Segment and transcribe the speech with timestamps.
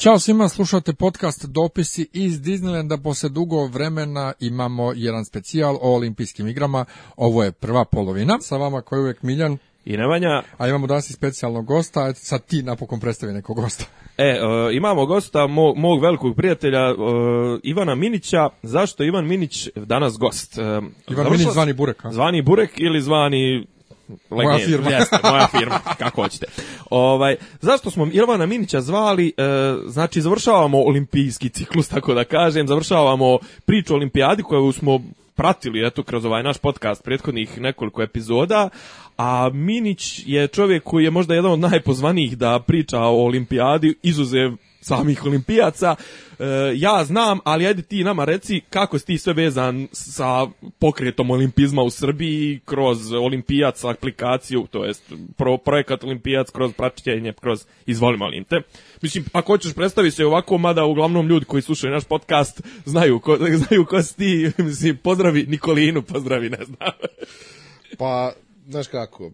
[0.00, 3.02] Ćao svima, slušate podcast Dopisi iz Disneylanda.
[3.02, 6.84] Posle dugo vremena imamo jedan specijal o olimpijskim igrama.
[7.16, 8.38] Ovo je prva polovina.
[8.40, 9.58] Sa vama koji je uvijek Miljan.
[9.84, 10.42] I Nemanja.
[10.58, 12.14] A imamo danas i specijalnog gosta.
[12.14, 13.84] Sad ti napokon predstavi nekog gosta.
[14.18, 16.98] E, uh, imamo gosta, mog, mog velikog prijatelja, uh,
[17.62, 18.48] Ivana Minića.
[18.62, 20.58] Zašto Ivan Minić danas gost?
[20.58, 20.64] Uh,
[21.10, 22.04] Ivan Minić zvani Burek.
[22.04, 22.12] a?
[22.12, 23.66] Zvani Burek ili zvani
[24.30, 24.70] Moja legend?
[24.70, 24.90] firma.
[24.90, 26.46] Jeste, moja firma, kako hoćete.
[26.90, 29.32] Ovaj, zašto smo Ivana Minića zvali?
[29.36, 29.42] E,
[29.86, 35.00] znači, završavamo olimpijski ciklus, tako da kažem, završavamo priču o olimpijadi koju smo
[35.34, 38.68] pratili eto kroz ovaj naš podcast prethodnih nekoliko epizoda,
[39.18, 44.52] a Minić je čovjek koji je možda jedan od najpozvanijih da priča o olimpijadi, izuzev
[44.80, 45.96] samih olimpijaca.
[46.38, 50.46] E, ja znam, ali ajde ti nama reci kako si ti sve vezan sa
[50.78, 55.02] pokretom olimpizma u Srbiji kroz olimpijac aplikaciju, to jest
[55.36, 58.56] pro, projekat olimpijac kroz praćenje, kroz izvoli molim te.
[59.02, 63.36] Mislim, ako hoćeš predstavi se ovako, mada uglavnom ljudi koji slušaju naš podcast znaju ko,
[63.66, 66.90] znaju ko si ti, mislim, pozdravi Nikolinu, pozdravi, ne znam.
[67.98, 68.32] Pa,
[68.68, 69.30] znaš kako, e,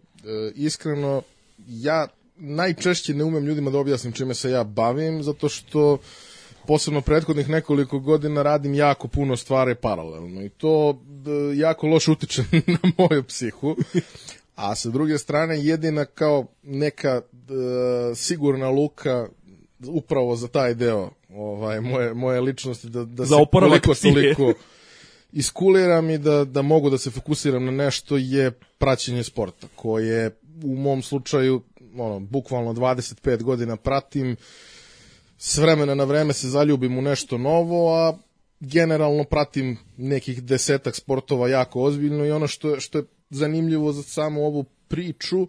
[0.55, 1.21] iskreno,
[1.67, 2.07] ja
[2.37, 5.97] najčešće ne umem ljudima da objasnim čime se ja bavim, zato što
[6.67, 12.43] posebno prethodnih nekoliko godina radim jako puno stvari paralelno i to e, jako loše utiče
[12.83, 13.75] na moju psihu.
[14.55, 17.21] A sa druge strane, jedina kao neka e,
[18.15, 19.27] sigurna luka
[19.87, 24.53] upravo za taj deo ovaj, moje, moje ličnosti da, da Za se koliko toliko
[25.31, 30.75] iskuliram i da, da mogu da se fokusiram na nešto je praćenje sporta, koje u
[30.75, 31.61] mom slučaju
[31.99, 34.35] ono, bukvalno 25 godina pratim,
[35.37, 38.17] s vremena na vreme se zaljubim u nešto novo, a
[38.59, 44.03] generalno pratim nekih desetak sportova jako ozbiljno i ono što je, što je zanimljivo za
[44.03, 45.47] samu ovu priču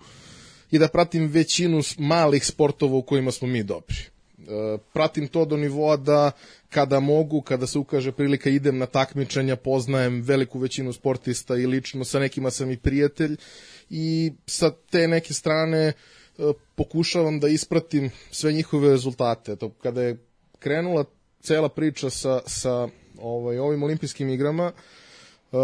[0.71, 3.97] i da pratim većinu malih sportova u kojima smo mi dobri.
[4.39, 6.31] E, pratim to do nivoa da
[6.69, 12.05] kada mogu, kada se ukaže prilika idem na takmičenja, poznajem veliku većinu sportista i lično
[12.05, 13.37] sa nekima sam i prijatelj
[13.91, 15.93] i sa te neke strane e,
[16.75, 19.57] pokušavam da ispratim sve njihove rezultate.
[19.57, 20.17] To kada je
[20.59, 21.05] krenula
[21.41, 22.89] cela priča sa, sa
[23.19, 25.57] ovaj, ovim olimpijskim igrama, e,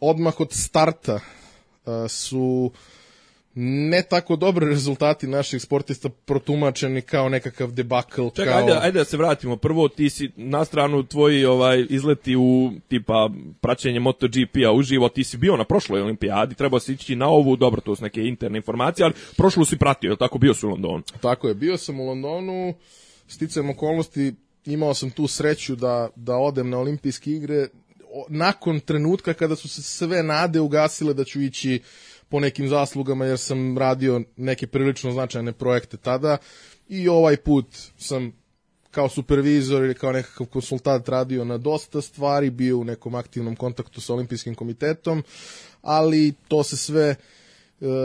[0.00, 2.72] odmah od starta e, su
[3.60, 8.58] ne tako dobri rezultati naših sportista protumačeni kao nekakav debakl, Čekaj, kao...
[8.58, 9.56] ajde, ajde da se vratimo.
[9.56, 13.30] Prvo, ti si na stranu tvoji ovaj, izleti u tipa
[13.60, 17.80] praćenje MotoGP-a uživo, ti si bio na prošloj olimpijadi, trebao si ići na ovu, dobro,
[17.80, 21.02] to su neke interne informacije, ali prošlu si pratio, tako bio si u Londonu?
[21.20, 22.74] Tako je, bio sam u Londonu,
[23.28, 24.34] sticajem okolnosti
[24.66, 27.68] imao sam tu sreću da, da odem na olimpijske igre
[28.28, 31.80] nakon trenutka kada su se sve nade ugasile da ću ići
[32.28, 36.36] po nekim zaslugama jer sam radio neke prilično značajne projekte tada
[36.88, 37.66] i ovaj put
[37.98, 38.32] sam
[38.90, 44.00] kao supervizor ili kao nekakav konsultant radio na dosta stvari, bio u nekom aktivnom kontaktu
[44.00, 45.22] sa olimpijskim komitetom,
[45.82, 47.16] ali to se sve e,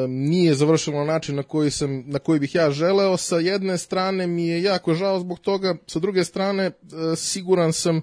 [0.07, 3.17] nije završilo na način na koji, sam, na koji bih ja želeo.
[3.17, 6.71] Sa jedne strane mi je jako žao zbog toga, sa druge strane e,
[7.15, 8.01] siguran sam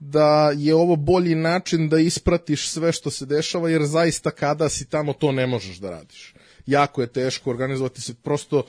[0.00, 4.84] da je ovo bolji način da ispratiš sve što se dešava, jer zaista kada si
[4.84, 6.34] tamo to ne možeš da radiš.
[6.66, 8.62] Jako je teško organizovati se, prosto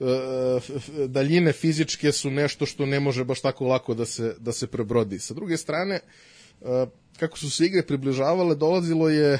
[0.00, 0.04] e,
[1.06, 5.18] daljine fizičke su nešto što ne može baš tako lako da se, da se prebrodi.
[5.18, 6.86] Sa druge strane, e,
[7.18, 9.38] kako su se igre približavale, dolazilo je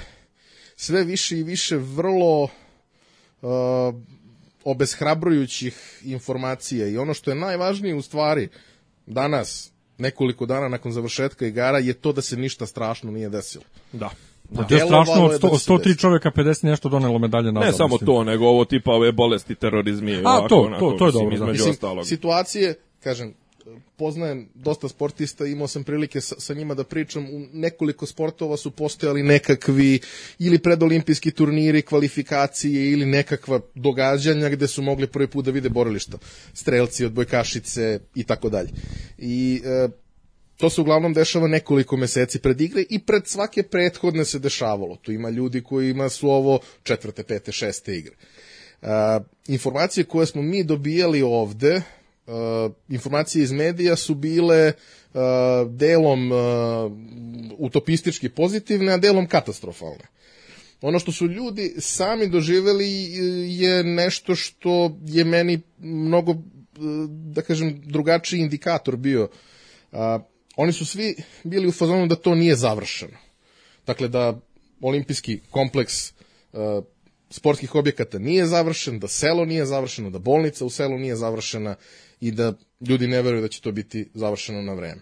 [0.77, 2.51] sve više i više vrlo uh,
[4.65, 8.49] obeshrabrujućih informacija i ono što je najvažnije u stvari
[9.07, 13.65] danas, nekoliko dana nakon završetka igara, je to da se ništa strašno nije desilo.
[13.93, 14.11] Da.
[14.45, 14.65] Da.
[14.65, 16.01] To je strašno, od da 100, će se 103 desiti.
[16.01, 17.67] čovjeka 50 nešto donelo medalje nazad.
[17.67, 18.07] Ne samo mislim.
[18.07, 20.17] to, nego ovo tipa ove bolesti, terorizmi.
[20.17, 21.53] ovako, to, onako, to- to je mislim, dobro, da.
[21.53, 22.07] Mislim, ostalog.
[22.07, 23.35] situacije, kažem,
[23.97, 28.71] poznajem dosta sportista, imao sam prilike sa, sa njima da pričam, u nekoliko sportova su
[28.71, 30.01] postojali nekakvi
[30.39, 36.19] ili predolimpijski turniri, kvalifikacije ili nekakva događanja gde su mogli prvi put da vide borilišta,
[36.55, 38.69] strelci, odbojkašice i tako dalje.
[39.19, 39.89] I e,
[40.57, 44.97] to se uglavnom dešava nekoliko meseci pred igre i pred svake prethodne se dešavalo.
[44.97, 48.15] Tu ima ljudi kojima su ovo četvrte, pete, šeste igre.
[48.83, 48.89] Uh,
[49.49, 51.83] informacije koje smo mi dobijali ovde,
[52.89, 55.21] informacije iz medija su bile uh,
[55.71, 56.39] delom uh,
[57.59, 60.07] utopistički pozitivne, a delom katastrofalne.
[60.81, 62.89] Ono što su ljudi sami doživeli
[63.59, 66.35] je nešto što je meni mnogo,
[67.09, 69.29] da kažem, drugačiji indikator bio.
[70.57, 73.17] Oni su svi bili u fazonu da to nije završeno.
[73.87, 74.41] Dakle, da
[74.81, 76.13] olimpijski kompleks
[77.31, 81.75] sportskih objekata nije završen, da selo nije završeno, da bolnica u selu nije završena
[82.21, 82.53] i da
[82.89, 85.01] ljudi ne veruju da će to biti završeno na vreme.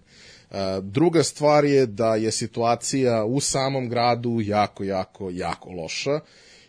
[0.83, 6.21] Druga stvar je da je situacija u samom gradu jako, jako, jako loša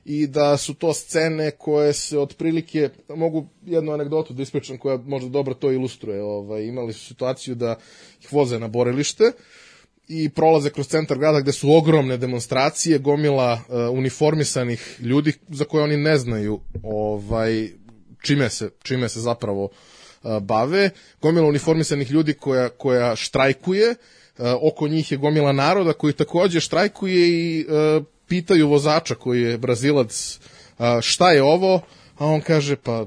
[0.06, 5.30] i da su to scene koje se otprilike, mogu jednu anegdotu da ispričam koja možda
[5.30, 7.76] dobro to ilustruje, ovaj, imali su situaciju da
[8.22, 9.32] ih voze na borilište
[10.08, 15.84] i prolaze kroz centar grada gde su ogromne demonstracije, gomila uh, uniformisanih ljudi za koje
[15.84, 17.70] oni ne znaju ovaj,
[18.22, 19.72] čime, se, čime se zapravo uh,
[20.42, 20.90] bave,
[21.22, 23.96] gomila uniformisanih ljudi koja, koja štrajkuje,
[24.62, 27.66] oko njih je gomila naroda koji takođe štrajkuje i
[28.28, 30.40] pitaju vozača koji je brazilac
[31.02, 31.82] šta je ovo,
[32.18, 33.06] a on kaže pa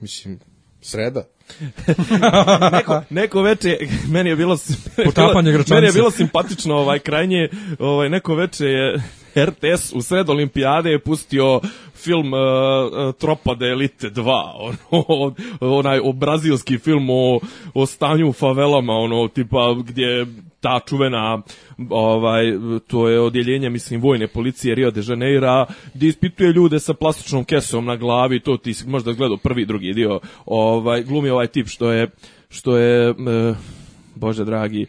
[0.00, 0.38] mislim
[0.80, 1.24] sreda.
[2.72, 4.58] neko, neko veče meni je bilo
[5.04, 7.48] Potapanje meni je bilo simpatično ovaj krajnje
[7.78, 9.02] ovaj neko veče je
[9.46, 11.60] RTS u sred olimpijade je pustio
[11.94, 14.74] film uh, Tropa de Elite 2,
[15.08, 17.40] ono, onaj o brazilski film o,
[17.74, 20.26] o stanju u favelama, ono, tipa gdje
[20.60, 21.42] ta čuvena
[21.90, 22.44] ovaj
[22.86, 27.84] to je odjeljenje mislim vojne policije Rio de Janeiro gdje ispituje ljude sa plastičnom kesom
[27.84, 32.10] na glavi to ti možda gledao prvi drugi dio ovaj glumi ovaj tip što je
[32.50, 33.54] što je eh,
[34.14, 34.86] bože dragi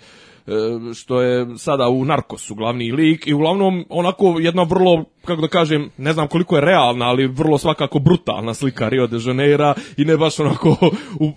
[0.95, 5.89] što je sada u Narkosu glavni lik i uglavnom onako jedna vrlo, kako da kažem,
[5.97, 10.17] ne znam koliko je realna, ali vrlo svakako brutalna slika Rio de Janeiro i ne
[10.17, 10.75] baš onako,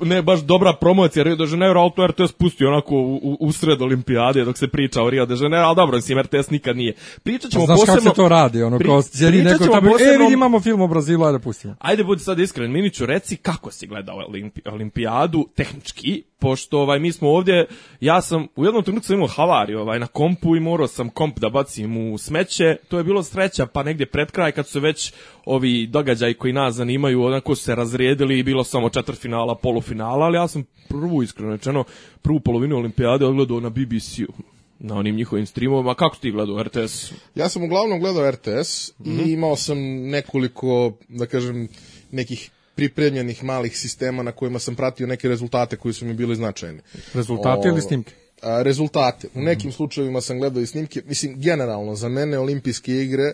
[0.01, 3.83] ne baš dobra promocija Rio de Janeiro, ali to RTS pustio onako u, u sred
[3.83, 6.95] olimpijade dok se priča o Rio de Janeiro, ali dobro, mislim, RTS nikad nije.
[7.23, 7.95] Pričat ćemo Znaš posebno...
[8.01, 10.87] kako se to radi, ono, kao sjedi neko tamo, e, posebno- vidi, imamo film o
[10.89, 11.75] Brazilu, ajde pustimo.
[11.79, 17.13] Ajde budi sad iskren, Miniću, reci kako si gledao olimpi, olimpijadu tehnički, pošto ovaj, mi
[17.13, 17.67] smo ovdje,
[18.01, 21.39] ja sam u jednom trenutku sam imao havariju ovaj, na kompu i morao sam komp
[21.39, 25.13] da bacim u smeće, to je bilo sreća, pa negdje pred kraj kad su već
[25.45, 30.37] ovi događaji koji nas zanimaju, onako su se razrijedili i bilo samo četvrtfinala, polufinala, ali
[30.37, 31.85] ja sam prvu, iskreno rečeno,
[32.23, 34.33] prvu polovinu olimpijade odgledao na BBC-u
[34.79, 35.95] na onim njihovim streamovima.
[35.95, 37.13] Kako ti gledao RTS?
[37.35, 39.79] Ja sam uglavnom gledao RTS i imao sam
[40.11, 41.69] nekoliko, da kažem,
[42.11, 46.81] nekih pripremljenih malih sistema na kojima sam pratio neke rezultate koji su mi bili značajni.
[47.15, 48.15] Rezultati ili snimke?
[48.43, 49.29] A, rezultate.
[49.35, 51.03] U nekim slučajevima sam gledao i snimke.
[51.07, 53.33] Mislim, generalno, za mene olimpijske igre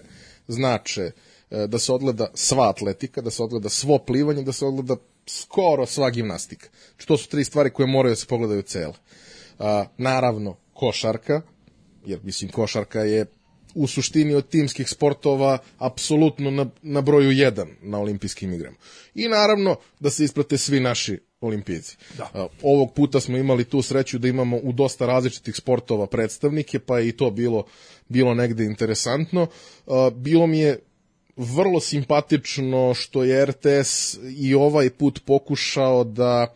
[0.49, 1.11] znače
[1.50, 4.96] e, da se odgleda sva atletika, da se odgleda svo plivanje, da se odgleda
[5.26, 6.69] skoro sva gimnastika.
[6.90, 8.94] Znači, to su tri stvari koje moraju da se pogledaju cele.
[9.58, 11.40] A, naravno, košarka,
[12.06, 13.26] jer mislim košarka je
[13.78, 18.76] u suštini od timskih sportova apsolutno na, na broju jedan na olimpijskim igrama.
[19.14, 21.97] I naravno da se isprate svi naši olimpijci.
[22.16, 22.49] Da.
[22.62, 27.08] Ovog puta smo imali tu sreću da imamo u dosta različitih sportova predstavnike, pa je
[27.08, 27.64] i to bilo,
[28.08, 29.47] bilo negde interesantno.
[30.12, 30.78] Bilo mi je
[31.37, 36.54] vrlo simpatično što je RTS i ovaj put pokušao da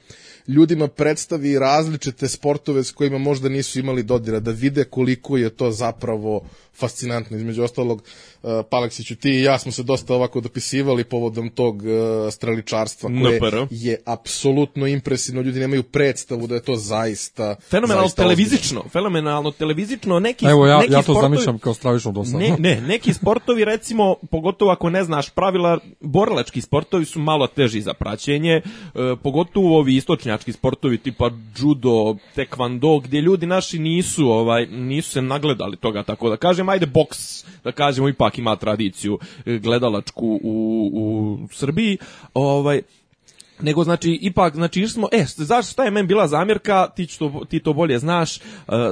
[0.49, 5.71] ljudima predstavi različite sportove s kojima možda nisu imali dodira, da vide koliko je to
[5.71, 6.43] zapravo
[6.79, 7.37] fascinantno.
[7.37, 8.03] Između ostalog,
[8.43, 11.83] uh, Paleksiću, ti i ja smo se dosta ovako dopisivali povodom tog uh,
[12.33, 13.57] streličarstva koje NPR.
[13.71, 15.43] je apsolutno impresivno.
[15.43, 20.79] Ljudi nemaju predstavu da je to zaista Fenomenalno zaista televizično, fenomenalno televizično, neki, Evo, ja,
[20.79, 22.39] neki ja to sportovi- zamišljam kao stravično dosadno.
[22.39, 27.81] Ne, ne, neki sportovi recimo, pogotovo ako ne znaš pravila, borilački sportovi su malo teži
[27.81, 28.63] za praćenje, e,
[29.23, 35.77] pogotovo ovi istočnjački sportovi tipa judo, taekwondo, gdje ljudi naši nisu ovaj nisu se nagledali
[35.77, 41.39] toga tako da kažem, ajde boks, da kažemo ipak ima tradiciju e, gledalačku u, u
[41.53, 41.99] Srbiji.
[42.35, 42.83] Ovaj
[43.63, 46.89] nego znači ipak znači smo e zašto šta je bila zamjerka?
[46.97, 48.37] Ti ću to, ti to bolje znaš.
[48.37, 48.41] E,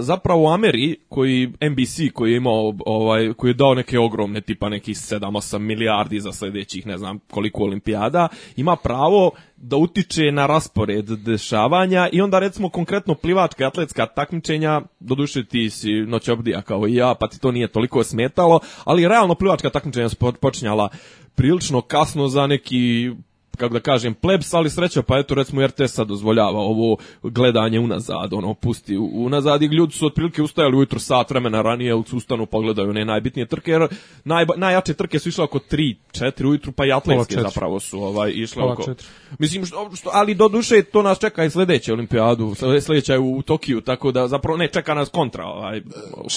[0.00, 4.68] zapravo u Ameri koji NBC koji je imao ovaj koji je dao neke ogromne tipa
[4.68, 10.46] nekih 7 8 milijardi za sledećih ne znam koliko olimpijada ima pravo da utiče na
[10.46, 16.62] raspored dešavanja i onda recimo konkretno plivačka i atletska takmičenja doduše ti si noć obdija
[16.62, 20.08] kao i ja pa ti to nije toliko smetalo ali realno plivačka takmičenja
[20.40, 20.88] počinjala
[21.34, 23.10] prilično kasno za neki
[23.56, 28.32] kako da kažem, plebs, ali sreća, pa eto, recimo, RTS sad dozvoljava ovo gledanje unazad,
[28.32, 32.90] ono, pusti u- unazad i ljudi su otprilike ustajali ujutro sat vremena ranije, ustanu, pogledaju
[32.90, 33.88] one najbitnije trke, jer
[34.24, 38.32] najba, najjače trke su išle oko 3, 4 ujutru, pa i atletske zapravo su ovaj,
[38.34, 38.84] išle Pola oko...
[38.84, 39.06] četiri.
[39.38, 43.42] Mislim, što, što, ali do duše to nas čeka i sledeće olimpijadu, sledeća je u
[43.42, 45.82] Tokiju, tako da zapravo ne, čeka nas kontra, ovaj,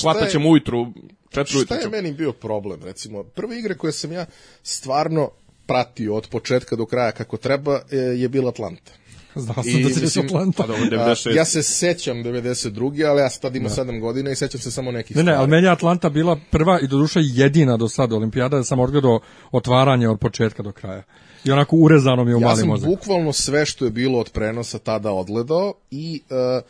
[0.01, 0.87] hvatat ćemo ujutru,
[1.29, 3.23] četiri Šta ujutru je meni bio problem, recimo?
[3.23, 4.25] Prve igre koje sam ja
[4.63, 5.29] stvarno
[5.65, 8.91] pratio od početka do kraja kako treba e, je bila Atlanta.
[9.35, 10.63] Znao sam I, da će mislim, Atlanta.
[10.63, 11.35] Pa dobro, A, 96.
[11.35, 13.09] ja se sećam 92.
[13.09, 15.47] ali ja sam tad imao 7 godina i sećam se samo nekih Ne, ne, ali
[15.47, 19.19] meni je Atlanta bila prva i doduše jedina do sada olimpijada, da sam odgledao
[19.51, 21.03] otvaranje od početka do kraja.
[21.45, 22.89] I onako urezano mi je u Ja mali sam mozak.
[22.89, 26.63] bukvalno sve što je bilo od prenosa tada odgledao i uh,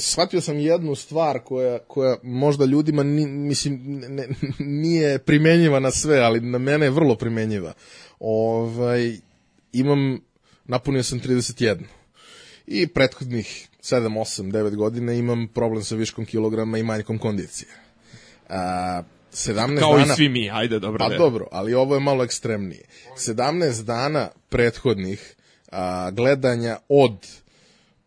[0.00, 6.18] shvatio sam jednu stvar koja, koja možda ljudima ni, mislim, ne, nije primenjiva na sve,
[6.18, 7.72] ali na mene je vrlo primenjiva.
[8.20, 9.16] Ovaj,
[9.72, 10.20] imam,
[10.64, 11.76] napunio sam 31.
[12.66, 17.68] I prethodnih 7, 8, 9 godina imam problem sa viškom kilograma i manjkom kondicije.
[18.48, 20.98] A, 17 Kao i dana svi mi, ajde, dobro.
[20.98, 21.16] Pa ne.
[21.16, 22.84] dobro, ali ovo je malo ekstremnije.
[23.16, 25.34] 17 dana prethodnih
[25.72, 27.26] a, gledanja od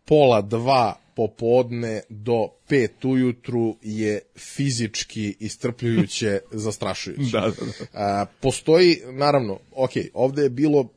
[0.04, 7.30] pola dva popodne do pet ujutru je fizički istrpljujuće, zastrašujuće.
[7.32, 7.86] Da, da, da.
[7.92, 10.88] A, postoji, naravno, ok, ovde je bilo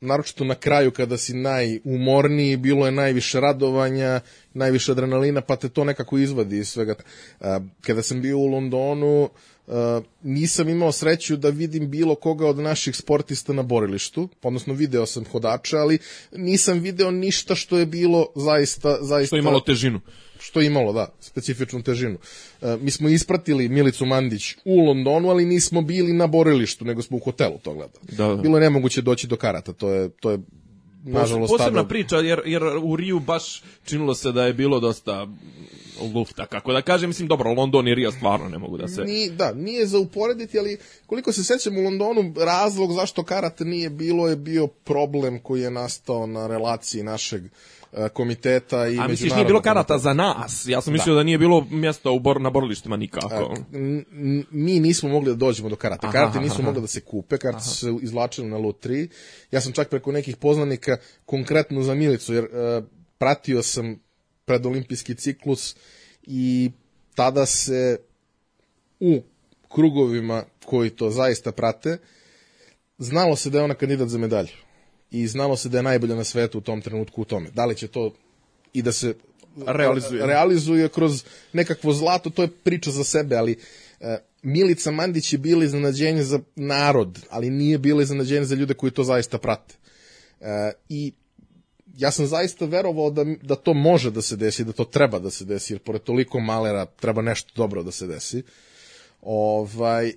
[0.00, 4.20] naročito na kraju kada si najumorniji, bilo je najviše radovanja,
[4.54, 6.94] najviše adrenalina, pa te to nekako izvadi iz svega.
[7.40, 9.28] A, Kada sam bio u Londonu,
[10.22, 15.24] nisam imao sreću da vidim bilo koga od naših sportista na borilištu, odnosno video sam
[15.24, 15.98] hodača, ali
[16.32, 18.98] nisam video ništa što je bilo zaista...
[19.00, 20.00] zaista Što je imalo težinu.
[20.40, 22.18] što je imalo, da, specifičnu težinu.
[22.62, 27.16] E, mi smo ispratili Milicu Mandić u Londonu, ali nismo bili na borilištu, nego smo
[27.16, 28.06] u hotelu to gledali.
[28.12, 28.42] Da, da.
[28.42, 30.38] Bilo je nemoguće doći do karata, to je, to je
[31.04, 31.88] nažalost Posebna tada...
[31.88, 35.26] priča, jer, jer u Riju baš činilo se da je bilo dosta
[36.14, 39.02] lufta, kako da kažem, mislim, dobro, London i Rio stvarno ne mogu da se...
[39.02, 43.90] Ni, da, nije za uporediti, ali koliko se sećam u Londonu, razlog zašto karate nije
[43.90, 47.42] bilo je bio problem koji je nastao na relaciji našeg
[47.92, 50.64] e, komiteta i A misliš, nije bilo karata za nas?
[50.68, 53.54] Ja sam mislio da, nije bilo mjesta u bor, na borilištima nikako.
[53.72, 56.06] N- mi nismo mogli da dođemo do karate.
[56.12, 59.08] Karate nisu mogli da se kupe, karate su se izvlačili na lutri.
[59.50, 62.82] Ja sam čak preko nekih poznanika konkretno za Milicu, jer e,
[63.18, 64.05] pratio sam
[64.46, 65.76] predolimpijski ciklus
[66.22, 66.70] i
[67.14, 67.98] tada se
[69.00, 69.22] u
[69.68, 71.98] krugovima koji to zaista prate,
[72.98, 74.56] znalo se da je ona kandidat za medalju.
[75.10, 77.50] I znalo se da je najbolja na svetu u tom trenutku u tome.
[77.50, 78.14] Da li će to
[78.72, 79.14] i da se
[79.66, 80.26] Realizuje.
[80.26, 83.56] realizuje kroz nekakvo zlato, to je priča za sebe, ali
[84.00, 88.92] e, Milica Mandić je bila iznenađenje za narod, ali nije bila iznenađenje za ljude koji
[88.92, 89.74] to zaista prate.
[90.40, 91.12] E, I
[91.96, 95.30] ja sam zaista verovao da, da to može da se desi, da to treba da
[95.30, 98.42] se desi, jer pored toliko malera treba nešto dobro da se desi.
[99.22, 100.12] Ovaj,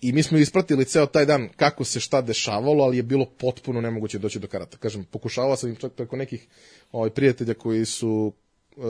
[0.00, 3.80] I mi smo ispratili ceo taj dan kako se šta dešavalo, ali je bilo potpuno
[3.80, 4.76] nemoguće doći do karata.
[4.76, 6.46] Kažem, pokušavao sam im čak preko nekih
[6.92, 8.32] ovaj, prijatelja koji su,
[8.76, 8.84] uh,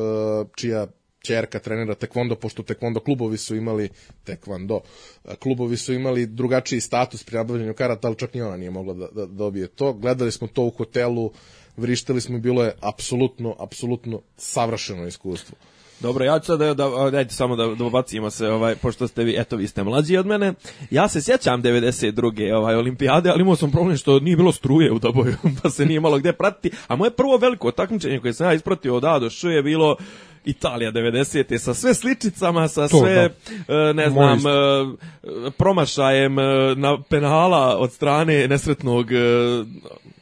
[0.57, 0.87] čija
[1.19, 3.89] čerka trenira tekvondo, pošto tekvondo klubovi su imali,
[4.25, 4.81] tekvondo,
[5.25, 8.95] uh, klubovi su imali drugačiji status pri nabavljanju karata, ali čak ni ona nije mogla
[8.95, 9.93] da, da dobije to.
[9.93, 11.33] Gledali smo to u hotelu,
[11.77, 15.57] vrištali smo i bilo je apsolutno, apsolutno savršeno iskustvo.
[16.01, 19.25] Dobro, ja ću sad da, da dajte samo da, da ubacimo se, ovaj, pošto ste
[19.25, 20.55] vi, eto, vi ste mlađi od mene.
[20.91, 22.55] Ja se sjećam 92.
[22.55, 26.01] ovaj, olimpijade, ali imao sam problem što nije bilo struje u Doboju, pa se nije
[26.01, 26.77] malo gde pratiti.
[26.89, 29.97] A moje prvo veliko takmičenje koje sam ja ispratio od A do Š je bilo
[30.45, 31.59] Italija 90.
[31.59, 33.31] sa sve sličicama, sa To, sve,
[33.69, 33.75] da.
[33.75, 34.51] e, ne znam, isto.
[34.51, 39.07] e, promašajem e, na penala od strane nesretnog,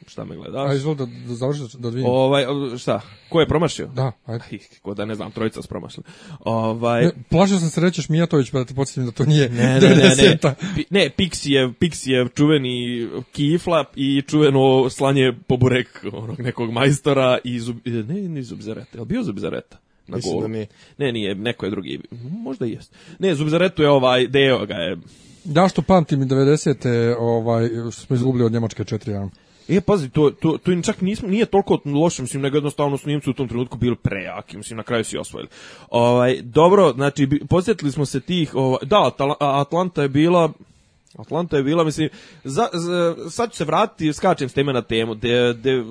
[0.08, 0.70] šta me gledaš?
[0.70, 2.06] A izvoli da, da završiš da vidim.
[2.06, 2.44] Ovaj,
[2.78, 3.00] šta?
[3.28, 3.86] Ko je promašio?
[3.86, 4.44] Da, ajde.
[4.50, 6.04] Ih, ko da ne znam, trojica su promašili.
[6.40, 9.64] Ovaj, Ne, plašio sam se rećeš Mijatović, pa da te podsjetim da to nije ne,
[9.64, 10.14] ne, ne, ne.
[10.16, 10.54] 90-a.
[10.76, 17.60] Pi- ne Pixijev, Pixijev čuveni kifla i čuveno slanje po burek onog nekog majstora i
[17.60, 19.76] zub, ne, ne Zubzareta, je li bio Zubzareta?
[20.06, 20.42] Na Mislim golu?
[20.42, 20.66] da nije.
[20.98, 22.00] Ne, nije, neko je drugi.
[22.30, 22.92] Možda i jest.
[23.18, 24.96] Ne, Zubzaretu je ovaj, deo ga je.
[25.44, 27.14] Da što pamtim i 90.
[27.18, 29.28] ovaj, što smo izgubili od Njemačke 4-1.
[29.68, 33.30] E, pazi, to, to, to čak nismo, nije toliko loše, mislim, nego jednostavno su Njemci
[33.30, 35.48] u tom trenutku bili prejaki, mislim, na kraju su i osvojili.
[35.90, 39.10] Ovaj, dobro, znači, posjetili smo se tih, ovaj, da,
[39.40, 40.52] Atlanta je bila,
[41.18, 42.08] Atlanta je bila, mislim,
[42.44, 45.84] za, za, sad ću se vratiti, skačem s teme na temu, de, de, e,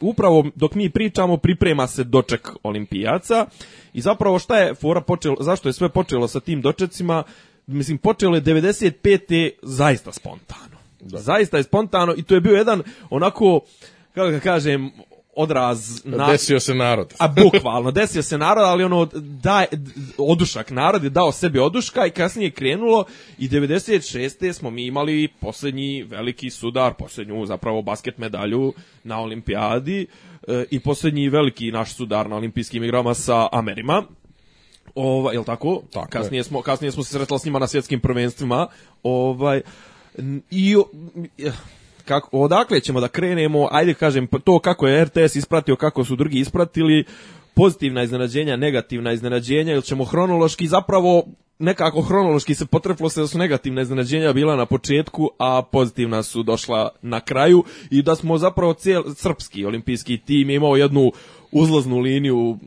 [0.00, 3.46] upravo dok mi pričamo, priprema se doček olimpijaca
[3.92, 7.22] i zapravo šta je fora počelo, zašto je sve počelo sa tim dočecima,
[7.66, 9.50] mislim, počelo je 95.
[9.62, 10.75] zaista spontano.
[11.08, 13.60] Zaista je spontano i to je bio jedan onako,
[14.14, 14.90] kako ga kažem,
[15.36, 17.14] odraz na, Desio se narod.
[17.18, 19.66] a bukvalno, desio se narod, ali ono, daj,
[20.18, 23.04] odušak, narod je dao sebi oduška i kasnije je krenulo
[23.38, 24.52] i 96.
[24.52, 28.72] smo mi imali poslednji veliki sudar, poslednju zapravo basket medalju
[29.04, 30.06] na olimpijadi
[30.48, 34.02] e, i poslednji veliki naš sudar na olimpijskim igrama sa Amerima.
[34.94, 35.82] Ova, jel tako?
[35.92, 38.66] Tako kasnije smo kasnije smo se sretali s njima na svjetskim prvenstvima.
[39.02, 39.60] Ovaj
[40.50, 40.76] i
[42.04, 43.68] kako odakle ćemo da krenemo?
[43.70, 47.04] Ajde kažem to kako je RTS ispratio, kako su drugi ispratili,
[47.54, 51.24] pozitivna iznenađenja, negativna iznenađenja, ili ćemo hronološki zapravo
[51.58, 56.42] nekako hronološki se potrefilo se da su negativna iznenađenja bila na početku, a pozitivna su
[56.42, 61.12] došla na kraju i da smo zapravo cijel srpski olimpijski tim imao jednu
[61.52, 62.58] uzlaznu liniju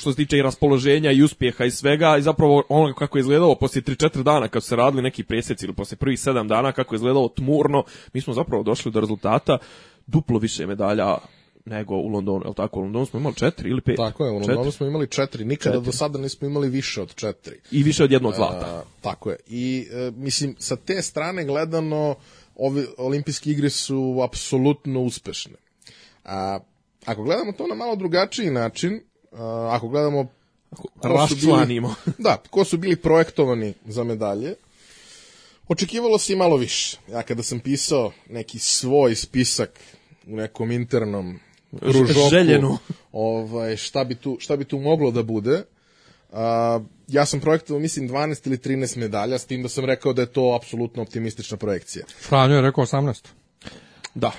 [0.00, 3.54] što se tiče i raspoloženja i uspjeha i svega i zapravo ono kako je izgledalo
[3.54, 6.94] poslije 3-4 dana kad su se radili neki presjeci ili poslije prvih 7 dana kako
[6.94, 9.58] je izgledalo tmurno, mi smo zapravo došli do rezultata
[10.06, 11.16] duplo više medalja
[11.64, 12.80] nego u Londonu, je tako?
[12.80, 13.96] U Londonu smo imali četiri ili pet?
[13.96, 14.54] Tako je, u Četiri.
[14.54, 15.44] Londonu smo imali četiri.
[15.44, 15.86] Nikada Četiri.
[15.86, 17.56] do sada nismo imali više od četiri.
[17.70, 18.66] I više od jednog zlata.
[18.66, 19.36] A, tako je.
[19.46, 22.14] I e, mislim sa te strane gledano
[22.56, 25.54] ove olimpijske igre su apsolutno uspešne.
[26.24, 26.58] A
[27.04, 29.00] ako gledamo to na malo drugačiji način,
[29.70, 30.28] ako gledamo
[30.76, 30.88] ko
[31.28, 31.94] su bili- Raščlanimo.
[32.18, 34.54] da, ko su bili projektovani za medalje,
[35.68, 36.98] očekivalo se i malo više.
[37.10, 39.80] Ja kada sam pisao neki svoj spisak
[40.26, 41.40] u nekom internom
[41.80, 42.78] kružoku, željenu.
[43.12, 45.62] ovaj, šta, bi tu, šta bi tu moglo da bude,
[46.32, 50.22] a, ja sam projektovao, mislim, 12 ili 13 medalja, s tim da sam rekao da
[50.22, 52.04] je to apsolutno optimistična projekcija.
[52.20, 53.26] Franjo je rekao 18.
[54.14, 54.32] Da.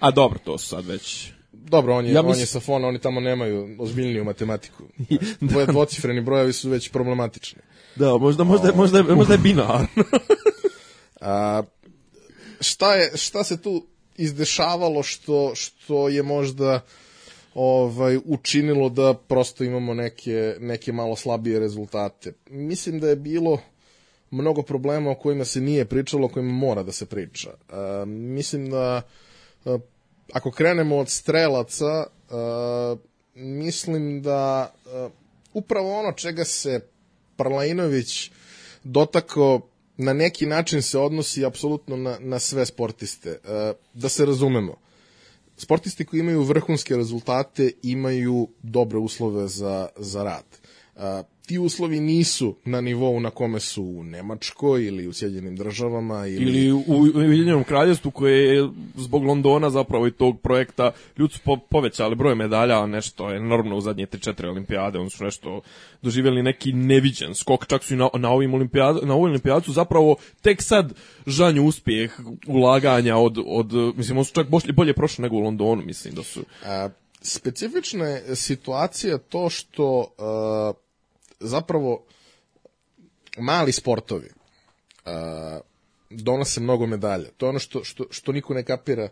[0.00, 1.32] A dobro, to su sad već...
[1.66, 4.82] Dobro, on je, Ja on mislim- je sa fona, oni tamo nemaju ozbiljniju matematiku.
[5.40, 7.62] Dvoje dvocifreni brojevi su već problematični.
[7.96, 9.86] Da, možda, možda, možda, je- možda je binar.
[11.20, 11.62] A,
[12.60, 16.80] šta, je, šta se tu izdešavalo što, što je možda
[17.54, 22.32] ovaj učinilo da prosto imamo neke, neke malo slabije rezultate.
[22.46, 23.58] Mislim da je bilo
[24.30, 27.50] mnogo problema o kojima se nije pričalo, o kojima mora da se priča.
[27.70, 29.02] A, mislim da
[30.32, 32.96] ako krenemo od strelaca, a,
[33.34, 35.08] mislim da a,
[35.52, 36.80] upravo ono čega se
[37.36, 38.30] Parlainović
[38.84, 39.60] dotakao
[39.96, 43.30] na neki način se odnosi apsolutno na, na sve sportiste.
[43.30, 44.76] E, da se razumemo,
[45.56, 50.44] sportisti koji imaju vrhunske rezultate imaju dobre uslove za, za rad.
[50.96, 56.26] E, ti uslovi nisu na nivou na kome su u Nemačkoj ili u Sjedinjenim državama
[56.26, 61.40] ili, Ili u Ujedinjenom kraljevstvu koje je zbog Londona zapravo i tog projekta ljudi su
[61.44, 65.60] po, povećali broj medalja, a nešto enormno u zadnje 3-4 olimpijade, oni su nešto
[66.02, 70.16] doživjeli neki neviđen skok, čak su i na, na ovim olimpijad, na ovoj olimpijadu zapravo
[70.42, 70.92] tek sad
[71.26, 72.12] žanju uspjeh
[72.46, 76.22] ulaganja od, od mislim, oni su čak bolje, bolje prošli nego u Londonu, mislim da
[76.22, 76.40] su.
[76.64, 76.88] A,
[77.22, 80.72] specifična je situacija to što a,
[81.40, 82.04] zapravo
[83.38, 84.28] mali sportovi
[85.04, 85.60] a,
[86.10, 87.28] donose mnogo medalja.
[87.36, 89.08] To je ono što, što, što niko ne kapira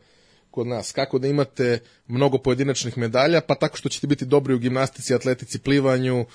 [0.51, 0.93] kod nas.
[0.93, 5.59] Kako da imate mnogo pojedinačnih medalja, pa tako što ćete biti dobri u gimnastici, atletici,
[5.59, 6.27] plivanju, e,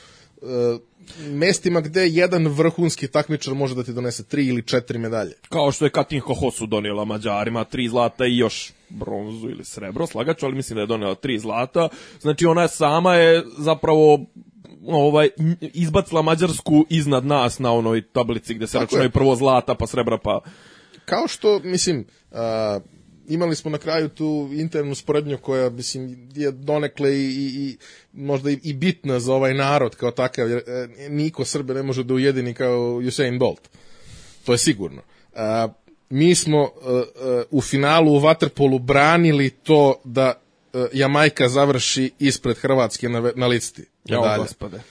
[1.20, 5.34] mestima gde jedan vrhunski takmičar može da ti donese tri ili četiri medalje.
[5.50, 10.46] Kao što je Katin Hohosu donijela Mađarima tri zlata i još bronzu ili srebro, slagaću,
[10.46, 11.90] ali mislim da je donijela tri zlata.
[12.22, 14.26] Znači ona sama je zapravo
[14.88, 15.30] ovaj
[15.62, 19.12] izbacila Mađarsku iznad nas na onoj tablici gde se Tako računaju je.
[19.12, 20.42] prvo zlata pa srebra pa
[21.06, 22.80] kao što, mislim, a,
[23.28, 27.78] imali smo na kraju tu internu sporednju koja, mislim, je donekle i, i, i
[28.14, 32.04] možda i, i bitna za ovaj narod kao takav, jer e, niko Srbe ne može
[32.04, 33.70] da ujedini kao Usain Bolt.
[34.46, 35.02] To je sigurno.
[35.36, 35.68] A,
[36.10, 40.42] mi smo e, e, u finalu u Waterpolu branili to da
[40.94, 43.86] Jamajka završi ispred Hrvatske na, na listi.
[44.06, 44.44] Jao, medalja.
[44.44, 44.82] gospode.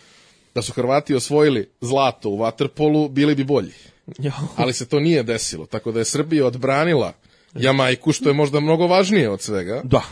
[0.55, 3.73] Da su Hrvati osvojili zlato u Waterpolu, bili bi bolji
[4.19, 4.49] Jao.
[4.57, 7.12] ali se to nije desilo, tako da je Srbija odbranila
[7.55, 9.81] Jamajku, što je možda mnogo važnije od svega.
[9.85, 10.03] Da.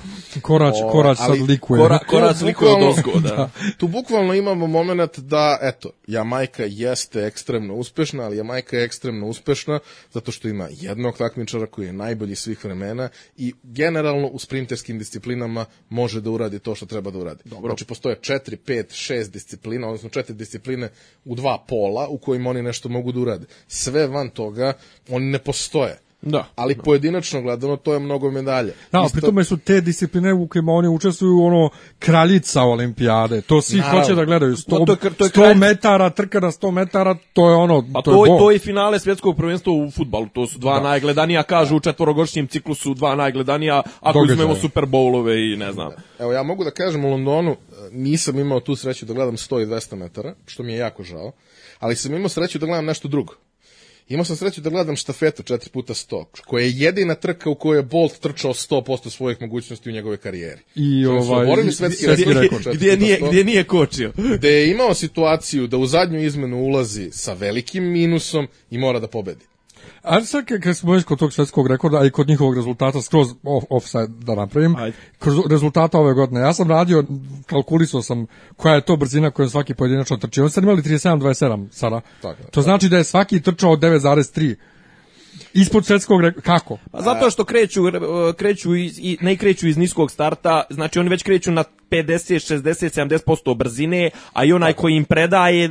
[0.42, 1.83] Korać, O, korać ali sad likuje.
[1.83, 3.51] Kora, korac Tu likuje od ozgo, da.
[3.79, 9.79] Tu bukvalno imamo moment da, eto, Jamajka jeste ekstremno uspešna, ali Jamajka je ekstremno uspešna
[10.12, 15.64] zato što ima jednog takmičara koji je najbolji svih vremena i generalno u sprinterskim disciplinama
[15.88, 17.42] može da uradi to što treba da uradi.
[17.44, 17.68] Dobro.
[17.68, 20.88] Znači, postoje 4, 5, 6 disciplina, odnosno četiri discipline
[21.25, 23.46] u dva pola u kojima oni nešto mogu da urade.
[23.68, 24.72] Sve van toga,
[25.09, 26.06] oni ne postoje.
[26.26, 26.44] Da.
[26.56, 28.72] Ali pojedinačno gledano to je mnogo medalja.
[28.92, 33.40] Da, Isto- pri tome su te discipline u kojima oni učestvuju ono kraljica olimpijade.
[33.40, 34.00] To svi Naravno.
[34.00, 34.52] hoće da gledaju.
[34.52, 37.56] 100, Pa to je to je 100 kralj- metara, trka na 100 metara, to je
[37.56, 38.38] ono, Pa to, to, je bol.
[38.38, 40.26] to je finale svjetskog prvenstva u fudbalu.
[40.28, 44.34] To su dva najgledanija, kažu u četvorogodišnjem ciklusu dva najgledanija, ako Događaja.
[44.36, 45.90] uzmemo Super Bowlove i ne znam.
[46.18, 47.56] Evo, ja mogu da kažem u Londonu, e,
[47.92, 51.32] nisam imao tu sreću da gledam 100 i 200 metara, što mi je jako žao,
[51.78, 53.34] ali sam imao sreću da gledam nešto drugo.
[54.09, 57.79] Imao sam sreću da gledam štafetu 4 puta 100, koja je jedina trka u kojoj
[57.79, 60.61] je Bolt trčao 100% svojih mogućnosti u njegove karijeri.
[60.75, 62.75] I su ovaj, i- svetski rekord.
[62.75, 64.12] Gdje nije, gdje nije kočio.
[64.37, 69.09] Gde je imao situaciju da u zadnju izmenu ulazi sa velikim minusom i mora da
[69.09, 69.45] pobedi.
[70.07, 73.29] A sad kad, smo već kod tog svetskog rekorda, a i kod njihovog rezultata, skroz
[73.42, 74.97] off, offside da napravim, Ajde.
[75.19, 77.05] kroz rezultata ove godine, ja sam radio,
[77.47, 80.40] kalkulisao sam koja je to brzina kojom svaki pojedinačno trči.
[80.40, 82.01] Oni su sad imali 37-27 sada.
[82.23, 84.55] Tako to znači da je svaki trčao 9,3.
[85.57, 86.21] Ispod svetskog.
[86.42, 86.79] Kako?
[86.92, 87.83] Pa zato što kreću,
[88.37, 93.19] kreću iz, i, ne kreću iz niskog starta, znači oni već kreću na 50, 60,
[93.19, 95.71] 70% brzine, a i onaj koji im predaje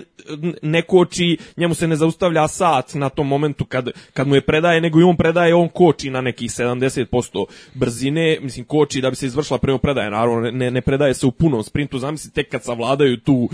[0.61, 4.81] ne koči, njemu se ne zaustavlja sat na tom momentu kad, kad mu je predaje,
[4.81, 9.25] nego i on predaje, on koči na nekih 70% brzine, mislim koči da bi se
[9.25, 13.17] izvršila prema predaje, naravno ne, ne predaje se u punom sprintu, zamisli tek kad savladaju
[13.17, 13.49] tu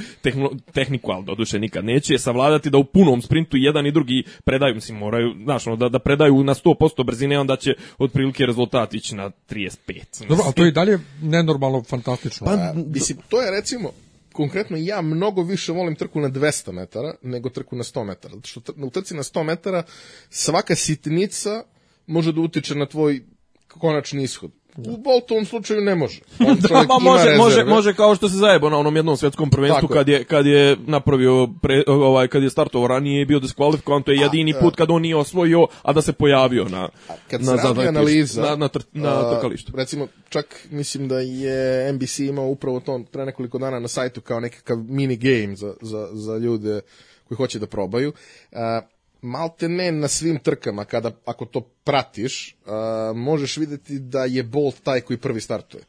[0.73, 4.97] tehniku, ali doduše nikad neće, savladati da u punom sprintu jedan i drugi predaju, mislim
[4.97, 9.31] moraju, znaš, ono, da, da predaju na 100% brzine, onda će otprilike rezultat ići na
[9.49, 10.27] 35.
[10.27, 12.47] Dobro, ali to je i dalje nenormalno fantastično.
[12.47, 13.91] A, mislim, to je recimo,
[14.33, 18.35] konkretno ja mnogo više volim trku na 200 metara nego trku na 100 metara.
[18.35, 19.83] Zato što u trci na 100 metara
[20.29, 21.63] svaka sitnica
[22.07, 23.21] može da utiče na tvoj
[23.67, 24.51] konačni ishod.
[24.77, 26.19] U Boltovom slučaju ne može.
[26.47, 29.49] On Da, čovjek ma može, može, može kao što se zajebo na onom jednom svetskom
[29.49, 33.39] prvenstvu Tako kad je kad je napravio pre, ovaj kad je startovao ranije i bio
[33.39, 36.89] diskvalifikovan, to je jedini put kad on nije osvojio, a da se pojavio na
[37.29, 39.71] Kad na se analiza, na na, tr, na a, trkalištu.
[39.75, 44.39] Recimo, čak mislim da je NBC imao upravo to pre nekoliko dana na sajtu kao
[44.39, 46.81] nekakav mini game za, za, za ljude
[47.27, 48.13] koji hoće da probaju.
[48.51, 48.81] A,
[49.21, 54.75] malte ne na svim trkama, kada, ako to pratiš, a, možeš videti da je Bolt
[54.83, 55.83] taj koji prvi startuje.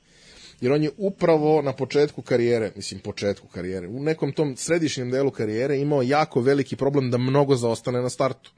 [0.61, 5.31] Jer on je upravo na početku karijere, mislim početku karijere, u nekom tom središnjem delu
[5.31, 8.53] karijere imao jako veliki problem da mnogo zaostane na startu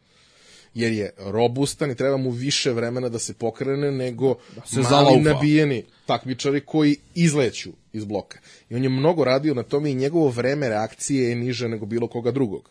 [0.75, 4.35] jer je robustan i treba mu više vremena da se pokrene nego
[4.65, 5.21] se mali zalaufa.
[5.21, 8.39] nabijeni takmičari koji izleću iz bloka.
[8.71, 12.09] I on je mnogo radio na tome i njegovo vreme reakcije je niže nego bilo
[12.09, 12.71] koga drugog.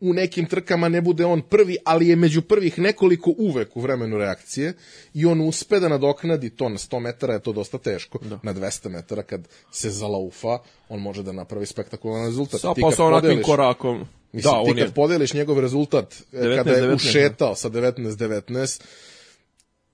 [0.00, 4.18] U nekim trkama ne bude on prvi, ali je među prvih nekoliko uvek u vremenu
[4.18, 4.72] reakcije
[5.14, 8.18] i on uspe da nadoknadi to na 100 metara, je to dosta teško.
[8.42, 10.58] Na 200 metara kad se zalaufa,
[10.88, 12.60] on može da napravi spektakularan rezultat.
[12.60, 14.06] Sa pa kad sa onakvim podeliš- korakom.
[14.32, 17.70] Mislim, da, ti kad je podeliš njegov rezultat e, 19, kada je 19, ušetao sa
[17.70, 18.82] 19-19,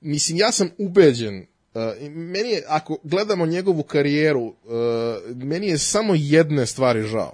[0.01, 4.55] mislim, ja sam ubeđen, uh, meni je, ako gledamo njegovu karijeru, uh,
[5.37, 7.33] meni je samo jedne stvari žao.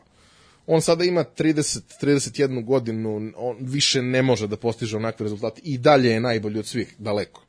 [0.73, 5.79] On sada ima 30, 31 godinu, on više ne može da postiže onakve rezultate i
[5.79, 7.43] dalje je najbolji od svih, daleko.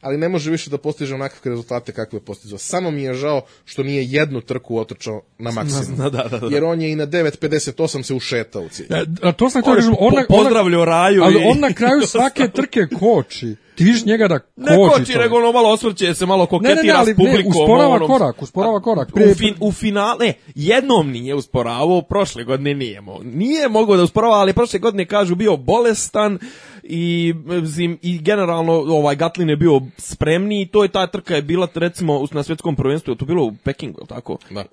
[0.00, 2.58] Ali ne može više da postiže onakve rezultate kakve je postizao.
[2.58, 5.98] Samo mi je žao što nije jednu trku otrčao na maksimum.
[5.98, 6.46] Da, da, da, da.
[6.46, 8.86] Jer on je i na 9.58 se ušetao u cilj.
[8.90, 12.02] E, a to sam da kažem, on, po- pozdravljao Raju ali i- on na kraju
[12.02, 13.54] svake trke koči.
[13.74, 14.52] Ti vidiš njega da koči.
[14.58, 15.20] Ne koči, čovjek.
[15.20, 17.42] nego ono malo osvrće se, malo ne, koketira ne, ne, ali s publikom.
[17.44, 19.08] ne, usporava ono- korak, usporava korak.
[19.08, 23.18] U, Prije- fin, u finale, jednom nije usporavao, prošle godine nije mo.
[23.24, 26.38] Nije mogao da usporava, ali prošle godine kažu bio bolestan
[26.88, 31.42] i, zim, i generalno ovaj Gatlin je bio spremniji i to je ta trka je
[31.42, 34.38] bila recimo na svjetskom prvenstvu, to bilo u Pekingu, je tako?
[34.50, 34.60] Da.
[34.60, 34.64] E,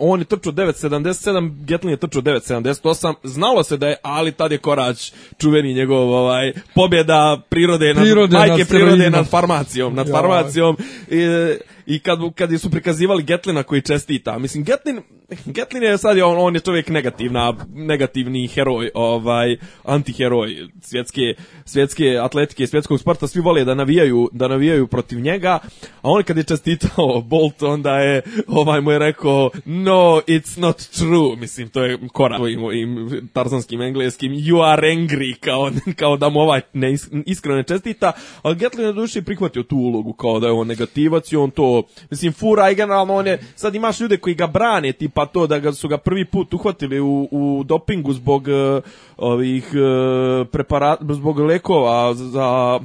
[0.00, 4.58] on je trčao 9.77, Gatlin je trčao 9.78, znalo se da je, ali tad je
[4.58, 10.76] Korać čuveni njegov ovaj, pobjeda prirode, nad, Prirode majke nad prirode nad farmacijom, nad farmacijom
[11.10, 11.18] i,
[11.86, 15.00] i kad, kad su prikazivali Getlina koji čestita, mislim Getlin,
[15.44, 22.66] Getlin je sad on, on je čovjek negativna, negativni heroj, ovaj antiheroj svjetske svjetske atletike,
[22.66, 25.58] svjetskog sporta, svi vole da navijaju, da navijaju protiv njega,
[26.02, 30.76] a on kad je čestitao Bolt, onda je ovaj mu je rekao no, it's not
[30.76, 36.40] true, mislim to je kora svojim tarzanskim engleskim you are angry, kao, kao da mu
[36.40, 40.40] ovaj ne, is- iskreno ne čestita, ali Gatlin je do duše prihvatio tu ulogu kao
[40.40, 41.73] da je on negativac i on to,
[42.10, 45.58] mislim, fura i generalno on je, sad imaš ljude koji ga brane, tipa to da
[45.58, 48.80] ga su ga prvi put uhvatili u, u dopingu zbog eh,
[49.16, 52.80] ovih uh, preparata, zbog lekova za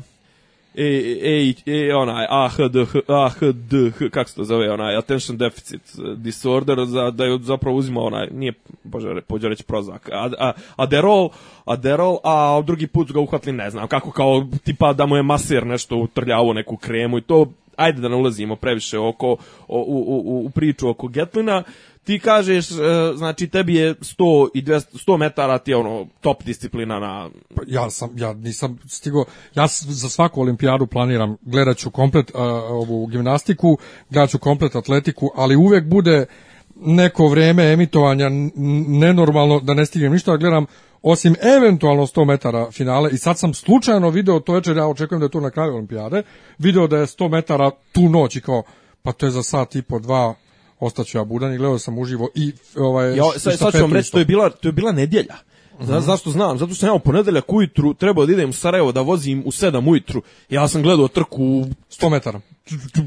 [0.75, 5.82] e, e, e, onaj AHDH, AHDH, kako se to zove, onaj attention deficit
[6.15, 11.30] disorder, za, da je zapravo uzima onaj, nije, bože, pođe reći prozak, a, a, Aderol,
[11.65, 15.65] Aderol, a drugi put ga uhvatili, ne znam, kako kao, tipa da mu je maser
[15.65, 17.45] nešto utrljavo neku kremu i to,
[17.80, 19.38] ajde da ne ulazimo previše oko, u,
[19.68, 21.63] u, u, u priču oko Getlina,
[22.04, 22.76] ti kažeš, e,
[23.15, 27.30] znači tebi je 100 i 200, 100 metara ti je ono top disciplina na...
[27.56, 32.42] Pa Ja sam, ja nisam stigo, ja za svaku olimpijadu planiram, gledat ću komplet uh,
[32.70, 33.78] ovu gimnastiku,
[34.10, 36.26] gledat ću komplet atletiku, ali uvek bude
[36.76, 38.30] neko vreme emitovanja
[38.88, 40.65] nenormalno da ne stignem ništa, da gledam
[41.02, 45.26] osim eventualno 100 metara finale i sad sam slučajno video to večer, ja očekujem da
[45.26, 46.24] je to na kraju olimpijade,
[46.58, 48.64] video da je 100 metara tu noć i kao,
[49.02, 50.34] pa to je za sat i po dva,
[50.80, 54.12] ostaću ja budan i gledao sam uživo i ovaj, Ja, sad, sad ću vam reći,
[54.12, 55.36] to je bila, to je bila nedjelja.
[55.82, 56.58] Zna, zašto znam?
[56.58, 59.52] Zato što sam ja u ponedeljak ujutru trebao da idem u Sarajevo da vozim u
[59.52, 60.22] 7 ujutru.
[60.50, 62.42] Ja sam gledao trku u 100 metara.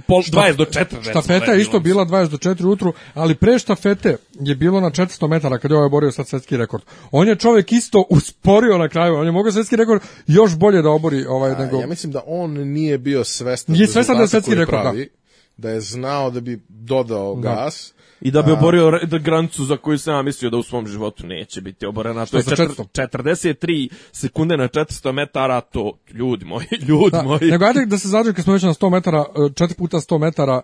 [0.07, 0.77] pol, 20 do 4.
[0.79, 2.05] recimo, Štafeta da je isto bilo.
[2.05, 5.77] bila 20 do 4 ujutru, ali pre štafete je bilo na 400 metara kad je
[5.77, 6.83] ovaj borio sad svetski rekord.
[7.11, 10.91] On je čovjek isto usporio na kraju, on je mogao svetski rekord još bolje da
[10.91, 11.81] obori ovaj nego...
[11.81, 14.83] Ja mislim da on nije bio svestan Nije svestan da je svetski rekord, da.
[14.83, 15.09] pravi,
[15.57, 17.93] da je znao da bi dodao gas.
[18.23, 21.61] I da bi oborio granicu za koju sam ja mislio da u svom životu neće
[21.61, 22.27] biti oborena.
[22.27, 27.51] To je za četir- 43 sekunde na 400 metara, to ljudi moji, ljudi Da, moji.
[27.51, 30.61] nego ajde da se zadržim kad smo već na 100 metara, 4 puta 100 metara,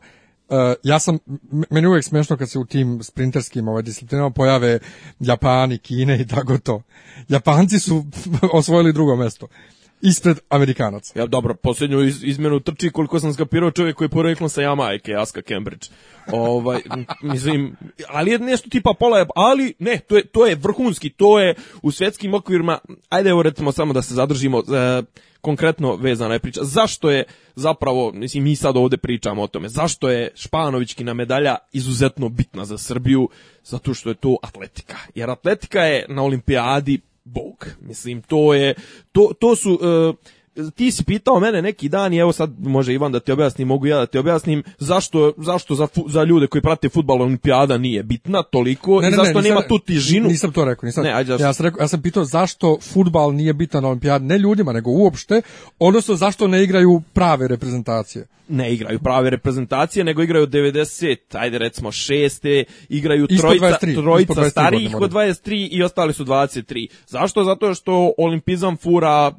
[0.50, 1.18] Uh, ja sam,
[1.70, 4.78] meni je uvijek smešno kad se u tim sprinterskim ovaj, disciplinama pojave
[5.20, 6.82] Japani, Kine i tako to.
[7.28, 8.04] Japanci su
[8.52, 9.46] osvojili drugo mesto.
[10.02, 11.18] Ispred Amerikanaca.
[11.18, 15.14] Ja, dobro, posljednju iz, izmenu trči koliko sam skapirao čovjek koji je poreklom sa Jamajke,
[15.14, 15.88] Aska Cambridge.
[16.32, 16.80] Ovaj,
[17.22, 17.76] mislim,
[18.08, 21.90] ali je nešto tipa pola, ali ne, to je, to je vrhunski, to je u
[21.90, 25.02] svjetskim okvirima, ajde evo recimo samo da se zadržimo, e,
[25.40, 26.64] konkretno vezana je priča.
[26.64, 32.28] Zašto je zapravo, mislim, mi sad ovdje pričamo o tome, zašto je Španovićkina medalja izuzetno
[32.28, 33.28] bitna za Srbiju?
[33.64, 34.96] Zato što je to atletika.
[35.14, 37.66] Jer atletika je na olimpijadi bog.
[37.80, 38.74] Mislim, to je,
[39.12, 40.12] to, to su, e,
[40.70, 43.86] ti si pitao mene neki dan i evo sad može Ivan da ti objasni, mogu
[43.86, 48.02] ja da ti objasnim zašto, zašto za, fu- za ljude koji prate futbal olimpijada nije
[48.02, 50.28] bitna toliko i zašto nisam- nema tu težinu.
[50.28, 51.04] Nisam to rekao, nisam.
[51.04, 54.38] Ne, ajde, ja sam rekao, ja sam pitao zašto fudbal nije bitan na olimpijadi, ne
[54.38, 55.42] ljudima, nego uopšte,
[55.78, 58.26] odnosno zašto ne igraju prave reprezentacije.
[58.50, 64.04] ne igraju prave reprezentacije, nego igraju 90, ajde recimo šeste, igraju Ispod trojica, 23, ispod
[64.04, 66.86] trojica 23 starijih godine od 23 i ostali su 23.
[67.06, 67.44] Zašto?
[67.44, 69.32] Zato što olimpizam fura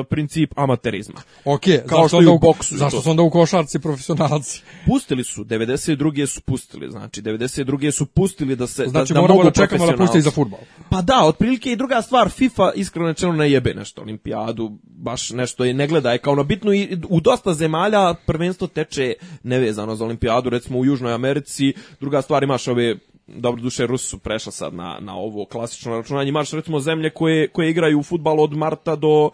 [0.00, 1.20] e, princip amaterizma.
[1.44, 3.02] Ok, Kao zašto, što onda u boksu zašto to.
[3.02, 4.62] su onda u košarci profesionalci?
[4.86, 6.26] Pustili su, 92.
[6.26, 7.90] su pustili, znači 92.
[7.90, 10.60] su pustili da se Znači da, da mogu da čekamo da puste i za fudbal.
[10.90, 15.64] Pa da, otprilike i druga stvar, FIFA iskreno rečeno ne jebe nešto olimpijadu, baš nešto
[15.64, 20.04] je ne gleda je kao na bitnu i u dosta zemalja prvenstvo teče nevezano za
[20.04, 24.74] olimpijadu, recimo u Južnoj Americi, druga stvar imaš ove dobro duše Rusi su prešla sad
[24.74, 29.30] na, na ovo klasično računanje, imaš recimo zemlje koje, koje igraju fudbal od marta do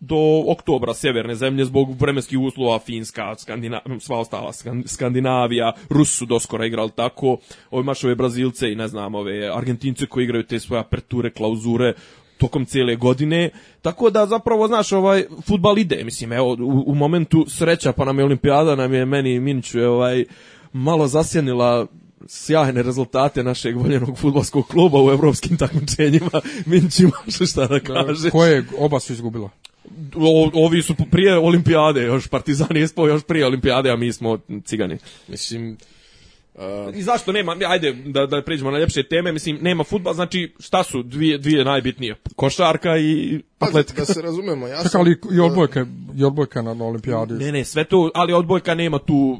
[0.00, 6.26] do oktobra sjeverne zemlje zbog vremenskih uslova Finska, Skandina, sva ostala Skan- Skandinavija, Rus su
[6.26, 7.36] doskora igrali tako,
[7.70, 11.92] ovi imaš ove Brazilce i ne znam, ove Argentince koji igraju te svoje aperture, klauzure
[12.38, 13.50] tokom cijele godine,
[13.82, 18.18] tako da zapravo, znaš, ovaj, futbal ide, mislim, evo, u, u momentu sreća, pa nam
[18.18, 20.24] je olimpijada, nam je meni Miniću, ovaj,
[20.72, 21.86] malo zasjenila
[22.28, 26.40] sjajne rezultate našeg voljenog futbolskog kluba u evropskim takmičenjima.
[26.66, 28.30] Minć imaš šta da kaže.
[28.30, 29.50] Koje oba su izgubila?
[30.14, 34.38] O, ovi su prije olimpijade, još Partizan je ispao još prije olimpijade, a mi smo
[34.64, 34.98] cigani.
[35.28, 35.76] Mislim,
[36.94, 40.82] I zašto nema, ajde da, da pređemo na ljepše teme, mislim, nema futbal, znači šta
[40.82, 42.16] su dvije, dvije najbitnije?
[42.36, 44.00] Košarka i pa, atletika.
[44.00, 45.00] da se razumemo, ja Čekaj, sam...
[45.00, 47.34] ali i odbojka, i odbojka na, na olimpijadi.
[47.34, 49.38] Ne, ne, sve to, ali odbojka nema tu...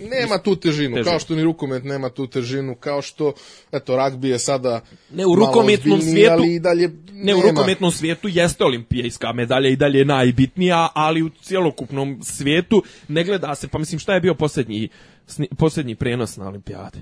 [0.00, 1.04] Nema tu težinu, Težinu.
[1.04, 3.32] kao što ni rukomet nema tu težinu, kao što,
[3.72, 7.38] eto, ragbi je sada Ne, u malo rukometnom ozbiljniji, svijetu- ali i dalje Ne, u
[7.38, 7.50] nema.
[7.50, 13.54] rukometnom svijetu jeste olimpijska medalja i dalje je najbitnija, ali u cjelokupnom svijetu ne gleda
[13.54, 14.88] se, pa mislim šta je bio posljednji,
[15.28, 16.98] sni- posljednji prenos na olimpijade?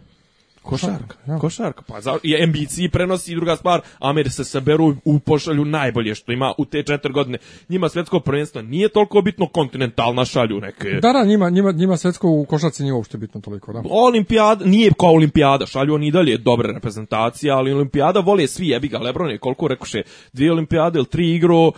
[0.67, 1.39] Košarka, ja.
[1.39, 1.83] košarka.
[1.83, 6.33] Pa za, i NBC prenosi i druga stvar, Ameri se saberu u pošalju najbolje što
[6.33, 7.39] ima u te četiri godine.
[7.69, 10.89] Njima svjetsko prvenstvo nije toliko bitno, kontinentalna šalju neke.
[11.03, 13.83] Da, da, njima, njima, njima svetsko u košarci nije uopšte bitno toliko, da.
[13.91, 18.89] Olimpijada, nije kao olimpijada, šalju oni i dalje dobre reprezentacije, ali olimpijada vole svi, jebi
[18.89, 20.03] ga, Lebron je koliko rekoše,
[20.33, 21.73] dvije olimpijade ili tri igro, uh,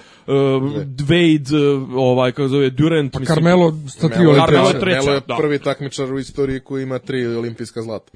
[1.08, 4.80] Wade, uh, ovaj, kako zove, Durant, Pa mislim, Carmelo sa tri je, Carmelo olimpijade.
[4.80, 5.36] treća, Melo je da.
[5.36, 8.12] prvi takmičar u istoriji koji ima tri olimpijska zlata.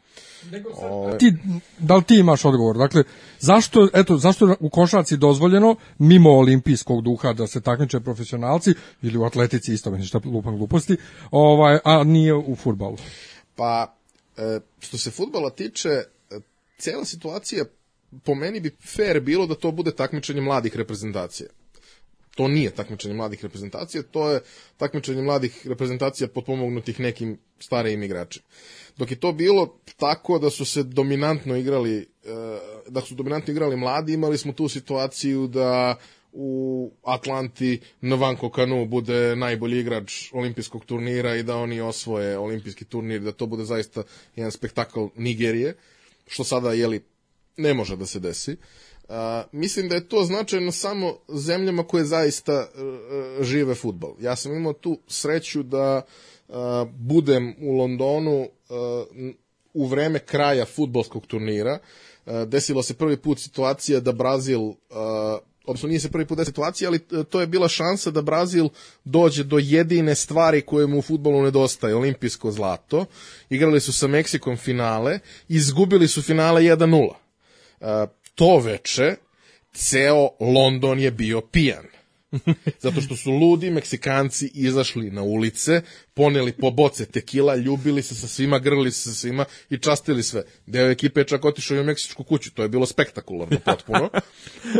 [1.18, 1.34] Ti,
[1.78, 2.78] da li ti imaš odgovor?
[2.78, 3.04] Dakle,
[3.40, 9.18] zašto, eto, zašto je u košarci dozvoljeno, mimo olimpijskog duha, da se takmiče profesionalci, ili
[9.18, 10.96] u atletici isto, mislim šta lupam gluposti,
[11.30, 12.96] ovaj, a nije u futbalu?
[13.56, 13.94] Pa,
[14.36, 16.04] e, što se futbala tiče, e,
[16.78, 17.64] cijela situacija
[18.24, 21.48] po meni bi fair bilo da to bude takmičenje mladih reprezentacija.
[22.34, 24.40] To nije takmičenje mladih reprezentacija, to je
[24.76, 28.44] takmičenje mladih reprezentacija potpomognutih nekim starijim igračima.
[28.96, 32.06] Dok je to bilo tako da su se dominantno igrali, e,
[32.88, 35.96] da su dominantno igrali mladi, imali smo tu situaciju da
[36.32, 43.20] u Atlanti Novanko Kanu bude najbolji igrač olimpijskog turnira i da oni osvoje olimpijski turnir,
[43.20, 44.02] da to bude zaista
[44.36, 45.74] jedan spektakl Nigerije,
[46.26, 47.11] što sada jeli
[47.56, 48.56] ne može da se desi.
[49.08, 49.14] Uh,
[49.52, 54.14] mislim da je to značajno samo zemljama koje zaista uh, žive futbol.
[54.20, 56.02] Ja sam imao tu sreću da
[56.48, 56.54] uh,
[56.94, 58.46] budem u Londonu uh,
[59.74, 61.78] u vreme kraja futbolskog turnira.
[62.26, 64.74] Uh, desilo se prvi put situacija da Brazil uh,
[65.66, 68.68] odnosno nije se prvi put desila situacija, ali to je bila šansa da Brazil
[69.04, 73.04] dođe do jedine stvari koje mu u futbolu nedostaje, olimpijsko zlato.
[73.50, 77.21] Igrali su sa Meksikom finale, izgubili su finale 1-0
[78.34, 79.14] to veče
[79.74, 81.84] ceo London je bio pijan.
[82.84, 85.82] Zato što su ludi Meksikanci izašli na ulice,
[86.14, 90.42] poneli po boce tekila, ljubili se sa svima, grlili se sa svima i častili sve.
[90.66, 94.10] Deo ekipe je čak otišao i u meksičku kuću, to je bilo spektakularno potpuno.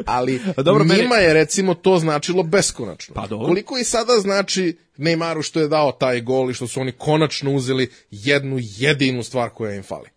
[0.07, 3.15] Ali Dobro, meni- njima je recimo to značilo beskonačno.
[3.15, 3.47] Pa dobro.
[3.47, 7.53] Koliko i sada znači Neymaru što je dao taj gol i što su oni konačno
[7.53, 10.09] uzeli jednu jedinu stvar koja im fali.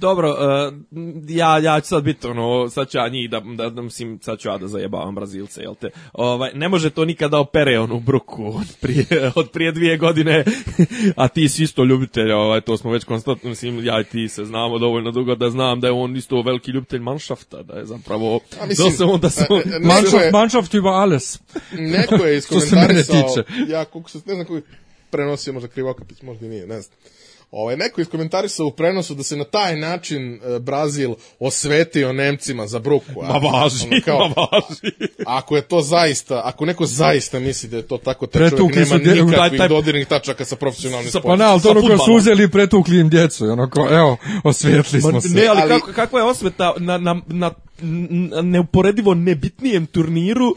[0.00, 0.74] Dobro, uh,
[1.28, 4.38] ja, ja ću sad biti ono, sad ću ja njih da, da, da mislim, sad
[4.38, 5.90] ću ja da zajebavam Brazilce, jel te?
[6.12, 10.44] Ovaj, ne može to nikada opere onu bruku od prije, od prije dvije godine,
[11.16, 14.44] a ti si isto ljubitelj, ovaj, to smo već konstantno, mislim, ja i ti se
[14.44, 18.40] znamo dovoljno dugo da znam da je on isto veliki ljubitelj manšafta, da je zapravo,
[18.60, 21.40] A mislim, da se onda se on, Manšaft, je- manšaft über alles.
[21.72, 23.72] Neko je Što se mene iskomentarisao, tiče.
[23.72, 24.62] ja koliko se, ne znam koji
[25.10, 26.96] prenosio, možda Krivokapić, možda i nije, ne znam.
[27.50, 32.66] Ovaj, neko je iskomentarisao u prenosu da se na taj način e, Brazil osvetio Nemcima
[32.66, 33.20] za bruku.
[33.22, 34.94] a- ma važi, ono kao, ma važi.
[35.26, 38.96] ako je to zaista, ako neko zaista misli da je to tako, taj čovjek nema
[38.96, 41.30] nikakvih taj- taj- dodirnih tačaka sa profesionalnim Sa- sportom.
[41.30, 43.44] Pa ne, ali to Sa ono koje su uzeli i pretukli im djecu.
[43.44, 45.28] Ono ko, evo, osvijetli smo se.
[45.28, 47.50] ne, ali, ali- kako, kakva je osveta na, na, na
[48.42, 50.56] neuporedivo nebitnijem turniru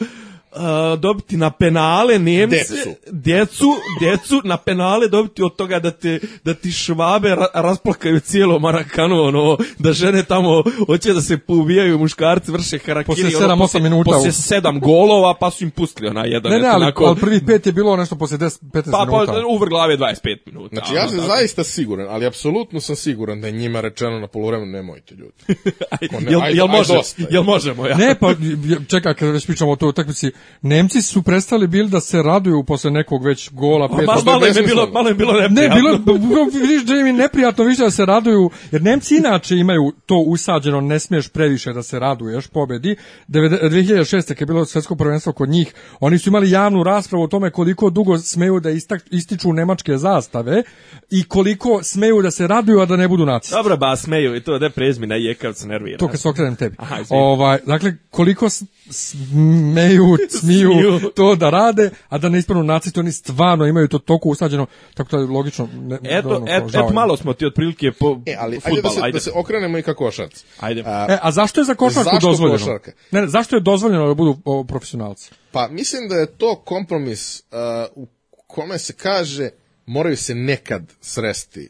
[0.58, 2.90] uh, dobiti na penale Nemce, Decu.
[3.08, 3.66] djecu,
[4.00, 9.16] djecu na penale dobiti od toga da te da ti švabe ra, rasplakaju cijelo Marakanu,
[9.18, 10.48] ono, da žene tamo
[10.88, 13.06] hoće da se poubijaju, muškarci vrše harakiri.
[13.06, 16.26] Poslije ono, sedam, osam poslije- minuta Poslije u- sedam golova, pa su im pustili ona
[16.26, 16.52] jedan.
[16.52, 19.32] Ne, ne, ali, onako- ali prvi pet je bilo nešto poslije 10, 15 pa, minuta.
[19.34, 20.14] pa uvrh glave 25
[20.46, 20.76] minuta.
[20.76, 24.28] Znači, ja ono, sam zaista siguran, ali apsolutno sam siguran da je njima rečeno na
[24.28, 25.34] poluvremenu nemojte ljudi.
[26.12, 26.94] Ko ne- Jel, ajde, jel, ajde, može,
[27.30, 27.88] jel možemo?
[27.88, 27.98] Ja?
[27.98, 28.34] Ne, pa
[28.88, 30.32] čekaj, kad već pričamo o toj utakmici,
[30.62, 34.54] Nemci su prestali bili da se raduju posle nekog već gola, pet, je malo, je
[34.64, 36.14] bilo, malo je bilo Ne, neprijatno.
[36.14, 40.18] bilo, vidiš da im je neprijatno više da se raduju, jer Nemci inače imaju to
[40.18, 42.96] usađeno, ne smiješ previše da se raduješ pobedi.
[43.28, 44.28] Devede- 2006.
[44.28, 47.90] kad je bilo svetsko prvenstvo kod njih, oni su imali javnu raspravu o tome koliko
[47.90, 50.64] dugo smeju da istak, ističu nemačke zastave
[51.10, 53.56] i koliko smeju da se raduju, a da ne budu nacisti.
[53.56, 55.98] Dobro, ba, smeju i to, da prezmi na jekav se nervira.
[55.98, 56.76] To kad se okrenem tebi.
[56.80, 58.50] Aha, ovaj, dakle, koliko
[58.90, 61.12] smeju, smiju Smiju.
[61.16, 65.10] to da rade, a da ne ispadnu nacisti, oni stvarno imaju to toliko usađeno, tako
[65.12, 65.70] da je logično.
[65.74, 68.90] Ne, Eto, ono, et, et, malo smo ti otprilike po E, ali ajde fudbal, da
[68.90, 69.14] se, ajde.
[69.14, 70.46] da se okrenemo i ka košarci.
[70.60, 70.84] Ajde.
[70.86, 72.58] A, E, a zašto je za košarku Zašto dozvoljeno?
[72.58, 72.92] košarka?
[73.12, 75.32] Ne, ne, zašto je dozvoljeno da budu o, profesionalci?
[75.52, 77.48] Pa mislim da je to kompromis uh,
[77.96, 78.08] u
[78.48, 79.50] kome se kaže
[79.86, 81.70] moraju se nekad sresti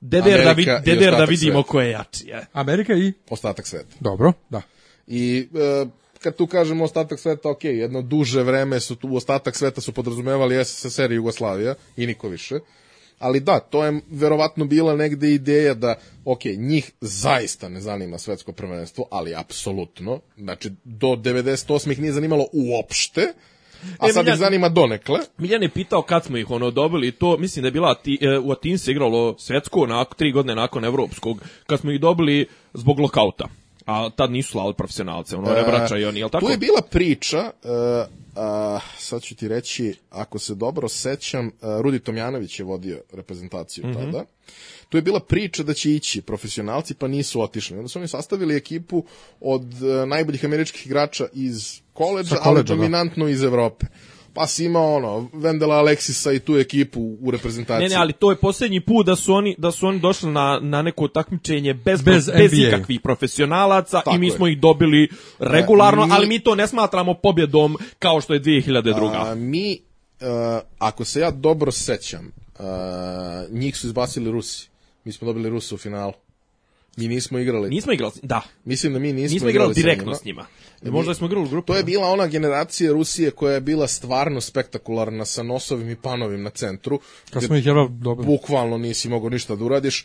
[0.00, 1.68] Deder da, vid, deder da ostatak vidimo sveta.
[1.68, 2.26] ko je jači.
[2.26, 2.46] Je.
[2.52, 3.12] Amerika i...
[3.30, 3.96] ostatak sveta.
[4.00, 4.62] Dobro, da.
[5.06, 5.48] I
[5.82, 5.88] uh,
[6.26, 10.64] kad tu kažemo ostatak sveta, ok, jedno duže vreme su tu, ostatak sveta su podrazumevali
[10.64, 12.54] SSSR i Jugoslavija i niko više.
[13.18, 18.52] Ali da, to je verovatno bila negde ideja da, ok, njih zaista ne zanima svetsko
[18.52, 21.92] prvenstvo, ali apsolutno, znači do 98.
[21.92, 23.32] ih nije zanimalo uopšte,
[23.98, 25.18] a E, sad Miljan- ih zanima donekle.
[25.38, 28.38] Miljan je pitao kad smo ih ono dobili to mislim da je bila ti, e,
[28.38, 32.98] u Atini se igralo svetsko nakon tri godine nakon evropskog kad smo ih dobili zbog
[33.00, 33.48] lokauta.
[33.86, 36.46] A tad nisu slali profesionalce, ono Rebrača i oni, jel tako?
[36.46, 37.70] Tu je bila priča, uh,
[38.36, 43.86] a, sad ću ti reći, ako se dobro sećam, uh, Rudi Tomjanović je vodio reprezentaciju
[43.86, 43.94] Mhm.
[44.00, 44.24] tada.
[44.88, 47.76] Tu je bila priča da će ići profesionalci, pa nisu otišli.
[47.76, 49.04] Onda su oni sastavili ekipu
[49.40, 52.62] od uh, najboljih američkih igrača iz koleđa, Sa ali da.
[52.62, 53.86] dominantno iz Evrope.
[54.36, 57.82] Pa si imao ono, Vendela Aleksisa i tu ekipu u reprezentaciji.
[57.82, 60.58] Ne, ne, ali to je posljednji put da su oni da su oni došli na
[60.62, 64.32] na neko takmičenje bez Bez bez, ikakvih profesionalaca Tako i mi je.
[64.32, 65.08] smo ih dobili
[65.38, 69.10] regularno, mi- ali mi to ne smatramo pobjedom kao što je 2002.
[69.16, 69.78] A, mi,
[70.20, 70.26] uh,
[70.78, 72.64] ako se ja dobro sećam, uh,
[73.50, 74.68] njih su izbacili Rusi.
[75.04, 76.12] Mi smo dobili Rusa u finalu.
[76.96, 77.68] Mi nismo igrali.
[77.70, 78.42] Nismo igrali, da.
[78.64, 80.16] Mislim da mi nismo, Nismo igrali sa direktno njima.
[80.16, 80.46] s njima.
[80.82, 81.66] Možda smo igrali u grupu.
[81.66, 86.42] To je bila ona generacija Rusije koja je bila stvarno spektakularna sa nosovim i panovim
[86.42, 87.00] na centru.
[87.30, 88.26] Kad smo ih jedva dobili.
[88.26, 90.04] Bukvalno nisi mogao ništa da uradiš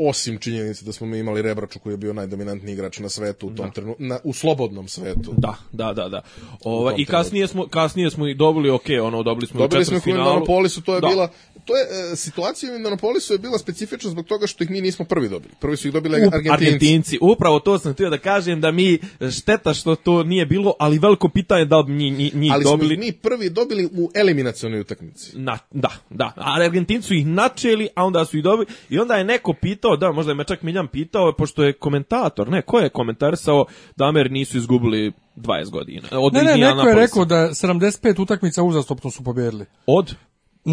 [0.00, 3.50] osim činjenice da smo mi imali Rebraču koji je bio najdominantniji igrač na svetu u
[3.50, 5.34] tom trenutku, na, u slobodnom svetu.
[5.36, 6.22] Da, da, da, da.
[6.62, 9.92] Ova, I kasnije smo, kasnije smo i dobili, ok, ono, dobili smo Dobili u smo
[9.92, 10.30] ih u četvrtfinalu.
[10.30, 11.08] Indianapolisu, to je Da.
[11.08, 11.28] bila
[11.64, 15.04] to je e, situacija u Indianapolisu je bila specifična zbog toga što ih mi nismo
[15.04, 15.54] prvi dobili.
[15.60, 16.50] Prvi su ih dobili U- Argentinci.
[16.52, 17.18] Argentinci.
[17.22, 18.98] Upravo to sam htio da kažem da mi
[19.32, 22.94] šteta što to nije bilo, ali veliko pitanje da bi njih, njih Ali smo dobili.
[22.94, 25.30] ih mi prvi dobili u eliminacionoj utakmici.
[25.34, 26.32] Na, da, da.
[26.36, 28.66] A Argentinci su ih načeli, a onda su ih dobili.
[28.90, 32.48] I onda je neko pitao, da, možda je me čak Miljan pitao, pošto je komentator,
[32.48, 33.64] ne, ko je komentarisao
[33.96, 36.08] da Ameri nisu izgubili 20 godina.
[36.12, 39.66] Od Ne, ne, neko je rekao da 75 utakmica uzastopno su pobjedili.
[39.86, 40.14] Od?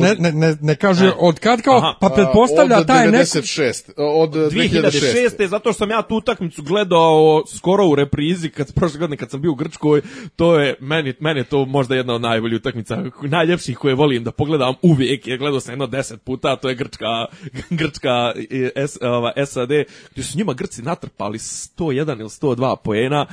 [0.02, 1.94] Ne, ne, ne, ne kaže od kad kao, Aha.
[2.00, 3.18] pa pretpostavlja od taj neko...
[3.18, 5.38] 96, od 2006.
[5.40, 5.48] 2006.
[5.48, 9.42] zato što sam ja tu utakmicu gledao skoro u reprizi kad prošle godine kad sam
[9.42, 10.02] bio u Grčkoj,
[10.36, 14.32] to je meni meni je to možda jedna od najboljih utakmica, najljepših koje volim da
[14.32, 17.26] pogledam uvijek, jer gledao sam jedno 10 puta, to je Grčka
[17.80, 18.34] Grčka
[18.76, 19.70] S, ova, SAD,
[20.12, 23.26] gdje su njima Grci natrpali 101 ili 102 poena.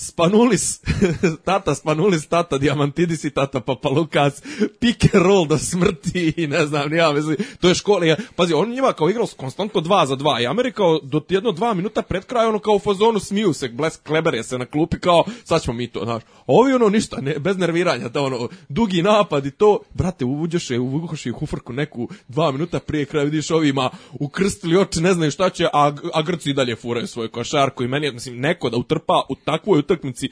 [0.00, 0.80] Spanulis,
[1.44, 4.42] tata Spanulis, tata Diamantidis i tata Papalukas,
[4.80, 8.04] pick and roll do smrti i ne znam, ja mislim, to je škola.
[8.04, 11.74] Ja, pazi, on njima kao igrao konstantno dva za dva i Amerika do jedno dva
[11.74, 14.98] minuta pred kraj, ono kao u fazonu smiju se, Bles Kleber je se na klupi
[14.98, 16.22] kao, sad ćemo mi to, znaš.
[16.22, 20.70] A ovi ono ništa, ne, bez nerviranja, da ono, dugi napad i to, brate, uđeš
[20.70, 25.12] je, uvukoš ih u frku neku dva minuta prije kraja, vidiš ovima ukrstili oči, ne
[25.12, 28.40] znaju šta će, a, a Grci i dalje furaju svoju košarku i meni je, mislim,
[28.40, 30.28] neko da utrpa u takvoj utakmici,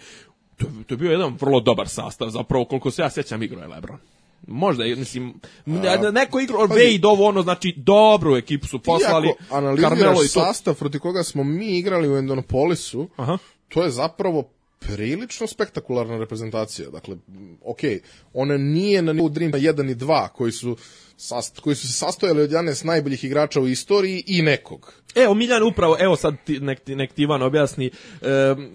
[0.57, 3.69] to, to je bio jedan vrlo dobar sastav, zapravo koliko se ja sjećam igrao je
[3.69, 3.99] Lebron.
[4.47, 5.35] Možda, mislim,
[5.67, 10.25] ne- neko igrao Wade ovo, ono, znači, dobru ekipu su poslali, Ti ako analiziraš Carmelo
[10.25, 10.41] i to.
[10.41, 13.39] sastav protiv koga smo mi igrali u Indianapolisu, Aha.
[13.69, 14.43] to je zapravo
[14.87, 16.91] prilično spektakularna reprezentacija.
[16.91, 17.17] Dakle,
[17.65, 17.81] ok,
[18.33, 20.77] ona nije na nivou Dream 1 i 2 koji su,
[21.17, 24.93] sast, koji su se sastojali od 11 najboljih igrača u istoriji i nekog.
[25.15, 27.91] Evo Miljan upravo, evo sad ti, nek, nek ti Ivan objasni,
[28.23, 28.71] em,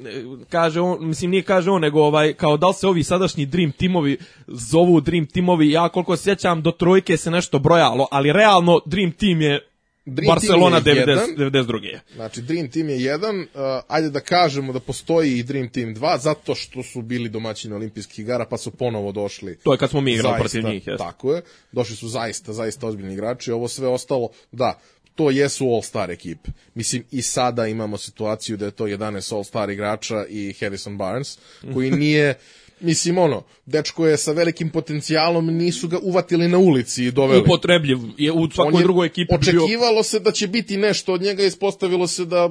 [0.49, 3.71] kaže on, mislim nije kaže on, nego ovaj, kao da li se ovi sadašnji Dream
[3.71, 9.11] timovi zovu Dream timovi, ja koliko sjećam do trojke se nešto brojalo, ali realno Dream
[9.11, 9.70] Team je
[10.05, 11.51] Dream Barcelona Team je 90, jedan.
[11.51, 11.99] 92.
[12.15, 13.45] Znači, Dream Team je jedan, uh,
[13.87, 18.19] ajde da kažemo da postoji i Dream Team 2, zato što su bili domaćini olimpijskih
[18.19, 20.97] igara, pa su ponovo došli To je kad smo mi igrali protiv njih, jeste.
[20.97, 21.41] Tako je.
[21.71, 23.51] Došli su zaista, zaista ozbiljni igrači.
[23.51, 24.79] Ovo sve ostalo, da,
[25.15, 26.49] to jesu all-star ekipe.
[26.73, 31.37] Mislim, i sada imamo situaciju da je to 11 all-star igrača i Harrison Barnes,
[31.73, 32.35] koji nije,
[32.81, 37.41] mislim, ono, dečko je sa velikim potencijalom, nisu ga uvatili na ulici i doveli.
[37.41, 41.21] Upotrebljiv je u svakoj je- drugoj ekipi bio Očekivalo se da će biti nešto od
[41.21, 42.49] njega, ispostavilo se da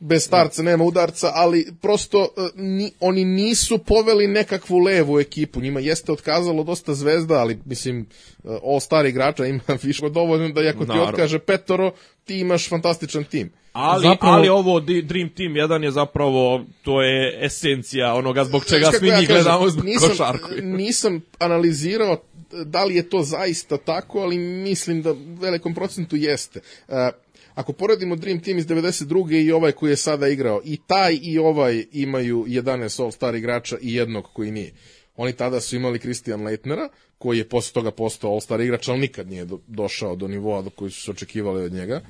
[0.00, 5.60] bez starca nema udarca, ali prosto e, ni, oni nisu poveli nekakvu levu ekipu.
[5.60, 8.00] Njima jeste otkazalo dosta zvezda, ali mislim,
[8.44, 11.08] e, all star igrača ima više dovoljno da ako ti Naravno.
[11.08, 11.92] otkaže petoro,
[12.24, 13.50] ti imaš fantastičan tim.
[13.80, 18.86] Ali, Zapravo- ali ovo Dream Team 1 je zapravo, to je esencija onoga zbog čega
[18.86, 20.48] Znaš svi kažem, gledamo zbog nisam, košarku.
[20.62, 22.22] Nisam analizirao
[22.64, 26.60] da li je to zaista tako, ali mislim da u velikom procentu jeste.
[26.88, 26.94] Uh,
[27.54, 29.44] ako poredimo Dream Team iz 92.
[29.44, 33.94] i ovaj koji je sada igrao, i taj i ovaj imaju 11 all-star igrača i
[33.94, 34.72] jednog koji nije.
[35.16, 39.28] Oni tada su imali Christian Leitnera, koji je posle toga postao all-star igrač, ali nikad
[39.28, 42.00] nije do, došao do nivoa do koji su se očekivali od njega.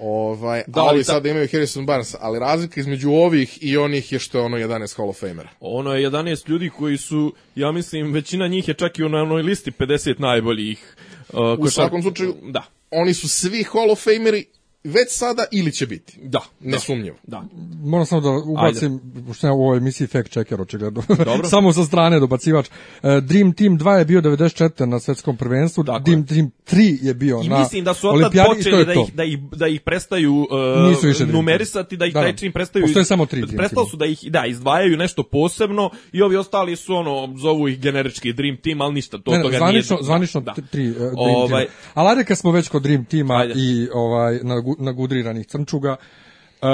[0.00, 4.12] Ovaj, Da, ali ali ta- sada imaju Harrison Barnes, ali razlika između ovih i onih
[4.12, 5.48] je što je ono 11 Hall of Famera.
[5.60, 9.42] Ono je 11 ljudi koji su, ja mislim, većina njih je čak i na onoj
[9.42, 10.96] listi 50 najboljih.
[11.32, 14.44] Uh, U svakom slučaju, Da, oni su svi Hall of Fameri
[14.84, 16.18] već sada ili će biti.
[16.22, 16.40] da.
[16.60, 17.16] Nesumnjivo.
[17.22, 17.44] Da.
[17.84, 21.48] Moram samo da ubacim, pošto ja u ovoj emisiji fact checker očigledno, Dobro.
[21.54, 22.66] samo sa strane dobacivač.
[23.02, 24.86] E, Dream Team 2 je bio 94.
[24.86, 26.26] na svetskom prvenstvu, Tako Dream je.
[26.26, 28.84] Team 3 je bio I na mislim da su od tad olimpijadi i to počeli
[28.84, 32.32] da ih, da ih, da ih prestaju uh, Nisu više numerisati, da ih Da, taj
[32.32, 32.38] da.
[32.38, 32.84] čim prestaju...
[32.84, 36.76] Postoje samo tri Dream Prestali su da ih da, izdvajaju nešto posebno i ovi ostali
[36.76, 40.04] su ono, zovu ih generički Dream Team, ali ništa to Ne, ne, toga zvanično, nije...
[40.04, 40.54] zvanično da.
[40.70, 41.72] tri uh, Dream Ovaj- Teama.
[41.94, 43.54] Ali ajde kad smo već kod Dream Teama Ajde.
[43.56, 45.96] i ovaj, nagu- nagudriranih crnčuga,
[46.62, 46.68] uh,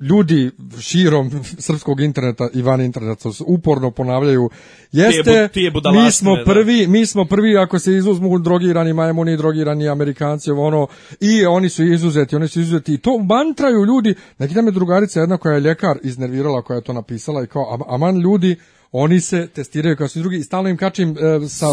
[0.00, 4.50] ljudi širom srpskog interneta i van interneta uporno ponavljaju.
[4.92, 6.44] Jeste Ti je bu- ti je budalaštine, mi smo da.
[6.44, 10.86] prvi mi smo prvi ako se izuzmu drogirani majmuni drogirani amerikanci ono
[11.20, 12.94] i oni su izuzeti oni su izuzeti.
[12.94, 14.14] I to mantraju ljudi.
[14.38, 17.74] Neki dan me drugarica jedna koja je ljekar iznervirala koja je to napisala i kao
[17.74, 18.56] "Am- aman ljudi
[18.96, 21.66] oni se testiraju kao svi drugi i stalno im kačim e, sa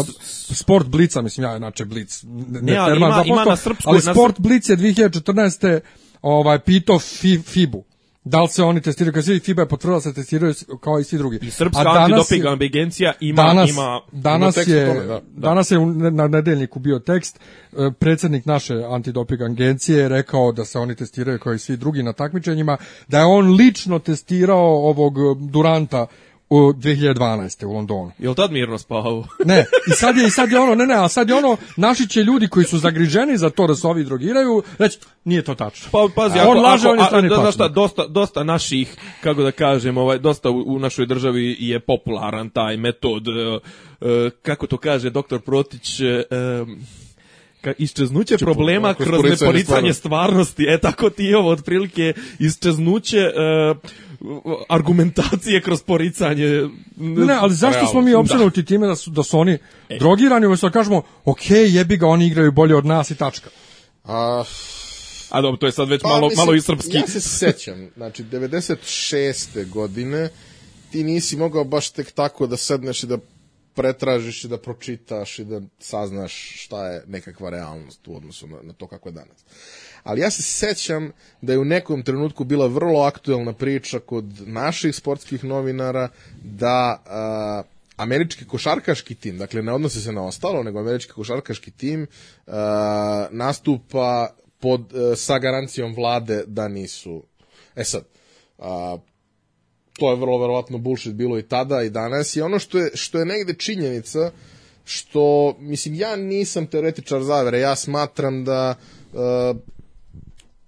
[0.52, 3.82] sport blica, mislim ja inače blic ne, Ne, ali terman ima- 2%, ima na srpskoj-
[3.84, 5.80] ali na sport blic je 2014.
[6.22, 7.84] ovaj pito fi, Fibu.
[8.24, 11.04] Da li se oni testiraju, kao svi FIBA je potvrdila da se testiraju kao i
[11.04, 11.38] svi drugi.
[11.42, 15.20] I Srpska A danas je- antidoping agencija ima, danas, ima danas ima je, tome, da,
[15.28, 15.78] danas je
[16.10, 17.40] na nedeljniku bio tekst,
[17.72, 22.02] e, predsjednik naše antidoping agencije je rekao da se oni testiraju kao i svi drugi
[22.02, 22.76] na takmičenjima,
[23.08, 26.06] da je on lično testirao ovog e, Duranta
[26.52, 27.66] u 2012.
[27.66, 28.12] u Londonu.
[28.18, 29.24] Jel tad mirno spavao?
[29.44, 32.08] Ne, i sad je, i sad je ono, ne, ne, a sad je ono, naši
[32.08, 35.88] će ljudi koji su zagriženi za to da se ovi drogiraju, reći, nije to tačno.
[35.92, 37.68] Pa pazi, A ako, on laže, ako, on je a, strani da, znaš partner.
[37.68, 42.50] šta, dosta, dosta naših, kako da kažem, ovaj, dosta u, u našoj državi je popularan
[42.50, 46.16] taj metod, e, e, kako to kaže doktor Protić, em,
[47.60, 50.66] ka, iščeznuće problema kroz kroz poricanje neporicanje stvarnosti.
[50.68, 53.30] E, tako ti je ovo otprilike iščeznuće e,
[54.68, 56.68] argumentacije kroz poricanje.
[56.96, 58.18] Ne, ne, ali zašto smo mi Da.
[58.18, 59.58] opštenuti time da su, da su oni
[59.98, 63.50] drogirani, umjesto da kažemo, ok, jebi ga, oni igraju bolje od nas i tačka.
[64.04, 64.44] A,
[65.30, 66.96] A dobro, to je sad već Pa, malo, mislim, malo i srpski.
[66.96, 69.68] Ja se sećam, znači, 96.
[69.68, 70.28] godine
[70.90, 73.18] ti nisi mogao baš tek tako da sedneš i da
[73.74, 78.72] pretražiš i da pročitaš i da saznaš šta je nekakva realnost u odnosu na, na
[78.72, 79.44] to kako je danas.
[80.02, 84.96] Ali ja se sećam da je u nekom trenutku bila vrlo aktuelna priča kod naših
[84.96, 86.08] sportskih novinara
[86.44, 87.62] da a,
[87.96, 92.06] američki košarkaški tim, dakle ne odnosi se na ostalo, nego američki košarkaški tim
[92.46, 97.22] a, nastupa pod, e, sa garancijom vlade da nisu.
[97.76, 98.04] E sad,
[98.58, 98.98] a,
[99.98, 103.18] to je vrlo verovatno bullshit bilo i tada i danas i ono što je, što
[103.18, 104.30] je negde činjenica
[104.84, 109.16] što, mislim, ja nisam teoretičar zavere, ja smatram da e,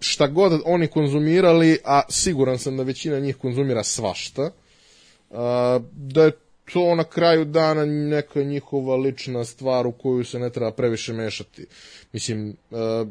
[0.01, 4.51] šta god oni konzumirali, a siguran sam da većina njih konzumira svašta,
[5.31, 6.33] a, da je
[6.73, 11.67] to na kraju dana neka njihova lična stvar u koju se ne treba previše mešati.
[12.13, 12.55] Mislim, e,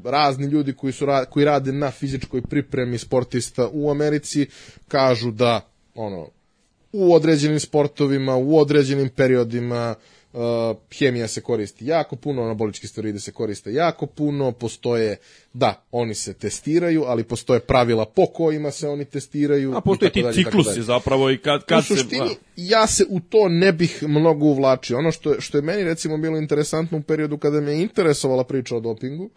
[0.03, 4.47] razni ljudi koji, su, koji rade na fizičkoj pripremi sportista u Americi
[4.87, 6.27] kažu da ono,
[6.91, 9.95] u određenim sportovima, u određenim periodima
[10.33, 10.39] uh,
[10.97, 15.17] hemija se koristi jako puno, anabolički steroidi se koriste jako puno, postoje,
[15.53, 19.73] da, oni se testiraju, ali postoje pravila po kojima se oni testiraju.
[19.75, 21.95] A postoje ti dalje, ciklusi zapravo i kad, U kad se...
[21.95, 24.97] suštini, ja se u to ne bih mnogo uvlačio.
[24.97, 28.79] Ono što što je meni recimo bilo interesantno u periodu kada me interesovala priča o
[28.79, 29.29] dopingu,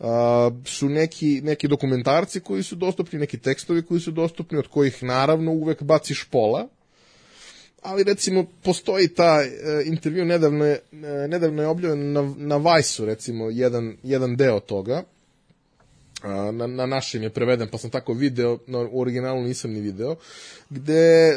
[0.00, 5.02] a, su neki, neki dokumentarci koji su dostupni, neki tekstovi koji su dostupni, od kojih
[5.02, 6.68] naravno uvek baciš pola,
[7.82, 9.48] ali recimo postoji ta e,
[9.84, 15.04] intervju nedavno je, e, nedavno je objavljen na, na Vajsu recimo jedan, jedan deo toga
[16.52, 20.16] na, na našem je preveden, pa sam tako video, na, u originalu nisam ni video,
[20.70, 21.36] gde e,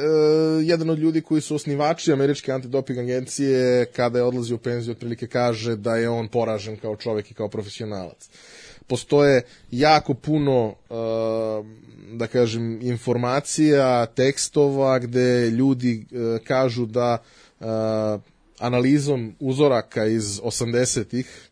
[0.64, 5.28] jedan od ljudi koji su osnivači američke antidoping agencije, kada je odlazio u penziju, otprilike
[5.28, 8.30] kaže da je on poražen kao čovek i kao profesionalac.
[8.88, 10.94] Postoje jako puno, e,
[12.14, 17.18] da kažem, informacija, tekstova, gde ljudi e, kažu da
[17.60, 17.66] e,
[18.60, 21.49] analizom uzoraka iz 80-ih a,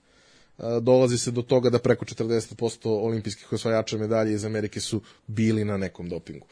[0.82, 5.78] dolazi se do toga da preko 40% olimpijskih osvajača medalje iz Amerike su bili na
[5.78, 6.48] nekom dopingu.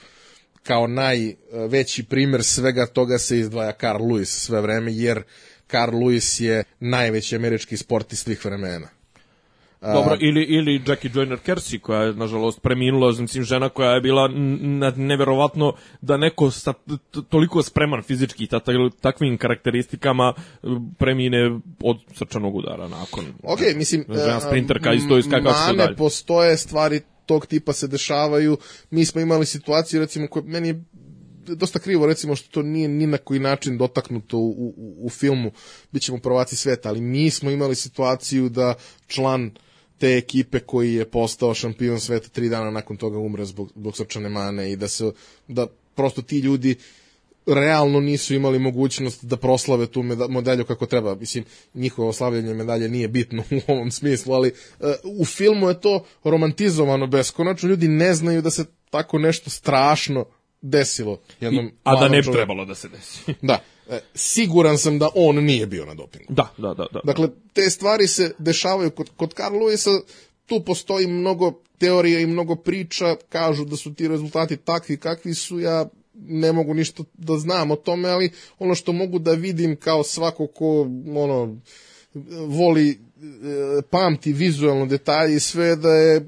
[0.64, 5.24] Kao najveći primer svega toga se izdvaja Carl Lewis sve vreme, jer
[5.72, 8.95] Carl Lewis je najveći američki sportist svih vremena.
[9.94, 14.28] Dobro, ili, ili Jackie Joyner Kersey, koja je, nažalost, preminula, mislim, žena koja je bila
[14.96, 16.74] neverovatno da neko sa
[17.30, 18.62] toliko spreman fizički i ta-
[19.02, 20.68] takvim karakteristikama e,
[20.98, 23.26] premine od srčanog udara nakon.
[23.44, 25.96] Ok, mislim, Žena e, sprinterka isto iz kako mane dalje.
[25.96, 28.58] postoje, stvari tog tipa se dešavaju.
[28.90, 30.84] Mi smo imali situaciju, recimo, koja meni je
[31.48, 35.52] dosta krivo, recimo, što to nije ni na koji način dotaknuto u, u, u filmu,
[35.92, 38.74] bit ćemo prvaci sveta, ali mi smo imali situaciju da
[39.08, 39.52] član
[39.98, 44.30] te ekipe koji je postao šampion sveta tri dana nakon toga umre zbog, zbog srčane
[44.30, 45.12] mane i da se,
[45.48, 46.76] da prosto ti ljudi
[47.46, 51.16] realno nisu imali mogućnost da proslave tu meda- medalju kako treba.
[51.16, 56.06] Mislim, njihovo slavljanje medalje nije bitno u ovom smislu, ali uh, u filmu je to
[56.24, 57.70] romantizovano beskonačno.
[57.70, 60.26] Ljudi ne znaju da se tako nešto strašno
[60.62, 63.34] desilo jednom I, a da ne bi trebalo da se desi.
[63.42, 63.60] Da,
[64.16, 66.34] siguran sam da on nije bio na dopingu.
[66.34, 67.00] da, da, da, da.
[67.04, 70.02] Dakle, te stvari se dešavaju kod, kod Carl Lewisa,
[70.46, 75.60] tu postoji mnogo teorija i mnogo priča, kažu da su ti rezultati takvi kakvi su,
[75.60, 80.04] ja ne mogu ništa da znam o tome, ali ono što mogu da vidim kao
[80.04, 80.82] svako ko
[81.16, 81.56] ono,
[82.48, 82.96] voli e,
[83.90, 86.24] pamti vizualno detalje i sve da je e,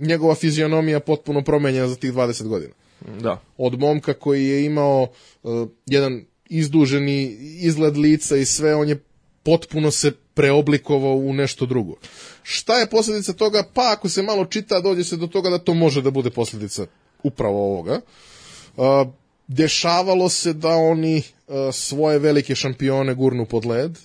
[0.00, 2.72] njegova fizionomija potpuno promenjena za tih 20 godina.
[3.20, 3.40] Da.
[3.56, 5.06] Od momka koji je imao
[5.44, 5.48] e,
[5.86, 7.22] jedan izduženi
[7.60, 9.02] izgled lica i sve, on je
[9.42, 11.94] potpuno se preoblikovao u nešto drugo.
[12.42, 13.64] Šta je posljedica toga?
[13.74, 16.86] Pa ako se malo čita, dođe se do toga da to može da bude posljedica
[17.22, 18.00] upravo ovoga.
[19.46, 21.22] Dešavalo se da oni
[21.72, 23.98] svoje velike šampione gurnu pod led.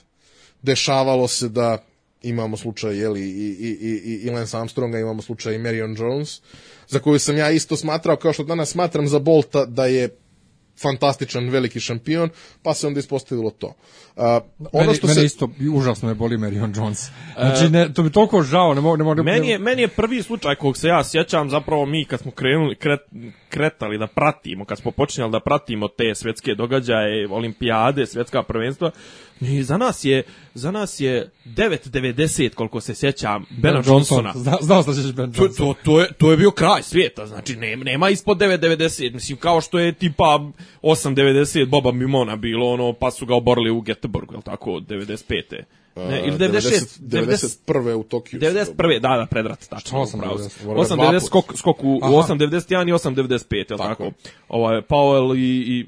[0.62, 1.78] Dešavalo se da
[2.24, 3.70] imamo slučaj jeli, i, i,
[4.06, 6.42] i, i Lance Armstronga, imamo slučaj i Marion Jones,
[6.88, 10.18] za koju sam ja isto smatrao, kao što danas smatram za Bolta, da je
[10.82, 12.30] fantastičan veliki šampion,
[12.64, 13.68] pa se onda ispostavilo to.
[13.68, 14.24] Uh,
[14.72, 15.26] ono meni, što mene se...
[15.26, 17.10] isto užasno me boli Marion Jones.
[17.40, 18.98] Znači, ne, to bi toliko žao, ne mogu...
[18.98, 22.20] Ne mogu Meni je, meni je prvi slučaj kog se ja sjećam, zapravo mi kad
[22.20, 23.00] smo krenuli, kret,
[23.50, 28.92] kretali da pratimo, kad smo počinjali da pratimo te svetske događaje, olimpijade, svetska prvenstva,
[29.42, 30.24] i za nas je
[30.54, 34.34] za nas je 9.90 koliko se sjećam Bena Johnsona.
[34.36, 35.68] Zna, znao sam da ćeš Ben To, Johnson.
[35.68, 39.62] to, to, je, to je bio kraj svijeta, znači nema, nema ispod 9.90, mislim kao
[39.62, 40.40] što je tipa
[40.82, 45.64] 8.90 Boba Mimona bilo ono, pa su ga oborili u Göteborgu, je tako, 95.
[45.96, 47.94] Ne, ili 96, 90, 91.
[47.94, 48.40] u Tokiju.
[48.40, 49.00] 91.
[49.00, 50.00] Da, da, predrat, tačno.
[50.00, 50.16] 8.90.
[50.18, 50.66] upravo si.
[50.66, 51.28] Moram ga dva 8.90 put.
[51.28, 52.14] skok, skok u, u Aha.
[52.14, 54.04] 8.91 i 8.95, je li tako?
[54.04, 54.12] Tako.
[54.50, 55.86] Ovaj, Powell i, i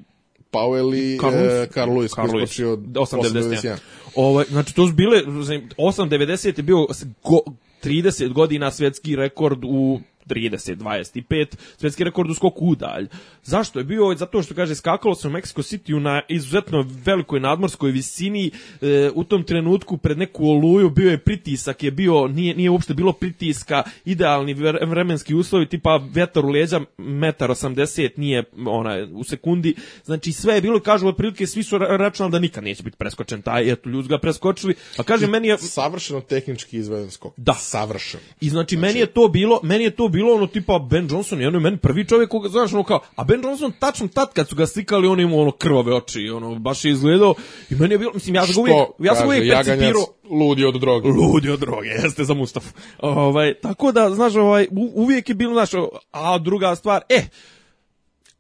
[0.52, 1.68] Powell i Carl Lewis.
[1.68, 2.46] Carl Lewis koji je Lewis.
[2.46, 3.52] skočio 8.91.
[3.54, 3.78] 8.91.
[4.16, 7.40] Ovaj, znači, to su bile, znači, 8.90 je bio s- go,
[7.84, 13.08] 30 godina svetski rekord u 30, 25, svetski rekord u skoku udalj.
[13.44, 14.16] Zašto je bio?
[14.16, 18.52] Zato što, kaže, skakalo se u Mexico City na izuzetno velikoj nadmorskoj visini,
[18.82, 22.94] e, u tom trenutku pred neku oluju bio je pritisak, je bio, nije, nije uopšte
[22.94, 29.24] bilo pritiska, idealni vre- vremenski uslovi, tipa vetar u leđa, metar 80, nije ona, u
[29.24, 29.76] sekundi,
[30.06, 33.42] znači sve je bilo, kažu, otprilike svi su ra- računali da nikad neće biti preskočen
[33.42, 37.34] taj, eto, ljudi ga preskočili, a kaže, meni je, Savršeno tehnički izveden skok.
[37.38, 37.54] Da.
[37.54, 38.24] Savršeno.
[38.42, 41.48] I znači, meni je to bilo, meni je to bilo ono tipa Ben Johnson, je
[41.48, 44.56] ono meni prvi čovjek koga znaš ono kao, a Ben Johnson tačno tad kad su
[44.56, 47.34] ga slikali on imao ono krvave oči, ono baš je izgledao
[47.70, 50.82] i meni je bilo, mislim ja sam ga uvijek, ja sam uvijek percipirao ludi od
[50.82, 51.08] droge.
[51.08, 52.74] ludi od droge, jeste za Mustafu.
[53.00, 55.70] Ovaj, tako da, znaš, ovaj, uvijek je bilo, znaš,
[56.12, 57.22] a druga stvar, e,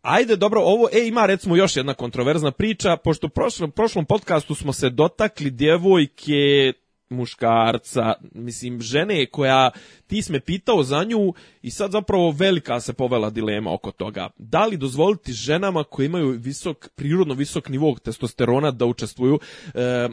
[0.02, 4.56] Ajde, dobro, ovo, e, ima recimo još jedna kontroverzna priča, pošto u prošlom, prošlom podcastu
[4.56, 6.74] smo se dotakli djevojke,
[7.10, 9.72] muškarca, mislim, žene koja,
[10.08, 14.30] ti si me pitao za nju i sad zapravo velika se povela dilema oko toga.
[14.38, 19.40] Da li dozvoliti ženama koje imaju visok, prirodno visok nivo testosterona da učestvuju?
[19.74, 20.10] E,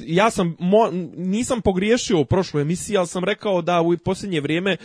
[0.00, 4.76] ja sam, mo, nisam pogriješio u prošloj emisiji, ali sam rekao da u posljednje vrijeme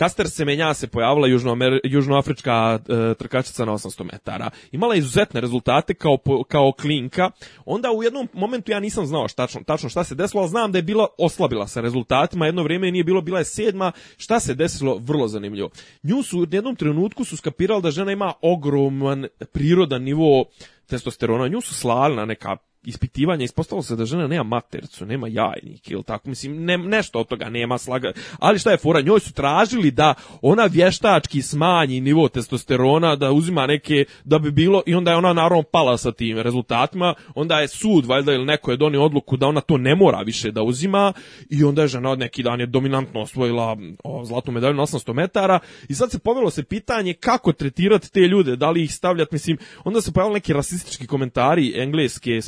[0.00, 4.50] Kaster Semenja se pojavila južnoamer, južnoafrička e, trkačica na 800 metara.
[4.72, 7.30] Imala je izuzetne rezultate kao, kao klinka.
[7.64, 10.72] Onda u jednom momentu ja nisam znao šta, tačno, tačno šta se desilo, ali znam
[10.72, 12.46] da je bila oslabila sa rezultatima.
[12.46, 13.92] Jedno vrijeme je nije bilo, bila je sedma.
[14.16, 14.98] Šta se desilo?
[14.98, 15.70] Vrlo zanimljivo.
[16.02, 20.44] Nju su u jednom trenutku su skapirali da žena ima ogroman prirodan nivo
[20.86, 21.48] testosterona.
[21.48, 26.02] Nju su slali na neka ispitivanja ispostavilo se da žena nema matercu, nema jajnik ili
[26.02, 29.90] tako, mislim, ne, nešto od toga nema slaga, ali šta je fora, njoj su tražili
[29.90, 35.16] da ona vještački smanji nivo testosterona, da uzima neke, da bi bilo, i onda je
[35.16, 39.36] ona naravno pala sa tim rezultatima, onda je sud, valjda, ili neko je donio odluku
[39.36, 41.12] da ona to ne mora više da uzima,
[41.50, 45.12] i onda je žena od neki dan je dominantno osvojila o, zlatnu medalju na 800
[45.12, 45.58] metara,
[45.88, 49.58] i sad se povelo se pitanje kako tretirati te ljude, da li ih stavljati, mislim,
[49.84, 52.40] onda se pojavili neki rasistički komentari engleske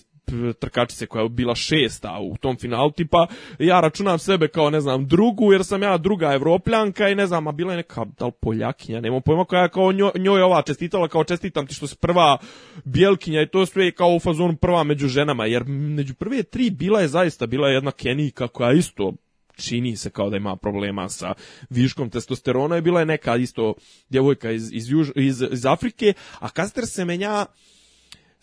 [0.58, 3.26] trkačice koja je bila šesta u tom finalu, tipa
[3.58, 7.46] ja računam sebe kao ne znam drugu jer sam ja druga evropljanka i ne znam,
[7.46, 10.62] a bila je neka da li poljakinja, nemam pojma koja je kao njoj, njoj ova
[10.62, 12.38] čestitala kao čestitam ti što si prva
[12.84, 16.70] bjelkinja i to sve je kao u fazonu prva među ženama, jer među prve tri
[16.70, 19.12] bila je zaista, bila je jedna Kenijka koja isto
[19.56, 21.34] čini se kao da ima problema sa
[21.70, 23.74] viškom testosterona i bila je neka isto
[24.08, 27.46] djevojka iz, iz, Juž, iz, iz Afrike, a Kaster se menja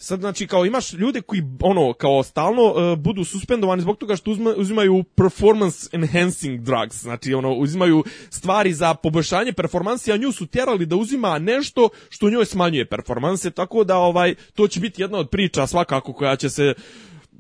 [0.01, 4.31] Sad, znači, kao imaš ljude koji, ono, kao stalno uh, budu suspendovani zbog toga što
[4.31, 10.45] uzma, uzimaju performance enhancing drugs, znači, ono, uzimaju stvari za poboljšanje performanse, a nju su
[10.47, 15.17] tjerali da uzima nešto što njoj smanjuje performanse, tako da, ovaj, to će biti jedna
[15.17, 16.73] od priča svakako koja će se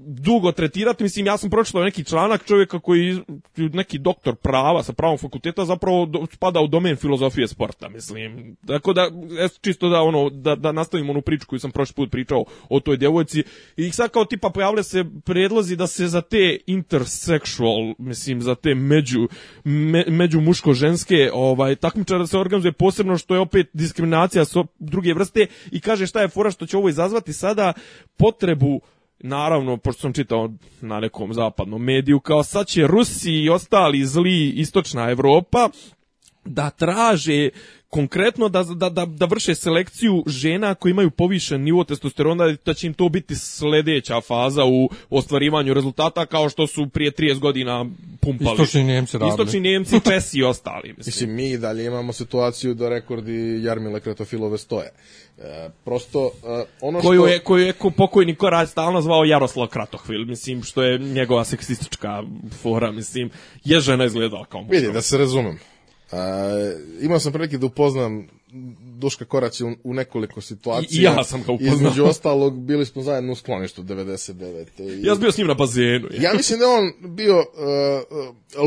[0.01, 3.19] dugo tretirati, mislim, ja sam pročitao neki članak čovjeka koji,
[3.57, 8.55] neki doktor prava sa pravom fakulteta, zapravo do, spada u domen filozofije sporta, mislim.
[8.67, 9.11] Tako da,
[9.61, 12.97] čisto da, ono, da, da nastavim onu priču koju sam prošli put pričao o toj
[12.97, 13.43] djevojci,
[13.77, 18.75] i sad kao tipa pojavlja se predlozi da se za te intersexual, mislim, za te
[18.75, 19.27] među,
[19.63, 25.13] me, među muško-ženske ovaj, takmičare da se organizuje posebno što je opet diskriminacija so, druge
[25.13, 27.73] vrste i kaže šta je fora što će ovo izazvati sada
[28.17, 28.81] potrebu
[29.19, 30.49] naravno, pošto sam čitao
[30.81, 35.69] na nekom zapadnom mediju, kao sad će Rusi i ostali zli istočna Evropa
[36.45, 37.49] da traže
[37.89, 42.87] konkretno da, da, da, da vrše selekciju žena koji imaju povišen nivo testosterona, da će
[42.87, 47.85] im to biti sledeća faza u ostvarivanju rezultata kao što su prije 30 godina
[48.21, 48.53] pumpali.
[48.53, 49.29] Istočni Njemci radili.
[49.29, 50.93] Istočni Njemci, Česi i ostali.
[50.97, 51.05] Mislim.
[51.05, 54.91] Mislim, mi dalje imamo situaciju da rekordi Jarmile Kretofilove stoje.
[55.37, 57.27] E, prosto, e, ono koju što...
[57.27, 62.23] je, koju je ko- pokojni Korać stalno zvao Jaroslav Kratohvil, mislim, što je njegova seksistička
[62.61, 63.29] fora, mislim,
[63.63, 64.75] je žena izgledala kao muška.
[64.75, 65.59] Vidi, da se razumem.
[66.11, 66.17] Uh,
[67.01, 68.27] imao sam prilike da upoznam
[68.91, 70.99] Duška Koraća u, u nekoliko situacija.
[71.01, 71.75] I- ja sam ga upoznao.
[71.75, 74.65] Između ostalog, bili smo zajedno u skloništu 99.
[74.79, 76.07] I, Ja sam bio s njim na bazenu.
[76.13, 77.45] ja mislim da on bio uh,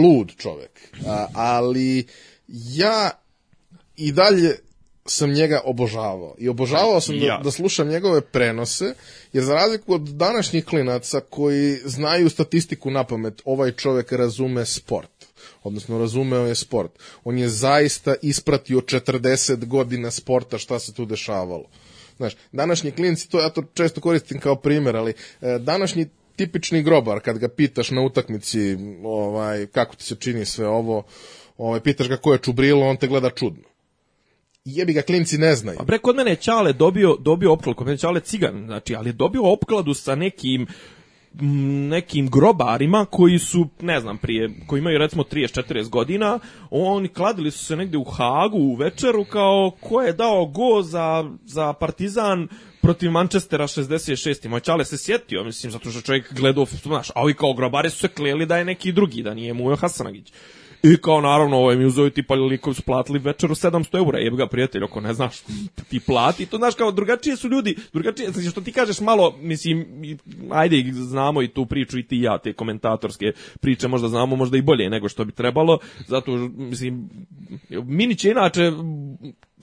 [0.02, 0.70] lud čovek.
[0.92, 2.06] Uh, ali
[2.48, 3.10] ja
[3.96, 4.56] i dalje
[5.06, 6.34] sam njega obožavao.
[6.38, 7.40] I obožavao sam da, Ja.
[7.44, 8.94] da slušam njegove prenose,
[9.32, 15.11] jer za razliku od današnjih klinaca koji znaju statistiku na pamet, ovaj čovek razume sport.
[15.62, 16.90] Odnosno, razumeo je sport.
[17.24, 21.64] On je zaista ispratio 40 godina sporta šta se tu dešavalo.
[22.16, 27.20] Znaš, današnji klinci, to ja to često koristim kao primjer, ali e, današnji tipični grobar,
[27.20, 31.02] kad ga pitaš na utakmici ovaj, kako ti se čini sve ovo,
[31.58, 33.62] ovaj, pitaš ga ko je čubrilo, on te gleda čudno.
[34.64, 35.78] Jebi ga, klinci ne znaju.
[35.80, 39.08] A bre, kod mene je Ćale dobio, dobio opkladu, kod mene Ćale cigan, znači, ali
[39.08, 40.66] je dobio opkladu sa nekim
[41.88, 46.38] nekim grobarima koji su, ne znam, prije, koji imaju recimo 30-40 godina,
[46.70, 51.30] oni kladili su se negde u Hagu u večeru kao ko je dao go za,
[51.44, 52.48] za Partizan
[52.80, 54.48] protiv Manchestera 66.
[54.48, 57.98] Moj čale se sjetio, mislim, zato što čovjek gledao, znaš, a ovi kao grobari su
[57.98, 60.32] se kleli da je neki drugi, da nije Mujo Hasanagić.
[60.82, 64.46] I kao naravno ovaj mi uzeo tipa likovi su platili večeru 700 eura, jebi ga
[64.46, 65.40] prijatelj, ako ne znaš
[65.88, 69.86] ti plati, to znaš kao drugačije su ljudi, drugačije, znači što ti kažeš malo, mislim,
[70.50, 74.58] ajde znamo i tu priču i ti i ja, te komentatorske priče možda znamo možda
[74.58, 77.10] i bolje nego što bi trebalo, zato mislim,
[77.70, 78.72] Minić je inače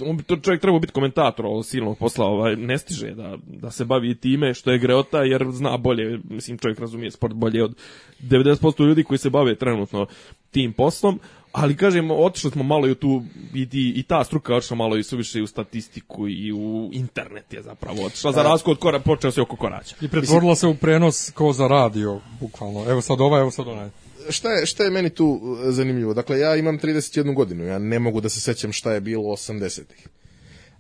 [0.06, 3.72] on bi to čovjek trebao biti komentator ovog silnog posla, ovaj, ne stiže da, da
[3.72, 7.76] se bavi time što je greota, jer zna bolje, mislim čovjek razumije sport bolje od
[8.22, 10.06] 90% ljudi koji se bave trenutno
[10.52, 11.20] tim poslom,
[11.52, 13.24] ali kažem, otišli smo malo i u tu,
[13.54, 17.54] i, i, i ta struka otišla malo i suviše i u statistiku i u internet
[17.54, 19.96] je zapravo otišla, za razliku od kora, počeo se oko koraća.
[20.02, 22.86] I pretvorila se u prenos ko za radio, bukvalno.
[22.90, 23.90] Evo sad ovaj, evo sad onaj.
[24.30, 26.14] Šta je, šta je meni tu uh, zanimljivo?
[26.14, 30.08] Dakle, ja imam 31 godinu, ja ne mogu da se sećam šta je bilo 80-ih.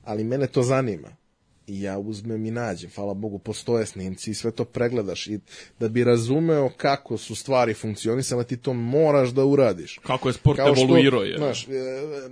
[0.03, 1.15] Ali mene to zanima.
[1.67, 5.27] I ja uzmem i nađem, hvala Bogu, postoje snimci i sve to pregledaš.
[5.27, 5.39] I
[5.79, 9.99] da bi razumeo kako su stvari funkcionisale, ti to moraš da uradiš.
[10.03, 11.37] Kako je sport Kao što, evoluirao je.
[11.37, 11.71] Znaš, e,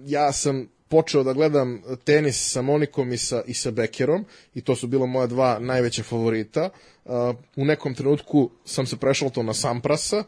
[0.05, 4.76] ja sam počeo da gledam tenis sa Monikom i sa, i sa Bekerom i to
[4.76, 6.70] su bila moja dva najveća favorita.
[7.05, 7.13] Uh,
[7.55, 10.24] u nekom trenutku sam se prešao to na Samprasa,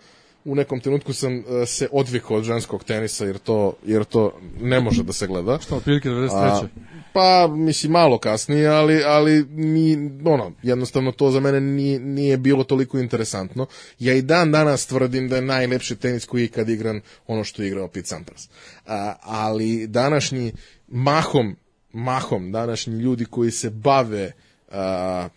[0.51, 4.79] u nekom trenutku sam uh, se odvikao od ženskog tenisa jer to, jer to ne
[4.79, 5.59] može da se gleda.
[5.59, 6.29] Što, otprilike 93.
[6.33, 6.67] A,
[7.13, 12.63] pa, mislim, malo kasnije, ali, ali ni, ono, jednostavno to za mene nije, nije bilo
[12.63, 13.65] toliko interesantno.
[13.99, 17.61] Ja i dan danas tvrdim da je najlepši tenis koji je ikad igran ono što
[17.61, 18.49] je igrao Pete Sampras.
[18.87, 20.53] A, ali današnji,
[20.87, 21.55] mahom,
[21.93, 24.31] mahom, današnji ljudi koji se bave
[24.71, 25.29] a,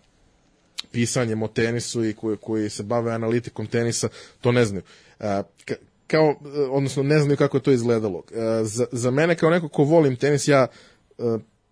[0.92, 4.08] pisanjem o tenisu i koji, koji se bave analitikom tenisa,
[4.40, 4.82] to ne znaju.
[5.18, 5.76] Ka-
[6.06, 8.22] kao, e, odnosno ne znaju kako je to izgledalo.
[8.32, 10.66] E, Za, za mene kao neko ko volim tenis, ja
[11.18, 11.22] e,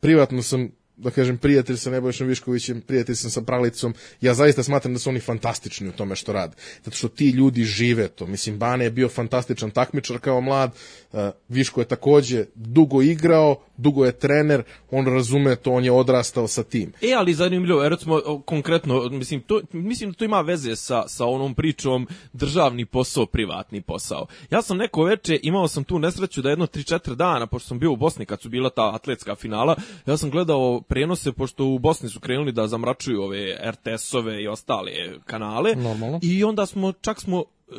[0.01, 0.69] privatno sam
[1.03, 5.11] da kažem, prijatelj sa Nebojšom Viškovićem, prijatelj sam sa Pralicom, ja zaista smatram da su
[5.11, 6.57] oni fantastični u tome što rade.
[6.85, 8.27] Zato što ti ljudi žive to.
[8.27, 10.71] Mislim, Bane je bio fantastičan takmičar kao mlad,
[11.13, 16.49] e, Viško je takođe dugo igrao, dugo je trener, on razume to, on je odrastao
[16.49, 16.93] sa tim.
[17.03, 21.55] E, ali zanimljivo, recimo, konkretno, mislim, to, mislim da to ima veze sa, sa onom
[21.55, 24.27] pričom državni posao, privatni posao.
[24.51, 27.93] Ja sam neko veče, imao sam tu nesreću da jedno 3-4 dana, pošto sam bio
[27.93, 29.77] u Bosni kad su bila ta atletska finala,
[30.07, 34.93] ja sam gledao prenose, pošto u Bosni su krenuli da zamračuju ove RTS-ove i ostale
[35.25, 35.75] kanale.
[35.77, 36.19] Normalno.
[36.23, 37.75] I onda smo, čak smo, e,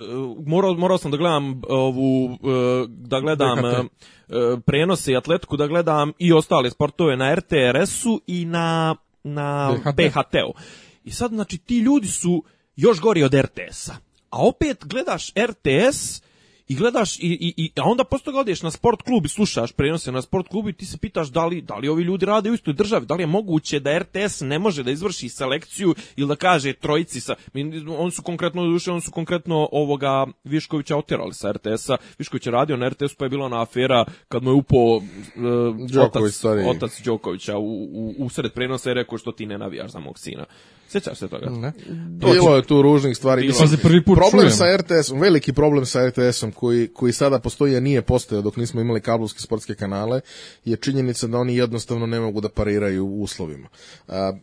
[0.45, 3.91] morao, morao sam da gledam ovu, e, da gledam BHT.
[4.29, 9.95] e, prenose i atletiku, da gledam i ostale sportove na RTRS-u i na, na BHT.
[9.95, 10.53] BHT-u.
[11.03, 12.43] I sad, znači, ti ljudi su
[12.75, 13.93] još gori od RTS-a.
[14.29, 16.21] A opet gledaš RTS
[16.71, 19.71] i gledaš i, i, i a onda posle toga odeš na sport klub i slušaš
[19.71, 22.51] prenose na sport klubu i ti se pitaš da li, da li ovi ljudi rade
[22.51, 26.27] u istoj državi, da li je moguće da RTS ne može da izvrši selekciju ili
[26.27, 27.35] da kaže trojici sa,
[27.97, 32.77] oni su konkretno, duše, oni su konkretno ovoga Viškovića oterali sa RTS-a, Višković je radio
[32.77, 35.03] na RTS-u pa je bila ona afera kad mu je upao uh,
[35.91, 36.63] Đoković, otac, stari.
[36.67, 40.19] otac Đokovića u, u, u sred prenosa i rekao što ti ne navijaš za mog
[40.19, 40.45] sina.
[40.91, 41.49] Sjećaš se toga?
[41.49, 41.73] Ne.
[42.09, 43.51] Bilo je tu ružnih stvari.
[43.59, 44.51] Pazi, prvi put problem čujem.
[44.51, 48.81] sa RTS-om, veliki problem sa RTS-om koji, koji sada postoji, a nije postojao dok nismo
[48.81, 50.21] imali kablovske sportske kanale,
[50.65, 53.69] je činjenica da oni jednostavno ne mogu da pariraju u uslovima.
[54.07, 54.33] A,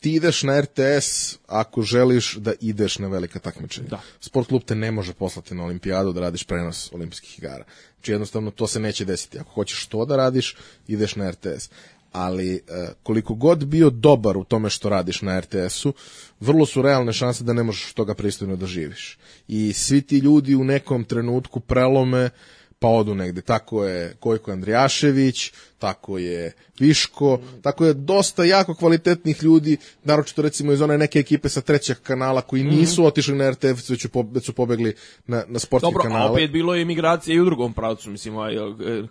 [0.00, 3.88] ti ideš na RTS ako želiš da ideš na velika takmičenja.
[3.88, 4.00] Da.
[4.20, 7.64] Sport klub te ne može poslati na olimpijadu da radiš prenos olimpijskih igara.
[7.94, 9.38] Znači jednostavno to se neće desiti.
[9.38, 10.56] Ako hoćeš to da radiš,
[10.88, 11.70] ideš na RTS.
[12.14, 12.60] Ali e,
[13.02, 15.92] koliko god bio dobar u tome što radiš na RTS-u,
[16.40, 19.18] vrlo su realne šanse da ne možeš toga pristojno da živiš.
[19.48, 22.30] I svi ti ljudi u nekom trenutku prelome
[22.78, 23.40] pa odu negde.
[23.40, 30.72] Tako je Kojko Andrijašević, tako je Viško, tako je dosta jako kvalitetnih ljudi, naročito recimo
[30.72, 34.26] iz one neke ekipe sa trećeg kanala koji nisu otišli na RTV, već, su po-
[34.32, 34.94] već su pobegli
[35.26, 36.28] na, na sportske Dobro, kanale.
[36.28, 38.58] a opet bilo je imigracije i u drugom pravcu, mislim, ovaj, e,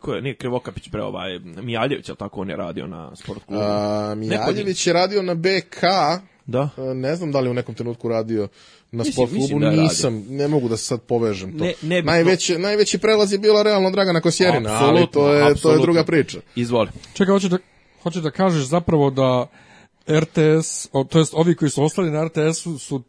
[0.01, 3.61] ko je, nije Krivokapić pre ovaj, Mijaljević, ali tako on je radio na sport klubu.
[4.15, 5.81] Mijaljević je radio na BK,
[6.45, 6.69] Da.
[6.77, 8.47] a, ne znam da li u nekom trenutku radio
[8.93, 11.63] na sport mislim klubu, da nisam, ne mogu da se sad povežem to.
[11.63, 12.11] Ne- nebitno.
[12.11, 16.39] najveći, najveći prelaz je bila realno Dragana Kosjerina, ali to je, to je druga priča.
[16.55, 16.89] Izvoli.
[17.13, 17.57] Čekaj, hoćeš da,
[18.03, 19.47] hoćeš da kažeš zapravo da
[20.09, 23.03] RTS, o, to jest ovi koji su ostali na RTS-u su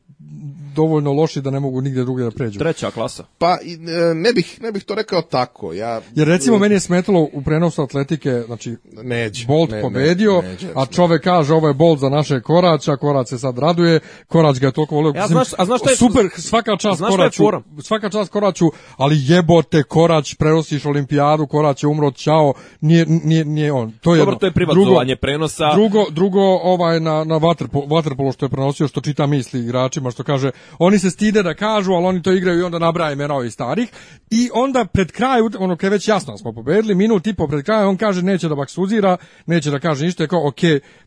[0.75, 2.59] dovoljno loši da ne mogu nigde drugdje da pređu.
[2.59, 3.25] Treća klasa.
[3.39, 5.73] Pa e, ne bih ne bih to rekao tako.
[5.73, 10.43] Ja Jer recimo meni je smetalo u prenosu atletike, znači neđe, Bolt ne, ne, pobedio,
[10.43, 14.61] neđe, a čovek kaže ovo je Bolt za naše Koraća, Korac se sad raduje, Korać
[14.61, 15.13] ga je toliko volio.
[15.17, 17.03] Ja, znaš- a znaš šta je- super, svaka čast
[17.37, 17.61] fora?
[17.83, 18.67] svaka čast Koraću,
[18.97, 23.93] ali jebote Korać, prenosiš olimpijadu, Korać je umro, ćao, nije, nije, nije on.
[24.01, 24.39] To je Dobro, jedno.
[24.39, 25.75] to je privatizovanje prenosa.
[25.75, 30.25] Drugo, drugo ovaj na na vaterpolo, vaterpolo što je prenosio što čita misli igračima što
[30.25, 33.53] kaže oni se stide da kažu, ali oni to igraju i onda nabraja imena ovih
[33.53, 33.89] starih
[34.31, 37.49] i onda pred kraj ono kad je već jasno da smo pobedili minut i po
[37.49, 40.61] pred kraj on kaže neće da baksuzira, neće da kaže ništa, je kao ok,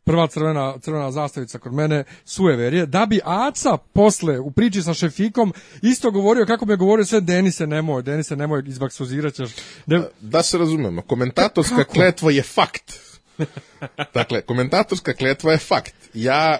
[0.03, 5.53] prva crvena crvena zastavica kod mene sueverije da bi Aca posle u priči sa Šefikom
[5.81, 9.49] isto govorio kako bi je govorio sve Denise nemoj, Denise nemoj izbaksuzirat ćeš.
[9.85, 13.06] Ne, Da se razumemo, komentatorska kletva je fakt.
[14.13, 15.93] Dakle, komentatorska kletva je fakt.
[16.13, 16.57] Ja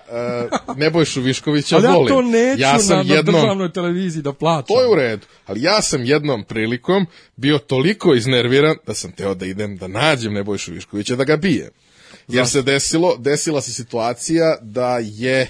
[0.68, 2.08] uh, Nebojšu Viškovića ali ja volim.
[2.08, 4.68] to neću ja sam na, na jednom, državnoj televiziji da plaćam.
[4.68, 7.06] To je u redu, ali ja sam jednom prilikom
[7.36, 11.70] bio toliko iznerviran da sam teo da idem da nađem Nebojšu Viškovića da ga bijem.
[12.28, 15.48] Jer se desilo, desila se situacija da je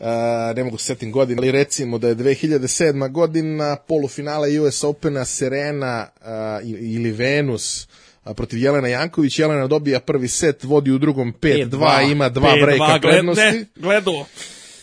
[0.00, 0.08] Uh,
[0.56, 3.10] ne mogu se setim godina, ali recimo da je 2007.
[3.10, 6.26] godina polufinale US Opena Serena uh,
[6.64, 9.38] ili Venus uh, protiv Jelena Janković.
[9.38, 13.64] Jelena dobija prvi set, vodi u drugom 5-2, ima dva 5-2, brejka prednosti.
[13.76, 14.24] Gledao.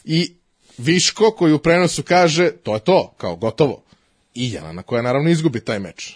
[0.04, 0.34] I
[0.78, 3.84] Viško koji u prenosu kaže to je to, kao gotovo.
[4.36, 6.14] I Jelena koja naravno izgubi taj meč.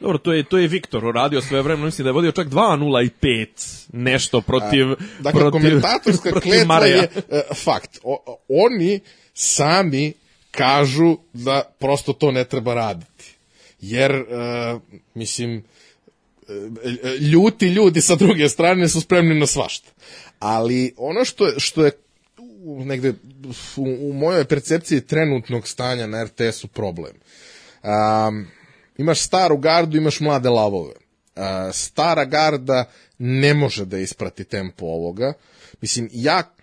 [0.00, 3.06] Dobro, to je, to je Viktor uradio sve vremena, mislim da je vodio čak 2-0
[3.06, 4.86] i 5 nešto protiv...
[5.18, 6.96] Dakle, protiv, komentatorska protiv kletva Mareja.
[6.96, 7.98] je e, fakt.
[8.02, 9.00] O, oni
[9.34, 10.12] sami
[10.50, 13.24] kažu da prosto to ne treba raditi.
[13.80, 14.24] Jer, e,
[15.14, 15.64] mislim,
[17.32, 19.90] ljuti ljudi sa druge strane su spremni na svašta.
[20.38, 21.92] Ali ono što je, što je
[22.84, 23.14] negde
[23.76, 27.12] u, u mojoj percepciji trenutnog stanja na RTS-u problem.
[27.82, 28.46] Um,
[28.98, 30.94] imaš staru gardu, imaš mlade lavove.
[31.36, 31.42] Uh,
[31.72, 32.84] stara garda
[33.18, 35.32] ne može da isprati tempo ovoga.
[35.80, 36.54] Mislim, ja,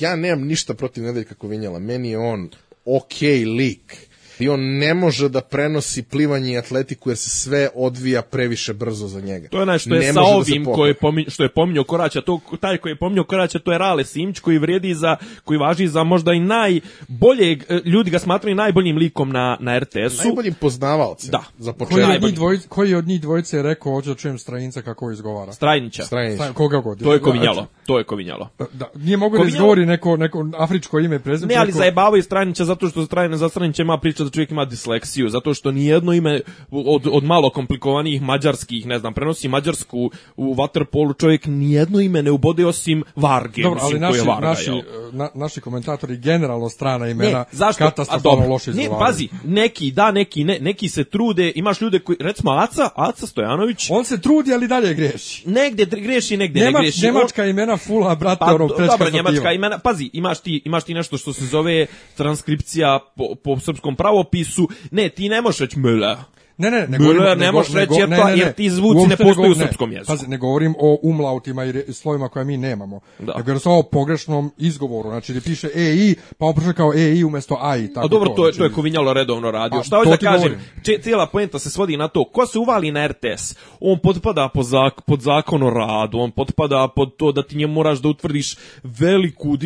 [0.00, 1.78] ja nemam ništa protiv Nedeljka Kovinjala.
[1.78, 2.50] Meni je on
[2.84, 3.20] ok
[3.56, 4.09] lik.
[4.40, 9.06] I on ne može da prenosi plivanje i atletiku jer se sve odvija previše brzo
[9.06, 9.48] za njega.
[9.48, 10.76] To je onaj što je Ne sa da ovim pokvari.
[10.76, 13.78] koji je pominj, što je pominjao Koraća, to, taj koji je pominjao Koraća, to je
[13.78, 18.54] Rale Simić koji vrijedi za, koji važi za možda i najboljeg, e, ljudi ga smatraju
[18.56, 20.24] najboljim likom na, na RTS-u.
[20.24, 21.42] Najboljim poznavalcem Da.
[21.58, 22.14] za Koji početak.
[22.14, 25.52] od, njih dvojice, koji od njih dvojice je rekao, hoću da čujem stranice kako izgovara?
[25.52, 26.02] Strajnića.
[26.02, 26.34] Stranić.
[26.34, 27.02] Stra- Koga god.
[27.02, 27.66] To je Kovinjalo.
[27.86, 28.48] To je Kovinjalo.
[28.72, 31.48] Da, nije mogu da izgovori neko, neko afričko ime prezime.
[31.48, 35.28] Ne, ali zajebavaju Strajnića zato što Strajnić za Strajnića ima priča da čovjek ima disleksiju,
[35.28, 41.20] zato što nijedno ime od, od malo komplikovanijih mađarskih, ne znam, prenosi mađarsku u waterpolu,
[41.20, 44.80] čovjek nijedno ime ne ubode osim Varge, Dobro, ali naši, Varga, naši, jel?
[45.12, 47.84] na, naši komentatori generalno strana imena Ne, zašto?
[47.84, 52.50] katastrofalno loše Ne, pazi, neki da, neki ne, neki se trude, imaš ljude koji, recimo
[52.52, 55.48] Aca, Aca Stojanović, On se trudi, ali dalje greši.
[55.48, 57.06] negde greši, negde ne Nemač, greši.
[57.06, 60.94] On- Nemačka imena fula, brate, Pa, ono, dobro, njemačka imena, pazi, imaš ti, imaš ti
[60.94, 66.16] nešto što se zove transkripcija po, po srpskom pravopisu, ne, ti ne možeš reći Müller.
[66.60, 69.50] Ne, ne, ne govorim, ne go- možeš reći jer to- jer ti zvuci ne postoje
[69.50, 70.12] u srpskom jeziku.
[70.12, 73.00] Pazi, ne govorim o umlautima i slovima koje mi nemamo.
[73.18, 73.34] Da.
[73.36, 75.08] Nego jednostavno o pogrešnom izgovoru.
[75.10, 77.92] Znači, gdje piše EI, pa on kao EI umjesto AI.
[77.94, 79.78] Tako A dobro, to je, znači- to je Kovinjalo redovno radio.
[79.78, 80.60] Pa, Šta hoću to da kažem?
[80.82, 84.62] Če, cijela poenta se svodi na to, ko se uvali na RTS, on potpada po
[84.62, 88.56] zak, pod zakon o radu, on potpada pod to da ti njemu moraš da utvrdiš
[88.82, 89.56] veliku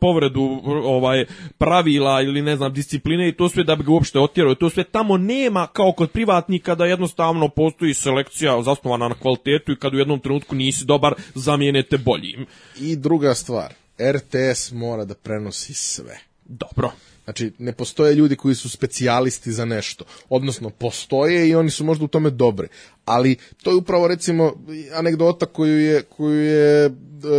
[0.00, 1.24] povredu ovaj
[1.58, 4.54] pravila ili ne znam discipline i to sve da bi ga uopšte otjerao.
[4.54, 9.76] To sve tamo nema kao kod privatnika da jednostavno postoji selekcija zasnovana na kvalitetu i
[9.76, 12.46] kad u jednom trenutku nisi dobar, zamijenete boljim.
[12.80, 13.74] I druga stvar,
[14.12, 16.18] RTS mora da prenosi sve.
[16.44, 16.90] Dobro.
[17.24, 20.04] Znači, ne postoje ljudi koji su specijalisti za nešto.
[20.28, 22.68] Odnosno, postoje i oni su možda u tome dobri.
[23.04, 24.52] Ali to je upravo, recimo,
[24.94, 26.90] anegdota koju je, koju je e,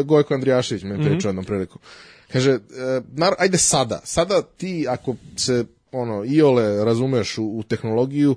[0.04, 1.80] Gojko Andrijašević meni pričao jednom priliku.
[2.32, 2.60] Kaže, e,
[3.14, 4.02] nar, ajde sada.
[4.04, 5.66] Sada ti, ako se
[5.96, 8.36] ono, iole razumeš u, u tehnologiju,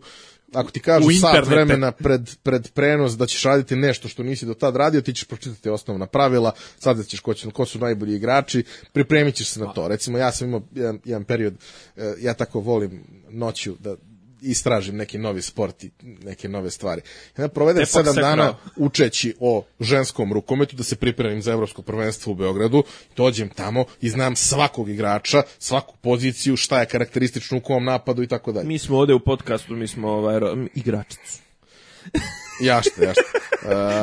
[0.54, 4.54] ako ti kažu sat vremena pred, pred prenos da ćeš raditi nešto što nisi do
[4.54, 8.64] tad radio, ti ćeš pročitati osnovna pravila, sad ćeš ko, će, ko su najbolji igrači,
[8.92, 9.88] pripremit ćeš se na to.
[9.88, 11.54] Recimo, ja sam imao jedan, jedan period,
[11.96, 13.96] e, ja tako volim noću da
[14.42, 17.02] istražim neki novi sport i neke nove stvari.
[17.38, 18.56] Ja provedem sedam se dana krao.
[18.76, 22.84] učeći o ženskom rukometu da se pripremim za evropsko prvenstvo u Beogradu,
[23.16, 28.26] dođem tamo i znam svakog igrača, svaku poziciju, šta je karakteristično u kom napadu i
[28.26, 28.66] tako dalje.
[28.66, 30.40] Mi smo ovde u podcastu, mi smo ovaj,
[30.74, 31.38] igračicu.
[32.60, 33.22] Jašte, jašte.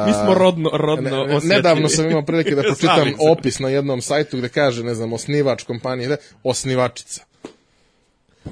[0.08, 1.56] Mi smo rodno, rodno Ne, osjetljivi.
[1.56, 5.64] nedavno sam imao prilike da pročitam opis na jednom sajtu gde kaže, ne znam, osnivač
[5.64, 7.24] kompanije, ne, osnivačica.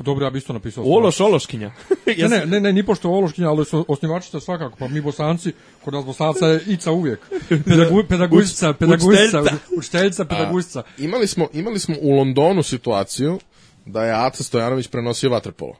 [0.01, 0.83] Dobro, ja bi isto napisao.
[0.83, 1.71] Ološ, Ološkinja.
[2.05, 5.93] Ne, ne, ne, ne, ni pošto Ološkinja, ali su osnivačica svakako, pa mi bosanci, kod
[5.93, 7.19] nas bosanca je Ica uvijek.
[7.65, 9.43] Pedagu, pedaguzica, pedaguzica,
[9.77, 10.25] učiteljica.
[10.25, 10.83] pedaguzica.
[10.97, 13.39] Imali smo, imali smo u Londonu situaciju
[13.85, 15.75] da je Aca Stojanović prenosio vaterpolo.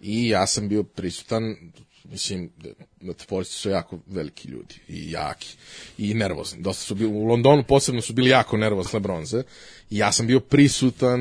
[0.00, 1.42] I ja sam bio prisutan,
[2.04, 2.50] mislim,
[3.00, 5.56] vaterpolisti su jako veliki ljudi i jaki
[5.98, 6.62] i nervozni.
[6.62, 9.42] Dosta su bili, u Londonu posebno su bili jako nervozne bronze.
[9.90, 11.20] I ja sam bio prisutan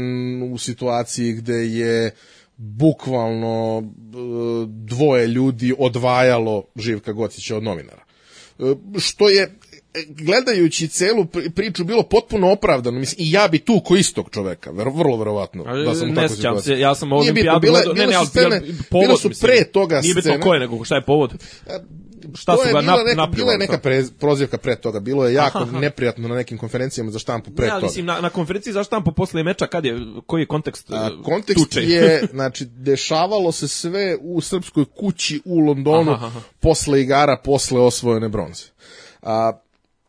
[0.53, 2.11] u situaciji gde je
[2.57, 4.15] bukvalno e,
[4.67, 8.03] dvoje ljudi odvajalo Živka Gocića od novinara.
[8.59, 8.63] E,
[8.99, 9.59] Što je
[10.09, 14.71] gledajući celu pri- priču bilo potpuno opravdano, mislim, i ja bi tu ko istog čoveka,
[14.71, 18.07] vrlo verovatno, Ali da sam ne sjećam se, ja sam Nije olimpijadu gledao- bile ne,
[18.07, 19.47] ne, ali scene, povod, bile su mislim.
[19.47, 20.41] pre toga Nije bitno scene.
[20.41, 21.33] ko je, nego šta je povod.
[22.35, 23.81] Šta to su ga nap, neka, napljuvali, bila je neka šta?
[23.81, 25.79] pre, prozivka pre toga, bilo je jako Aha.
[25.79, 27.87] neprijatno na nekim konferencijama za štampu pre Ne, ali toga.
[27.87, 31.23] mislim, na, na konferenciji za štampu posle meča, kad je, koji je kontekst A, e,
[31.23, 31.81] kontekst tuče?
[31.81, 36.39] je, znači, dešavalo se sve u srpskoj kući u Londonu Aha, aha.
[36.59, 38.63] posle igara, posle osvojene bronze.
[39.21, 39.51] A,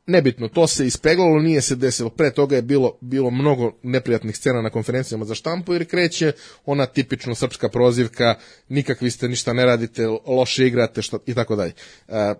[0.06, 2.10] nebitno, to se ispeglalo, nije se desilo.
[2.10, 6.32] Pre toga je bilo, bilo mnogo neprijatnih scena na konferencijama za štampu, jer kreće
[6.64, 8.34] ona tipično srpska prozivka,
[8.68, 11.72] nikakvi ste ništa ne radite, loše igrate, šta, i tako dalje.
[12.08, 12.34] A,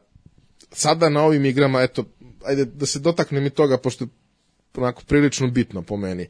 [0.72, 2.04] sada na ovim igrama, eto,
[2.44, 4.08] ajde da se dotaknem i toga, pošto je
[4.76, 6.28] onako prilično bitno po meni,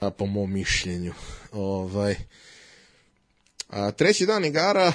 [0.00, 1.12] a, po mom mišljenju.
[1.52, 2.16] Ovaj,
[3.68, 4.92] a, treći dan igara,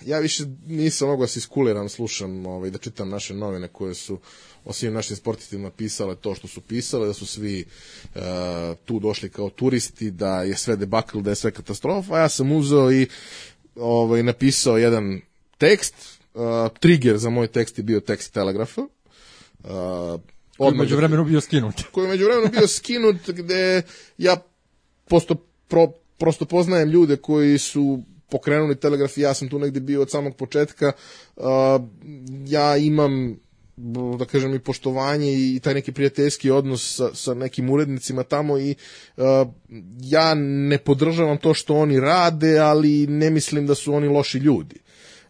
[0.00, 4.18] ja više nisam mogao da se iskuliram, slušam, ovaj, da čitam naše novine koje su
[4.64, 7.64] o svim našim sportistima pisale to što su pisale, da su svi
[8.14, 8.20] e,
[8.84, 12.92] tu došli kao turisti, da je sve debakl, da je sve katastrofa, ja sam uzeo
[12.92, 13.06] i
[13.76, 15.20] ovaj, napisao jedan
[15.58, 15.94] tekst,
[16.34, 16.38] e,
[16.80, 19.68] trigger za moj tekst je bio tekst Telegrafa, e,
[20.58, 21.74] odmah Među vremenu bio skinut.
[21.92, 23.82] koji je međuvremeno bio skinut gde
[24.18, 24.36] ja
[25.08, 25.34] posto,
[25.68, 30.10] pro, prosto poznajem ljude koji su pokrenuli telegraf i ja sam tu negde bio od
[30.10, 30.92] samog početka.
[31.36, 31.44] Uh,
[32.46, 33.36] ja imam
[34.18, 38.74] da kažem i poštovanje i taj neki prijateljski odnos sa, sa nekim urednicima tamo i
[39.16, 39.24] uh,
[40.02, 44.76] ja ne podržavam to što oni rade, ali ne mislim da su oni loši ljudi.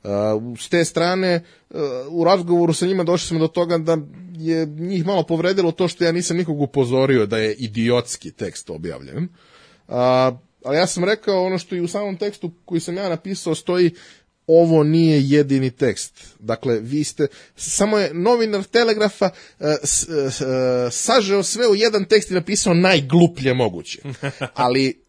[0.03, 0.11] Uh,
[0.59, 1.81] s te strane, uh,
[2.11, 3.99] u razgovoru sa njima došli smo do toga da
[4.33, 9.29] je njih malo povredilo to što ja nisam nikog upozorio da je idiotski tekst objavljen.
[9.89, 9.95] Uh,
[10.65, 13.91] ali ja sam rekao ono što i u samom tekstu koji sam ja napisao stoji
[14.51, 16.25] ovo nije jedini tekst.
[16.39, 17.27] Dakle, vi ste,
[17.57, 20.17] samo je novinar Telegrafa uh, s, uh,
[20.91, 24.03] sažeo sve u jedan tekst i napisao najgluplje moguće.
[24.55, 25.03] Ali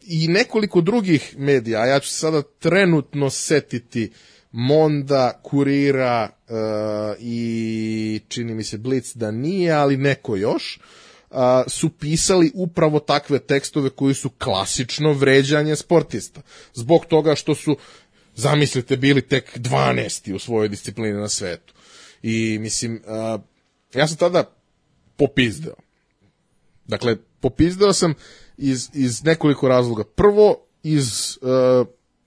[0.00, 4.12] i nekoliko drugih medija, a ja ću se sada trenutno setiti
[4.52, 6.28] Monda, Kurira
[7.18, 10.80] i čini mi se Blitz da nije, ali neko još,
[11.30, 16.40] uh, su pisali upravo takve tekstove koji su klasično vređanje sportista.
[16.74, 17.76] Zbog toga što su,
[18.34, 20.34] zamislite, bili tek 12.
[20.34, 21.74] u svojoj disciplini na svetu.
[22.22, 23.40] I mislim, uh,
[23.94, 24.56] ja sam tada
[25.16, 25.74] popizdeo.
[26.86, 28.14] Dakle, popizdeo sam
[28.56, 30.04] iz, iz nekoliko razloga.
[30.04, 31.86] Prvo, iz uh,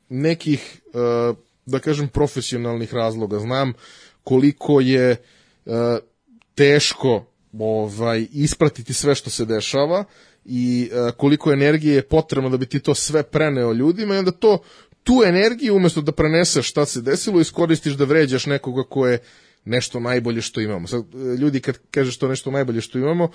[0.10, 3.40] nekih, uh, da kažem, profesionalnih razloga.
[3.40, 3.74] Znam
[4.24, 5.16] koliko je
[5.66, 5.74] uh,
[6.56, 7.26] teško
[7.60, 10.04] ovaj ispratiti sve što se dešava
[10.46, 14.64] i koliko energije je potrebno da bi ti to sve preneo ljudima i onda to
[15.04, 19.20] tu energiju umesto da preneseš šta se desilo iskoristiš da vređaš nekoga ko je
[19.66, 20.88] nešto najbolje što imamo.
[20.88, 21.04] Sad,
[21.40, 23.30] ljudi kad kažeš to nešto najbolje što imamo,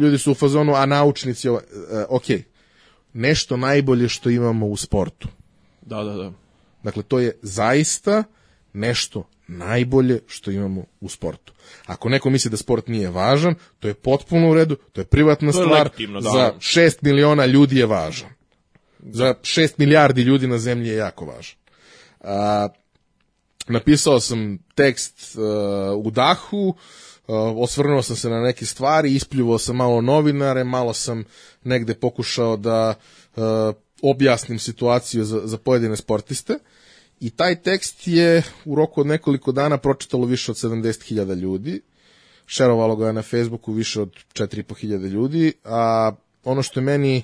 [0.00, 1.58] ljudi su u fazonu, a naučnici, uh,
[2.08, 2.24] ok,
[3.12, 5.28] nešto najbolje što imamo u sportu.
[5.82, 6.32] Da, da, da.
[6.82, 8.24] Dakle, to je zaista
[8.72, 11.52] nešto najbolje što imamo u sportu.
[11.86, 15.52] Ako neko misli da sport nije važan, to je potpuno u redu, to je privatna
[15.52, 16.20] To je stvar, da.
[16.20, 18.28] za 6 miliona ljudi je važan.
[19.02, 21.56] Za 6 milijardi ljudi na zemlji je jako važan.
[22.20, 22.68] A,
[23.68, 26.74] napisao sam tekst uh, u dahu, uh,
[27.56, 31.24] osvrnuo sam se na neke stvari, ispljuvao sam malo novinare, malo sam
[31.64, 32.94] negde pokušao da
[33.36, 33.42] uh,
[34.02, 36.58] objasnim situaciju za, za pojedine sportiste
[37.20, 41.80] i taj tekst je u roku od nekoliko dana pročitalo više od 70.000 ljudi,
[42.46, 46.12] šerovalo ga je na Facebooku više od 4.500 ljudi, a
[46.44, 47.22] ono što je meni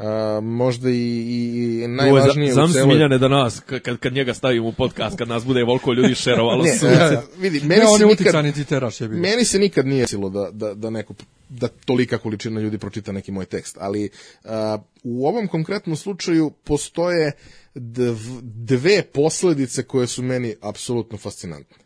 [0.00, 2.94] a, možda i, i, i najvažnije Zam u celoj...
[2.94, 6.64] Miljane da nas, kad, kad njega stavimo u podcast, kad nas bude volko ljudi šerovalo
[6.64, 6.86] Ne, su.
[6.86, 9.18] e, vidi, meni Ne, se nikad, uticani titeraš je bio.
[9.18, 11.14] meni se nikad nije silo da, da, da neko
[11.48, 14.10] da tolika količina ljudi pročita neki moj tekst, ali
[14.44, 17.32] a, u ovom konkretnom slučaju postoje
[17.74, 21.76] dv, dve posledice koje su meni apsolutno fascinantne.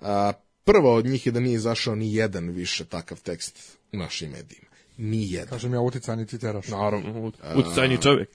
[0.00, 0.32] A,
[0.64, 3.58] prva od njih je da nije izašao ni jedan više takav tekst
[3.92, 4.67] u našim medijima.
[4.98, 5.48] Ni jedan.
[5.48, 6.68] Kažem ja uticani titeraš.
[6.68, 8.28] Naravno, uticajni čovjek.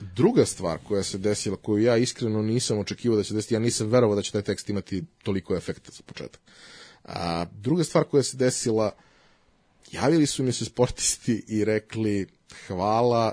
[0.00, 3.88] Druga stvar koja se desila, koju ja iskreno nisam očekivao da će desiti, ja nisam
[3.88, 6.40] verovao da će taj tekst imati toliko efekta za početak.
[7.04, 8.90] A, druga stvar koja se desila,
[9.92, 12.26] javili su mi se sportisti i rekli
[12.66, 13.32] hvala,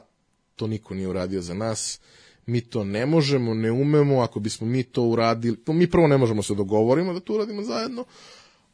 [0.56, 2.00] to niko nije uradio za nas,
[2.46, 6.44] mi to ne možemo, ne umemo, ako bismo mi to uradili, mi prvo ne možemo
[6.44, 8.06] se dogovorimo da to uradimo zajedno,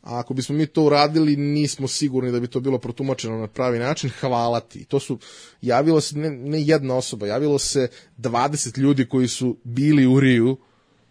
[0.02, 3.80] a ako bismo mi to uradili, nismo sigurni da bi to bilo protumačeno na pravi
[3.80, 4.86] način, hvala ti.
[4.86, 5.20] To su,
[5.62, 7.88] javilo se ne, ne jedna osoba, javilo se
[8.18, 10.58] 20 ljudi koji su bili u Riju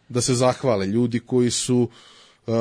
[0.09, 1.89] da se zahvale, ljudi koji su,
[2.47, 2.55] uh,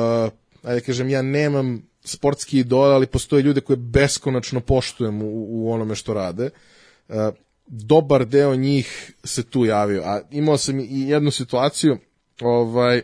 [0.62, 5.94] ajde kažem, ja nemam sportski idol, ali postoje ljude koje beskonačno poštujem u, u onome
[5.94, 6.50] što rade.
[7.08, 7.16] Uh,
[7.66, 11.98] dobar deo njih se tu javio, a imao sam i jednu situaciju,
[12.40, 13.02] ovaj,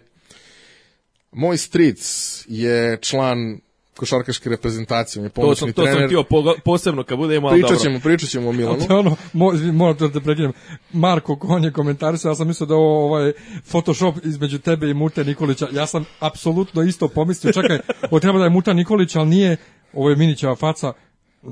[1.36, 2.00] moj stric
[2.48, 3.58] je član
[3.94, 6.08] košarkaške reprezentacije, on je To pomoćni sam, to sam trener.
[6.08, 7.82] htio pogo- posebno kad budemo, ali Pričat dobro.
[7.84, 8.86] ćemo, pričat ćemo o Milanu.
[8.88, 10.52] To ono, mo, moram da te prekinem.
[10.92, 13.32] Marko, on je komentarisao, ja sam mislio da ovo ovaj
[13.64, 15.68] Photoshop između tebe i Mute Nikolića.
[15.72, 17.78] Ja sam apsolutno isto pomislio, čekaj,
[18.10, 19.56] ovo treba da je Muta Nikolić, ali nije,
[19.92, 20.92] ovo je Minićeva faca.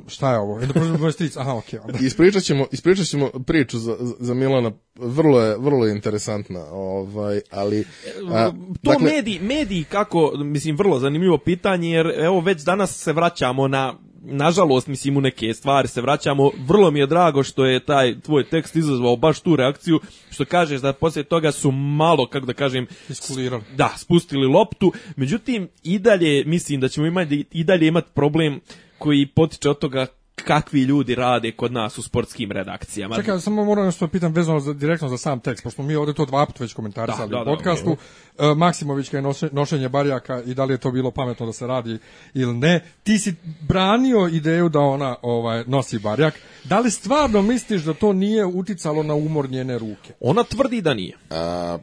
[0.06, 0.60] Šta je ovo?
[0.60, 1.36] Jedno prošlo moj stric.
[1.36, 1.78] Aha, okej.
[1.84, 1.98] onda.
[2.02, 7.84] Ispričat ćemo, ispričat ćemo priču za, za Milana, vrlo je, vrlo je interesantna, ovaj, ali...
[8.32, 8.50] a,
[8.82, 13.68] to dakle, mediji, mediji kako, mislim, vrlo zanimljivo pitanje, jer evo već danas se vraćamo
[13.68, 16.50] na nažalost, mislim, u neke stvari se vraćamo.
[16.66, 20.80] Vrlo mi je drago što je taj tvoj tekst izazvao baš tu reakciju, što kažeš
[20.80, 23.62] da poslije toga su malo, kako da kažem, Iskulirali.
[23.76, 24.92] da, spustili loptu.
[25.16, 28.60] Međutim, i dalje, mislim da ćemo imati, i dalje imati problem
[29.04, 33.16] koji potiče od toga kakvi ljudi rade kod nas u sportskim redakcijama.
[33.16, 36.14] Čekaj, samo moram nešto da pitam vezano za, direktno za sam tekst, pošto mi ovde
[36.14, 37.96] to dva puta već komentarisali Da, da, u da, podcastu.
[38.38, 41.66] E, Maksimovićka je noše- nošenje barjaka i da li je to bilo pametno da se
[41.66, 41.98] radi
[42.34, 42.74] ili ne.
[43.02, 46.34] Ti si branio ideju da ona ovaj nosi barjak.
[46.64, 50.12] Da li stvarno misliš da to nije uticalo na umor njene ruke?
[50.20, 51.16] Ona tvrdi da nije.
[51.30, 51.78] a,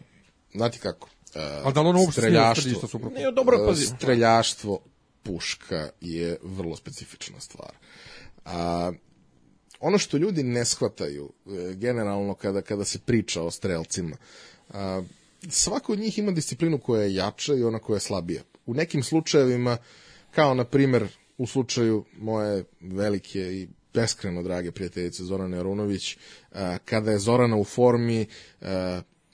[0.54, 1.10] znate kako?
[1.36, 3.20] A, A da li ono uopšte streljaštvo, tvrdi isto suprotno?
[3.20, 3.86] Ne, dobro, pazi.
[3.86, 4.80] streljaštvo
[5.24, 7.72] puška je vrlo specifična stvar.
[8.46, 8.92] A,
[9.80, 14.16] ono što ljudi ne shvataju e, generalno kada, kada se priča o strelcima,
[14.70, 15.04] a,
[15.50, 18.44] svako od njih ima disciplinu koja je jača i ona koja je slabija.
[18.66, 19.78] U nekim slučajevima,
[20.32, 21.08] kao na primer
[21.38, 26.18] u slučaju moje velike i beskreno drage prijateljice Zorane Arunović,
[26.86, 28.26] kada je Zorana u formi,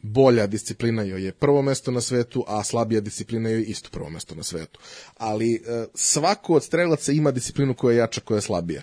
[0.02, 4.10] bolja disciplina joj je prvo mesto na svetu, a slabija disciplina joj je isto prvo
[4.10, 4.80] mesto na svetu.
[5.18, 8.82] Ali e, svako od strelaca ima disciplinu koja je jača, koja je slabija.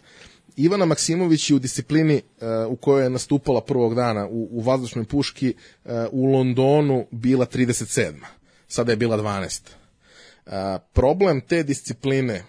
[0.56, 5.04] Ivana Maksimović je u disciplini uh, u kojoj je nastupala prvog dana u, u vazdušnoj
[5.04, 5.54] puški
[5.84, 8.12] uh, u Londonu bila 37.
[8.68, 9.60] Sada je bila 12.
[10.46, 10.52] Uh,
[10.92, 12.44] problem te discipline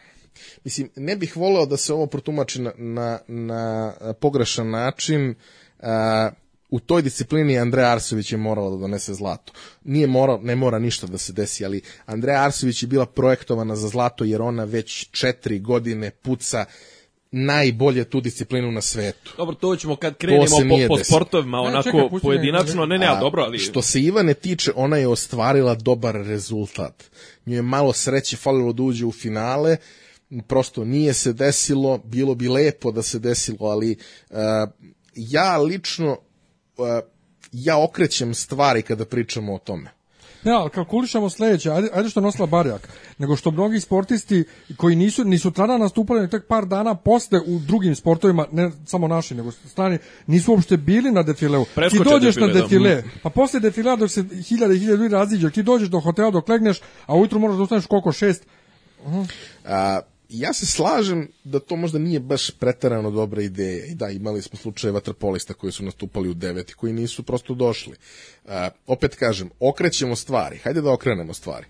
[0.63, 5.35] Mislim, ne bih voleo da se ovo protumači na, na, na pogrešan način.
[6.69, 9.53] U toj disciplini Andreja Arsović je morala da donese zlato.
[9.83, 13.87] Nije mora, ne mora ništa da se desi, ali Andreja Arsović je bila projektovana za
[13.87, 16.65] zlato jer ona već četiri godine puca
[17.31, 19.33] najbolje tu disciplinu na svetu.
[19.37, 23.19] Dobro, to ćemo kad krenemo po, po sportovima, Ne, onako čekaj, pojedinačno, ne, ne, a
[23.19, 23.59] dobro, ali...
[23.59, 27.03] Što se Ivane tiče, ona je ostvarila dobar rezultat.
[27.45, 29.77] Nju je malo sreće falilo da uđe u finale,
[30.47, 33.97] prosto nije se desilo, bilo bi lepo da se desilo, ali
[34.29, 34.37] uh,
[35.15, 36.17] ja lično
[37.51, 39.91] ja okrećem stvari kada pričamo o tome.
[40.43, 44.43] Ne, ali kalkulišemo sledeće, ajde, ajde što nosila Barjak, nego što mnogi sportisti
[44.77, 49.07] koji nisu ni sutrana nastupali nego tek par dana posle u drugim sportovima, ne samo
[49.07, 49.97] naši, nego strani,
[50.27, 51.65] nisu uopšte bili na defileu.
[51.75, 52.61] Preskoče ti dođeš defile, na da.
[52.61, 56.31] defile, pa posle defilea dok se hiljade i hiljade ljudi raziđe, ti dođeš do hotela
[56.31, 58.45] dok legneš, a ujutru moraš da ustaneš koliko, šest,
[59.65, 59.99] A,
[60.29, 63.85] ja se slažem da to možda nije baš preterano dobra ideja.
[63.85, 67.53] I da, imali smo slučaje vaterpolista koji su nastupali u devet i koji nisu prosto
[67.53, 67.95] došli.
[68.45, 70.57] A, opet kažem, okrećemo stvari.
[70.57, 71.65] Hajde da okrenemo stvari.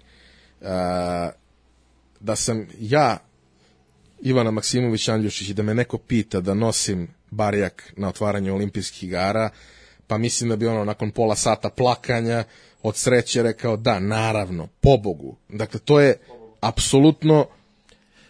[0.61, 1.29] A,
[2.19, 3.17] da sam ja
[4.21, 9.49] Ivana Maksimović Andljušić i da me neko pita da nosim barjak na otvaranje olimpijskih igara,
[10.07, 12.43] pa mislim da bi ono nakon pola sata plakanja
[12.83, 15.35] od sreće rekao da, naravno, pobogu.
[15.49, 16.17] Dakle, to je
[16.59, 17.47] apsolutno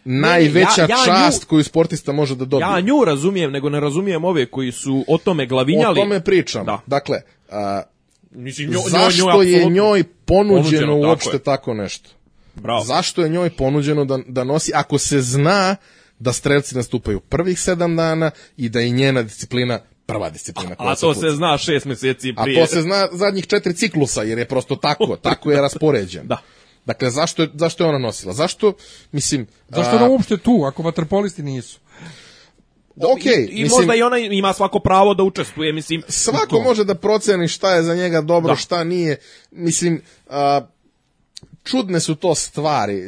[0.06, 2.66] najveća ja- ja nju- čast koju sportista može da dobije.
[2.66, 6.00] Ja nju razumijem, nego ne razumijem ove koji su o tome glavinjali.
[6.00, 6.66] o tome pričam.
[6.66, 6.82] Da.
[6.88, 7.18] Dakle,
[7.50, 7.82] a,
[8.32, 11.40] Mislim, njoj, zašto njoj, je apsolutno- njoj ponuđeno, Ponuđeno, tako uopšte je.
[11.40, 12.10] tako nešto?
[12.56, 12.84] Bravo.
[12.84, 15.76] Zašto je njoj ponuđeno da, da nosi, ako se zna
[16.20, 20.96] da strelci nastupaju prvih sedam dana i da je njena disciplina prva disciplina koja A
[20.96, 22.60] to se zna šest meseci A prije.
[22.60, 26.28] to se zna zadnjih četiri ciklusa, jer je prosto tako, tako je raspoređen.
[26.28, 26.38] Da.
[26.86, 28.34] Dakle, zašto je, zašto je ona nosila?
[28.34, 28.74] Zašto,
[29.12, 29.48] mislim...
[29.70, 31.80] zašto ona uopšte tu, ako vaterpolisti nisu?
[32.96, 36.04] Okej, I, i mislim, možda i ona ima svako pravo da učestvuje, mislim.
[36.08, 38.56] svako može da proceni šta je za njega dobro, Da.
[38.56, 39.18] šta nije.
[39.52, 40.62] Mislim, a,
[41.66, 43.02] čudne su to stvari.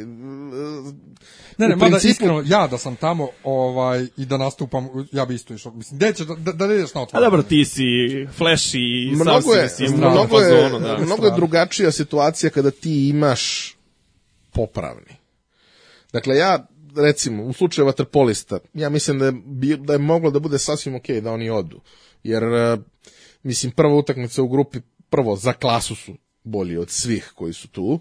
[1.58, 5.24] Ne, ne, U mada principu- iskreno, ja da sam tamo ovaj, i da nastupam, ja
[5.24, 5.72] bi isto išao.
[5.72, 7.26] Mislim, gde ćeš da, da, da ne ideš na A otvoreno?
[7.26, 7.82] dobro, ti si
[8.38, 10.98] flashy, Mnogo sav si, je, mislim, mnogo u je, fazonu, da.
[10.98, 13.74] mnogo je drugačija situacija kada ti imaš
[14.52, 15.16] popravni.
[16.12, 16.66] Dakle, ja,
[16.96, 20.94] recimo, u slučaju vaterpolista, ja mislim da je, bi- da je moglo da bude sasvim
[20.94, 21.80] okej da oni odu.
[22.22, 22.78] Jer, e,
[23.42, 24.78] mislim, prva utakmica u grupi,
[25.10, 26.12] prvo, za klasu su
[26.44, 28.00] bolji od svih koji su tu.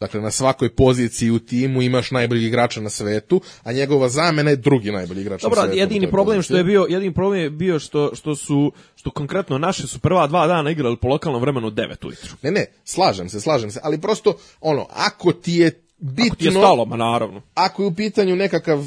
[0.00, 4.56] Dakle, na svakoj poziciji u timu imaš najboljeg igrača na svetu, a njegova zamena je
[4.56, 5.76] drugi najbolji igrač Dobro, na svetu.
[5.76, 9.58] na jedini problem što je bio, jedini problem je bio što što su što konkretno
[9.58, 12.36] naši su prva dva dana igrali po lokalnom vremenu u 9 ujutru.
[12.42, 16.26] Ne, ne, slažem se, slažem se, ali prosto, ono, ako ti je bitno...
[16.26, 17.42] Ako ti je stalo, ma naravno.
[17.54, 18.86] ako je u pitanju nekakav uh,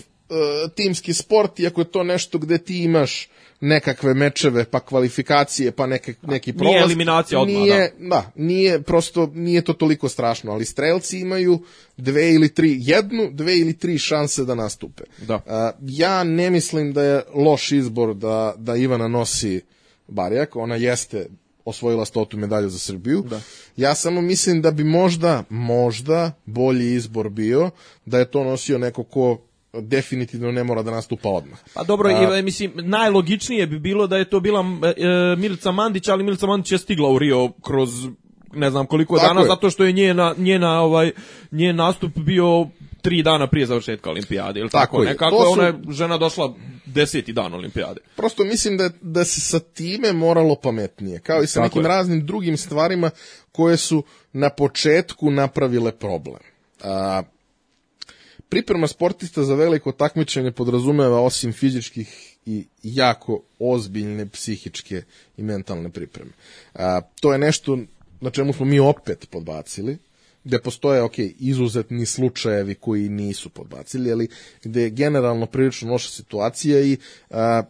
[0.76, 3.30] timski sport i ako je to nešto gde ti imaš
[3.62, 6.74] nekakve mečeve, pa kvalifikacije, pa neke, neki prolaz.
[6.74, 8.32] Nije eliminacija odmah, nije, da.
[8.36, 11.60] nije, prosto nije to toliko strašno, ali strelci imaju
[11.98, 15.04] dve ili tri, jednu, dve ili tri šanse da nastupe.
[15.28, 15.36] Da.
[15.36, 15.42] Uh,
[15.82, 19.62] ja ne mislim da je loš izbor da, da Ivana nosi
[20.08, 21.28] Barjak, ona jeste
[21.66, 23.24] osvojila stotu medalju za Srbiju.
[23.30, 23.42] Da.
[23.78, 27.70] Ja samo mislim da bi možda, možda bolji izbor bio
[28.06, 29.38] da je to nosio neko ko
[29.74, 31.60] definitivno ne mora da nastupa odmah.
[31.74, 34.60] Pa dobro, A- i, mislim, najlogičnije bi bilo da je to bila
[34.98, 35.06] e,
[35.38, 37.90] Milica Mandić, ali Milica Mandić je stigla u Rio kroz
[38.54, 39.48] ne znam koliko dana, je.
[39.48, 41.12] zato što je njena, njena, ovaj,
[41.52, 42.68] njen nastup bio
[43.02, 45.10] tri dana prije završetka olimpijade, ili tako, Tako je.
[45.10, 46.54] nekako To su- ona je žena došla
[46.86, 48.00] deseti dan olimpijade.
[48.16, 51.88] Prosto mislim da, da se sa time moralo pametnije, kao i sa Tako nekim je.
[51.88, 53.10] raznim drugim stvarima
[53.52, 54.04] koje su
[54.34, 56.40] na početku napravile problem.
[56.84, 57.24] A,
[58.52, 65.04] priprema sportista za veliko takmičenje podrazumeva osim fizičkih i jako ozbiljne psihičke
[65.38, 66.32] i mentalne pripreme.
[66.74, 67.78] A, to je nešto
[68.22, 69.98] na čemu smo mi opet podbacili,
[70.44, 74.28] gde postoje, ok, izuzetni slučajevi koji nisu podbacili, ali
[74.64, 76.98] gde je generalno prilično loša situacija i
[77.30, 77.64] a,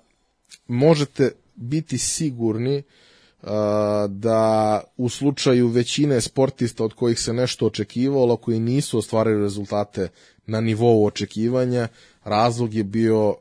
[0.68, 2.84] možete biti sigurni
[4.09, 10.07] da u slučaju većine sportista od kojih se nešto očekivalo, koji nisu ostvarili rezultate
[10.45, 11.88] na nivou očekivanja,
[12.23, 13.35] razlog je bio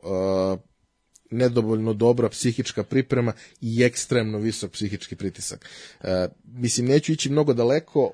[1.31, 5.69] nedovoljno dobra psihička priprema i ekstremno visok psihički pritisak.
[6.43, 8.11] Mislim, neću ići mnogo daleko,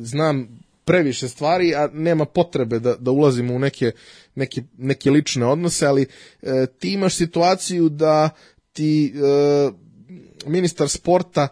[0.00, 3.92] znam previše stvari, a nema potrebe da, da ulazimo u neke,
[4.34, 6.06] neke, neke lične odnose, ali
[6.42, 8.30] e, ti imaš situaciju da
[8.72, 9.70] ti e,
[10.46, 11.48] ministar sporta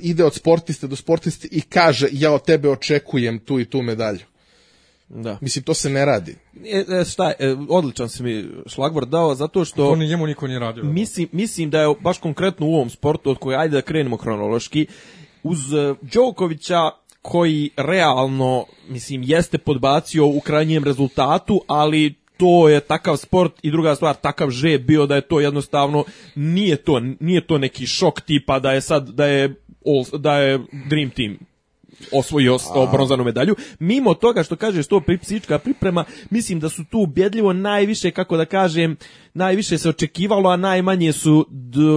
[0.00, 4.30] ide od sportiste do sportiste i kaže ja od tebe očekujem tu i tu medalju.
[5.08, 5.38] Da.
[5.40, 6.36] Mislim, to se ne radi.
[6.64, 9.86] E, e, šta, je, e, odličan si mi šlagvord dao, zato što...
[9.86, 10.84] To ni njemu niko nije radio.
[10.84, 14.86] Mislim, mislim da je baš konkretno u ovom sportu, od koje ajde da krenemo hronološki,
[15.42, 16.90] uz e, Đokovića
[17.22, 23.94] koji realno, mislim, jeste podbacio u krajnjem rezultatu, ali to je takav sport i druga
[23.94, 26.04] stvar takav žeb bio da je to jednostavno
[26.34, 29.54] nije to nije to neki šok tipa da je sad da je
[30.18, 30.58] da je
[30.88, 31.49] dream team
[32.12, 32.58] osvojio
[32.92, 33.54] bronzanu medalju.
[33.78, 38.44] Mimo toga što kažeš to psihička priprema, mislim da su tu ubjedljivo najviše, kako da
[38.44, 38.96] kažem,
[39.34, 41.46] najviše se očekivalo, a najmanje su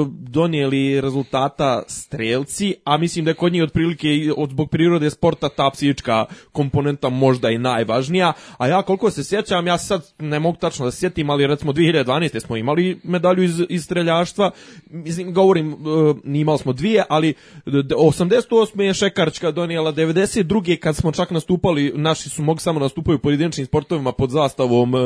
[0.09, 4.07] donijeli rezultata strelci, a mislim da je kod njih otprilike
[4.37, 9.67] od zbog prirode sporta ta psihička komponenta možda i najvažnija, a ja koliko se sjećam,
[9.67, 12.39] ja sad ne mogu tačno da se sjetim, ali recimo 2012.
[12.39, 14.51] smo imali medalju iz, iz streljaštva,
[14.89, 17.33] mislim, govorim, uh, imali smo dvije, ali
[17.65, 18.81] 88.
[18.81, 20.79] je Šekarčka donijela 92.
[20.79, 25.01] kad smo čak nastupali, naši su mogli samo nastupaju u pojedinačnim sportovima pod zastavom uh,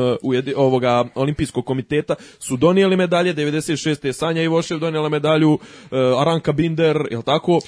[0.56, 4.06] ovoga olimpijskog komiteta, su donijeli medalje, 96.
[4.06, 5.60] je Sanja Ivošev donijela medalju, uh,
[6.22, 7.60] Aranka Binder, je tako?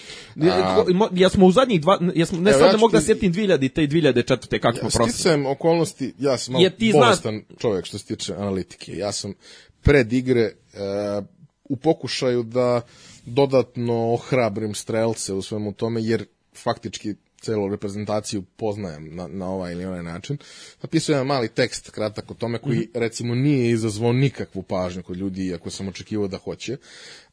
[0.42, 0.84] A...
[1.12, 3.74] Ja smo u zadnjih dva, ja smo, ne Evo, sad ne mogu da sjetim 2000
[3.74, 4.60] te i 2004.
[4.60, 5.14] kako smo prošli.
[5.14, 7.58] Sticajem okolnosti, ja sam malo bolestan zna...
[7.58, 8.98] čovjek što se tiče analitike.
[8.98, 9.34] Ja sam
[9.82, 11.26] pred igre uh,
[11.64, 12.82] u pokušaju da
[13.26, 16.26] dodatno ohrabrim strelce u svemu tome, jer
[16.64, 20.38] faktički celu reprezentaciju poznajem na, na ovaj ili onaj način.
[20.82, 23.00] Napisao jedan mali tekst kratak o tome koji mm -hmm.
[23.00, 26.78] recimo nije izazvao nikakvu pažnju kod ljudi iako sam očekivao da hoće.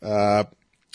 [0.01, 0.09] Uh,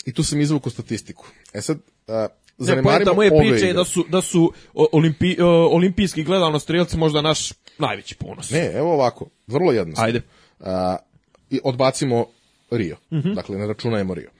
[0.06, 1.26] I tu sam izvukao statistiku.
[1.54, 2.14] E sad, uh,
[2.58, 5.36] zanemarimo ne, moje priče je da su, da su olimpi,
[5.70, 8.50] olimpijski gledano strelci možda naš najveći ponos.
[8.50, 10.06] Ne, evo ovako, vrlo jednostavno.
[10.06, 10.22] Ajde.
[10.60, 10.66] Uh,
[11.50, 12.26] I odbacimo
[12.70, 12.96] Rio.
[13.10, 13.34] Mm -hmm.
[13.34, 14.30] Dakle, ne računajmo Rio.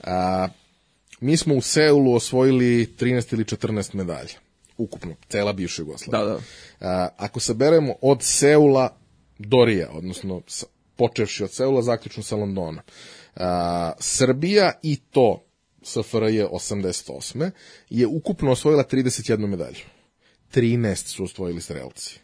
[0.00, 0.06] Uh,
[1.20, 4.38] Mi smo u Seulu osvojili 13 ili 14 medalja.
[4.76, 6.24] Ukupno, cela bivša Jugoslavija.
[6.24, 6.40] Da, da.
[6.80, 8.96] A, ako saberemo od Seula
[9.38, 10.42] do Rija, odnosno
[10.96, 12.82] počevši od Seula, zaključno sa Londona.
[13.36, 15.44] A, Srbija i to
[15.82, 17.50] SFRJ 88.
[17.90, 19.84] je ukupno osvojila 31 medalju.
[20.54, 22.18] 13 su osvojili strelci.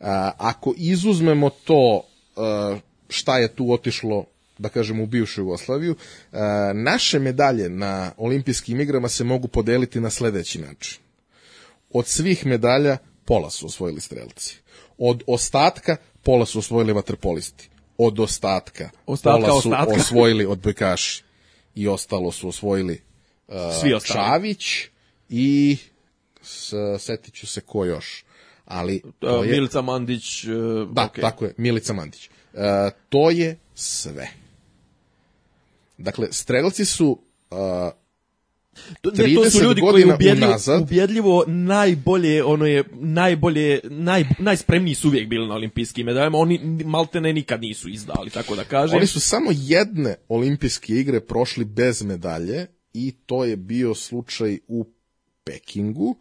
[0.00, 2.02] A, ako izuzmemo to
[2.36, 2.78] a,
[3.08, 4.24] šta je tu otišlo
[4.58, 5.96] da kažemo u bivšu Jugoslaviju,
[6.32, 6.38] e,
[6.74, 10.98] naše medalje na olimpijskim igrama se mogu podeliti na sledeći način.
[11.90, 14.56] Od svih medalja pola su osvojili strelci.
[14.98, 17.68] Od ostatka pola su osvojili vaterpolisti.
[17.98, 20.00] Od ostatka, ostatka pola su ostatka.
[20.00, 21.22] osvojili odbojkaši.
[21.74, 23.02] I ostalo su osvojili
[23.48, 24.18] uh, Svi ostali.
[24.18, 24.64] Čavić
[25.28, 25.76] i
[26.42, 28.24] s, setit ću se ko još.
[28.64, 30.44] Ali to uh, je, Milica Mandić.
[30.44, 30.50] Uh,
[30.92, 31.20] da, okay.
[31.20, 32.28] tako je, Milica Mandić.
[32.52, 32.60] Uh,
[33.08, 34.28] to je sve.
[35.98, 37.18] Dakle, strelci su
[37.50, 37.58] uh,
[39.00, 44.94] to, ne, to su ljudi koji ubjedljivo, unazad, ubjedljivo najbolje, ono je, najbolje, naj, najspremniji
[44.94, 48.96] su uvijek bili na olimpijskim medaljama, oni maltene nikad nisu izdali, tako da kažem.
[48.96, 54.86] Oni su samo jedne olimpijske igre prošli bez medalje i to je bio slučaj u
[55.44, 56.16] Pekingu.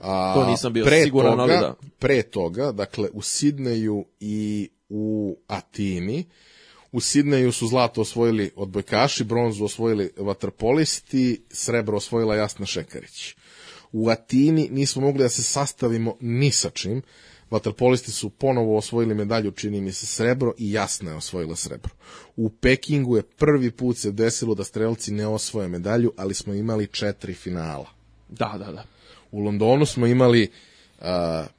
[0.00, 1.74] A, to nisam bio pre siguran, toga, ali da.
[1.98, 6.24] Pre toga, dakle, u Sidneju i u Atini,
[6.92, 13.34] U Sidneju su zlato osvojili odbojkaši, bronzu osvojili vaterpolisti, srebro osvojila Jasna Šekarić.
[13.92, 17.02] U Atini nismo mogli da se sastavimo ni sa čim.
[17.50, 21.90] Vaterpolisti su ponovo osvojili medalju, čini mi se srebro i Jasna je osvojila srebro.
[22.36, 26.86] U Pekingu je prvi put se desilo da strelci ne osvoje medalju, ali smo imali
[26.86, 27.90] četiri finala.
[28.28, 28.84] Da, da, da.
[29.30, 30.50] U Londonu smo imali
[30.98, 31.06] Uh,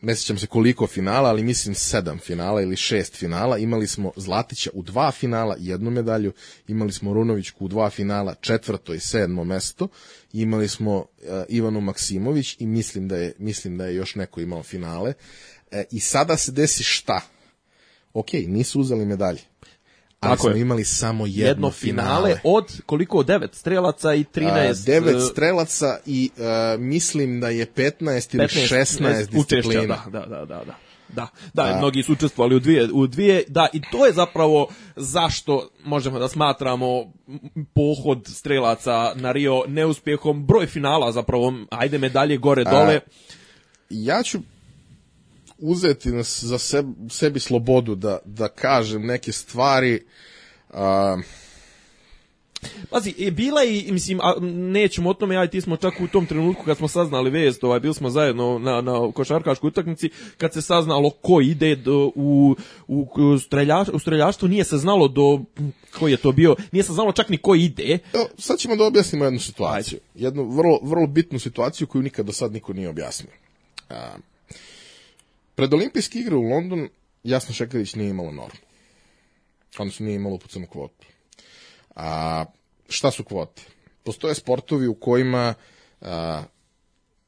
[0.02, 3.58] ne sjećam se koliko finala, ali mislim sedam finala ili šest finala.
[3.58, 6.34] Imali smo Zlatića u dva finala, jednu medalju,
[6.68, 9.88] imali smo Runovićku u dva finala, četvrto i sedmo mesto,
[10.34, 11.06] imali smo uh,
[11.50, 15.14] Ivanu Maksimović i mislim da je, mislim da je još neko imao finale.
[15.72, 17.22] Uh, I sada se desi šta?
[18.14, 19.40] Ok, nisu uzeli medalje
[20.20, 20.62] ali Tako smo je.
[20.62, 22.34] imali samo jedno, jedno finale.
[22.36, 22.40] finale.
[22.44, 28.36] od koliko devet strelaca i 13 uh, devet strelaca i uh, mislim da je 15
[28.36, 30.04] ili 15, 16 disciplina.
[30.06, 30.76] Da, da, da, da, da.
[31.10, 31.78] Da, da, A.
[31.78, 36.28] mnogi su učestvovali u dvije, u dvije, da, i to je zapravo zašto možemo da
[36.28, 37.14] smatramo
[37.74, 42.96] pohod strelaca na Rio neuspjehom, broj finala zapravo, ajde medalje gore, dole.
[42.96, 43.00] A,
[43.90, 44.40] ja ću
[45.60, 50.06] uzeti za sebi, sebi slobodu da, da kažem neke stvari.
[50.70, 51.18] A,
[52.90, 56.08] Pazi, e, bila i, mislim, a, nećemo o tome, ja i ti smo čak u
[56.08, 60.54] tom trenutku kad smo saznali vest, ovaj, bili smo zajedno na, na košarkaškoj utakmici, kad
[60.54, 62.56] se saznalo ko ide do, u,
[62.88, 65.42] u, u, streljaš, u streljaštvu, nije se znalo do,
[66.00, 68.00] koji je to bio, nije se znalo čak ni ko ide.
[68.14, 70.00] Evo, sad ćemo da objasnimo jednu situaciju.
[70.16, 73.32] Jednu vrlo, vrlo bitnu situaciju koju nikad do sad niko nije objasnio.
[73.90, 74.16] A,
[75.58, 76.90] pred olimpijske igre u London
[77.24, 78.60] Jasna Šekarić nije imala normu.
[79.80, 81.08] Odnosno nije imala upucanu kvotu.
[81.96, 82.46] A,
[82.90, 83.62] šta su kvote?
[84.04, 85.54] Postoje sportovi u kojima
[86.02, 86.44] a,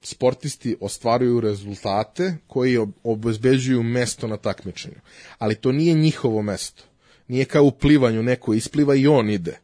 [0.01, 4.99] sportisti ostvaruju rezultate koji ob- obezbeđuju mesto na takmičenju.
[5.37, 6.83] Ali to nije njihovo mesto.
[7.27, 9.59] Nije kao u plivanju neko ispliva i on ide.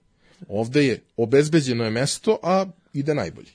[0.48, 3.52] Ovde je obezbeđeno je mesto, a ide najbolji.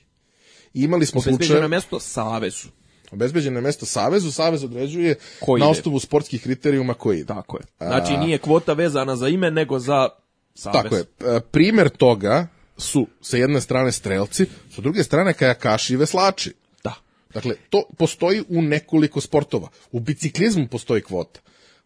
[0.73, 1.61] I imali smo Obezbeđeno slučaje...
[1.61, 2.67] na mesto Savezu.
[3.11, 7.27] Obezbeđeno je mesto Savezu, Savez određuje Ko na osnovu sportskih kriterijuma koji ide.
[7.27, 7.63] Tako je.
[7.77, 10.09] Znači nije kvota vezana za ime, nego za
[10.53, 10.83] Savez.
[10.83, 11.01] Tako je.
[11.01, 12.47] E, Primer toga
[12.77, 16.53] su sa jedne strane strelci, sa druge strane kajakaši i veslači.
[16.83, 16.93] Da.
[17.33, 19.67] Dakle, to postoji u nekoliko sportova.
[19.91, 21.39] U biciklizmu postoji kvota.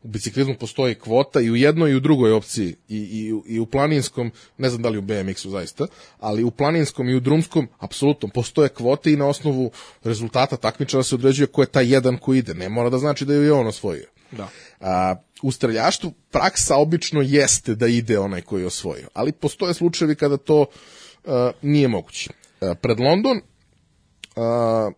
[0.06, 3.66] U biciklizmu postoji kvota i u jednoj i u drugoj opciji i, i, i u
[3.66, 5.88] planinskom, ne znam da li u BMX-u zaista,
[6.20, 9.72] ali u planinskom i u drumskom apsolutno postoje kvote i na osnovu
[10.04, 12.54] rezultata takmičara se određuje ko je taj jedan ko ide.
[12.54, 14.06] Ne mora da znači da je on osvojio.
[14.32, 14.50] Da.
[14.80, 20.16] A, u streljaštvu praksa obično jeste da ide onaj koji je osvojio, ali postoje slučajevi
[20.16, 20.66] kada to
[21.26, 22.30] a, nije moguće.
[22.62, 23.42] A, pred London
[24.36, 24.92] a,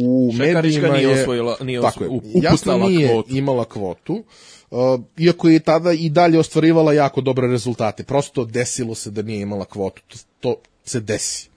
[0.00, 3.36] u Šekarićka medijima nije je osvojila- nije tako je, jasno nije kvotu.
[3.36, 4.24] imala kvotu,
[4.70, 8.02] a, iako je tada i dalje ostvarivala jako dobre rezultate.
[8.04, 10.02] Prosto desilo se da nije imala kvotu.
[10.08, 11.48] To, to se desi.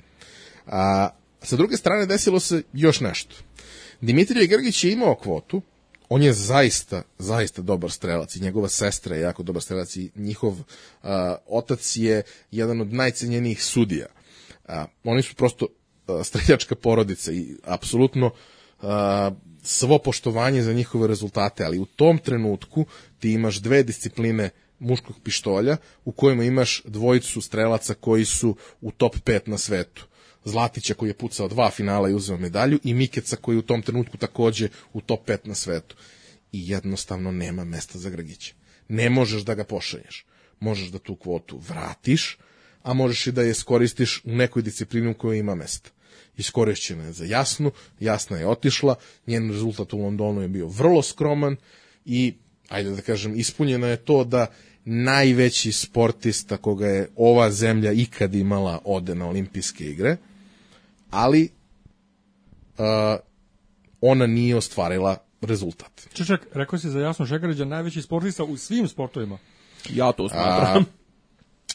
[0.68, 1.10] A,
[1.42, 3.36] sa druge strane desilo se još nešto.
[4.02, 5.62] Dimitrije Grgić je imao kvotu,
[6.10, 10.56] on je zaista, zaista dobar strelac i njegova sestra je jako dobar strelac i njihov
[11.04, 12.22] a, otac je
[12.52, 14.06] jedan od najcenjenijih sudija.
[14.68, 15.68] A, oni su prosto
[16.24, 18.32] streljačka porodica i apsolutno
[19.64, 22.86] svo poštovanje za njihove rezultate, ali u tom trenutku
[23.20, 24.50] ti imaš dve discipline
[24.80, 30.08] muškog pištolja u kojima imaš dvojicu strelaca koji su u top 5 na svetu.
[30.46, 33.82] Zlatića koji je pucao dva finala i uzeo medalju i Mikeca koji je u tom
[33.82, 35.96] trenutku takođe u top 5 na svetu.
[36.52, 38.54] I jednostavno nema mesta za Grgića.
[38.88, 40.26] Ne možeš da ga pošalješ.
[40.60, 42.38] Možeš da tu kvotu vratiš,
[42.84, 45.90] a možeš i da je skoristiš u nekoj disciplini u kojoj ima mesta.
[46.38, 48.96] Iskorišćena je za Jasnu, Jasna je otišla,
[49.28, 51.56] njen rezultat u Londonu je bio vrlo skroman
[52.06, 52.34] i,
[52.70, 54.48] ajde da kažem, ispunjeno je to da
[54.86, 60.18] najveći sportista koga je ova zemlja ikad imala ode na olimpijske igre,
[61.10, 61.50] ali
[62.78, 62.86] uh,
[64.02, 66.08] ona nije ostvarila rezultat.
[66.14, 69.38] Čečak, rekao si za Jasnu Šekarića najveći sportista u svim sportovima.
[69.90, 70.86] Ja to smatram.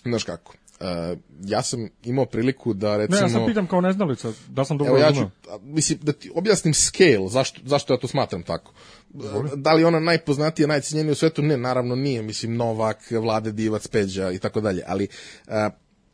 [0.04, 3.20] Znaš kako, uh, ja sam imao priliku da Ne, recimo...
[3.20, 5.30] ja sam pitam kao neznalica, da sam dobro Evo ja ću,
[5.62, 8.72] mislim, da ti objasnim scale, zašto, zašto ja to smatram tako.
[9.56, 11.42] Da li ona najpoznatija, najcenjenija u svetu?
[11.42, 15.08] Ne, naravno nije, mislim, Novak, Vlade Divac, Peđa i tako dalje, ali
[15.46, 15.52] uh,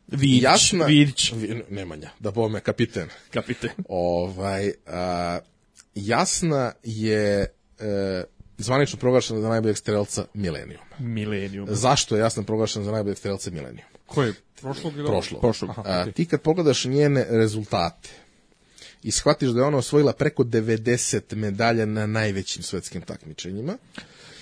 [0.07, 0.85] Vidić, jasna...
[0.85, 1.31] Vidić.
[1.31, 3.07] Vi- Nemanja, da bome, kapiten.
[3.33, 3.69] Kapiten.
[3.89, 5.39] Ovaj, a,
[5.95, 7.45] jasna je
[7.79, 8.23] e,
[8.57, 10.81] zvanično proglašena za najboljeg strelca Milenijum.
[10.99, 11.67] Milenijum.
[11.69, 13.87] Zašto je jasna proglašena za najboljeg strelca Milenijum?
[14.05, 14.33] Ko je?
[14.61, 15.39] Prošlog ili Prošlo.
[15.39, 15.69] Prošlog.
[15.69, 18.09] Aha, A, ti kad pogledaš njene rezultate
[19.03, 23.77] i shvatiš da je ona osvojila preko 90 medalja na najvećim svetskim takmičenjima,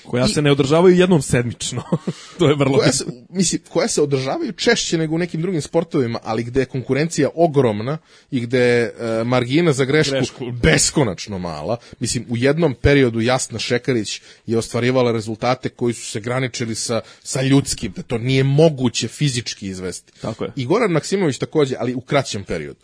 [0.05, 1.83] Koja se ne održavaju jednom sedmično.
[2.39, 6.19] to je vrlo koja se, mislim, koja se održavaju češće nego u nekim drugim sportovima,
[6.23, 7.97] ali gde je konkurencija ogromna
[8.31, 10.51] i gde je e, margina za grešku, Grešku.
[10.51, 11.77] beskonačno mala.
[11.99, 17.41] Mislim, u jednom periodu Jasna Šekarić je ostvarivala rezultate koji su se graničili sa, sa
[17.41, 20.13] ljudskim, da to nije moguće fizički izvesti.
[20.21, 20.51] Tako je.
[20.55, 22.79] I Goran Maksimović takođe, ali u kraćem periodu.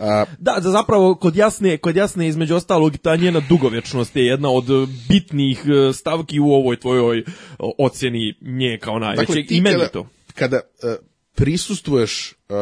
[0.00, 4.50] A, Da, da zapravo kod jasne, kod jasne između ostalog ta njena dugovječnost je jedna
[4.50, 7.24] od e, bitnih e, stavki u ovoj tvojoj
[7.58, 9.26] ocjeni nje kao najvećeg.
[9.26, 10.06] Dakle, I meni to.
[10.34, 10.94] kada uh,
[11.34, 12.56] prisustvuješ, uh,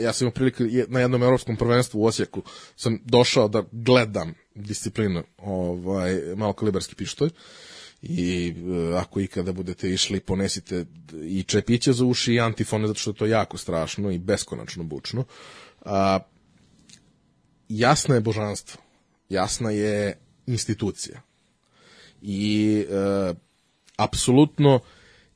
[0.00, 2.42] ja sam imao prilike na jednom evropskom prvenstvu u Osijeku,
[2.76, 7.30] sam došao da gledam disciplinu ovaj, malokalibarski pištolj
[8.02, 8.54] i
[8.96, 10.84] ako ikada budete išli ponesite
[11.24, 15.24] i čepiće za uši i antifone zato što je to jako strašno i beskonačno bučno.
[15.84, 16.18] A,
[17.78, 18.82] jasna je božanstvo,
[19.28, 21.20] jasna je institucija
[22.22, 23.34] i e,
[23.96, 24.80] apsolutno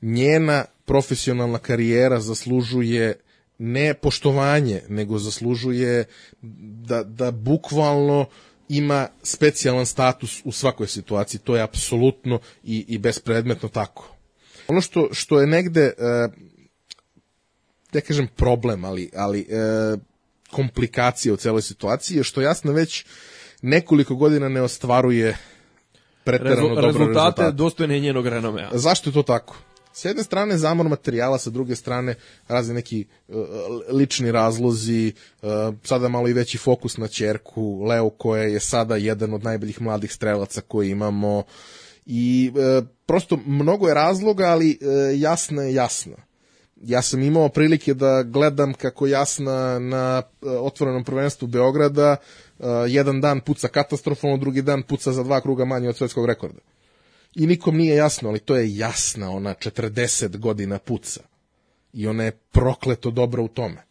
[0.01, 3.19] njena profesionalna karijera zaslužuje
[3.57, 6.05] ne poštovanje, nego zaslužuje
[6.41, 8.25] da, da bukvalno
[8.69, 11.41] ima specijalan status u svakoj situaciji.
[11.41, 14.15] To je apsolutno i, i bespredmetno tako.
[14.67, 15.93] Ono što, što je negde e,
[17.93, 19.97] ne kažem problem, ali, ali e,
[20.51, 23.05] komplikacija u celoj situaciji je što jasno već
[23.61, 25.37] nekoliko godina ne ostvaruje
[26.23, 27.51] preterano Rezu, dobro rezultate, rezultate.
[27.51, 28.69] dostojne njenog renomea.
[28.73, 29.57] Zašto je to tako?
[29.93, 32.15] S jedne strane zamor materijala, sa druge strane
[32.47, 33.35] razni neki uh,
[33.91, 35.49] lični razlozi, uh,
[35.83, 40.13] sada malo i veći fokus na ćerku, Leo koja je sada jedan od najboljih mladih
[40.13, 41.43] strelaca koji imamo
[42.05, 46.15] i uh, prosto mnogo je razloga, ali uh, jasna je jasna.
[46.81, 52.15] Ja sam imao prilike da gledam kako jasna na uh, otvorenom prvenstvu Beograda
[52.59, 56.59] uh, jedan dan puca katastrofalno, drugi dan puca za dva kruga manje od svetskog rekorda
[57.37, 61.21] i nikom nije jasno, ali to je jasna, ona 40 godina puca.
[61.93, 63.83] I ona je prokleto dobra u tome.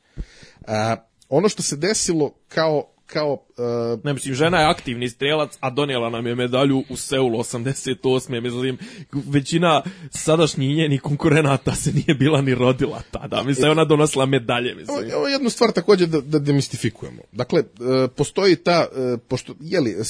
[0.66, 0.96] A,
[1.28, 6.10] ono što se desilo kao kao uh, Ne mislim, žena je aktivni strelac, a donijela
[6.10, 8.40] nam je medalju u Seulu 88.
[8.40, 8.78] Mislim,
[9.12, 13.42] većina sadašnjih njenih konkurenata se nije bila ni rodila tada.
[13.42, 15.10] Mislim, ona donosila medalje, mislim.
[15.10, 17.22] Evo, jednu stvar takođe da, da demistifikujemo.
[17.32, 20.02] Dakle, e, postoji ta, e, pošto, jeli, e,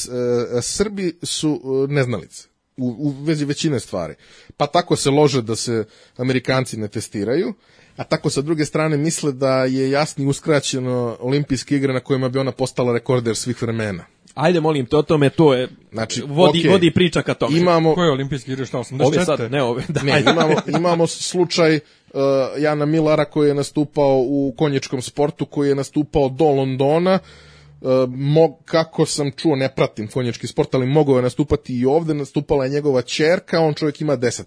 [0.63, 4.15] Srbi su e, neznalice u, u vezi većine stvari.
[4.57, 5.85] Pa tako se lože da se
[6.17, 7.55] Amerikanci ne testiraju,
[7.97, 12.39] a tako sa druge strane misle da je jasni uskraćeno olimpijske igre na kojima bi
[12.39, 14.05] ona postala rekorder svih vremena.
[14.35, 16.71] Ajde, molim te o tome, to je, Znači, vodi, okej.
[16.71, 17.59] vodi priča ka tome.
[17.59, 19.07] Imamo, Koje olimpijske igre, šta, 84?
[19.07, 22.21] Ove sad, ne ove, da, Ne, imamo, imamo slučaj uh,
[22.59, 27.19] Jana Milara koji je nastupao u konjičkom sportu, koji je nastupao do Londona.
[27.81, 32.15] Uh, mo, kako sam čuo, ne pratim konjički sport, ali mogao je nastupati i ovde,
[32.15, 34.43] nastupala je njegova čerka, on čovjek ima 10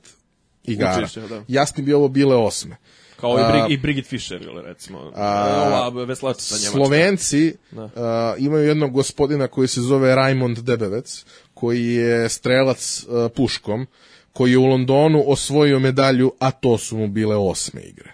[0.63, 0.97] igara.
[1.03, 1.43] Učešća, da.
[1.47, 2.77] Jasni bi ovo bile osme.
[3.19, 5.11] Kao i, A- Brig, i Brigit Fischer, ili recimo.
[5.15, 6.71] A- ova veslačica njemačka.
[6.71, 7.83] Slovenci Da.
[7.83, 7.91] uh,
[8.37, 13.87] imaju jednog gospodina koji se zove Raimond Debevec, koji je strelac uh, puškom,
[14.33, 18.11] koji je u Londonu osvojio medalju, a to su mu bile osme igre.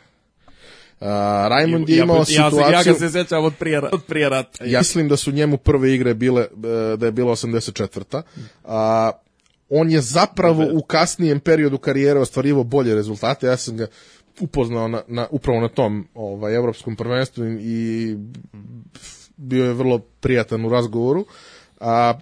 [0.99, 1.07] Uh,
[1.47, 2.93] Raimond je ja, imao ja, ja, se- ja situaciju...
[2.93, 4.65] ga se sećam od prije, od prije rata.
[4.65, 8.21] Ja mislim da su njemu prve igre bile, e, da je bila 84.
[8.63, 9.11] A,
[9.69, 13.47] on je zapravo u kasnijem periodu karijere ostvarivao bolje rezultate.
[13.47, 13.87] Ja sam ga
[14.39, 18.15] upoznao na, na, upravo na tom ovaj, evropskom prvenstvu i
[19.37, 21.25] bio je vrlo prijatan u razgovoru.
[21.79, 22.13] A,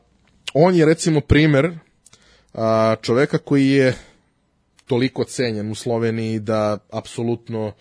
[0.53, 1.77] on je recimo primer
[2.53, 3.95] a, čoveka koji je
[4.85, 7.72] toliko cenjen u Sloveniji da apsolutno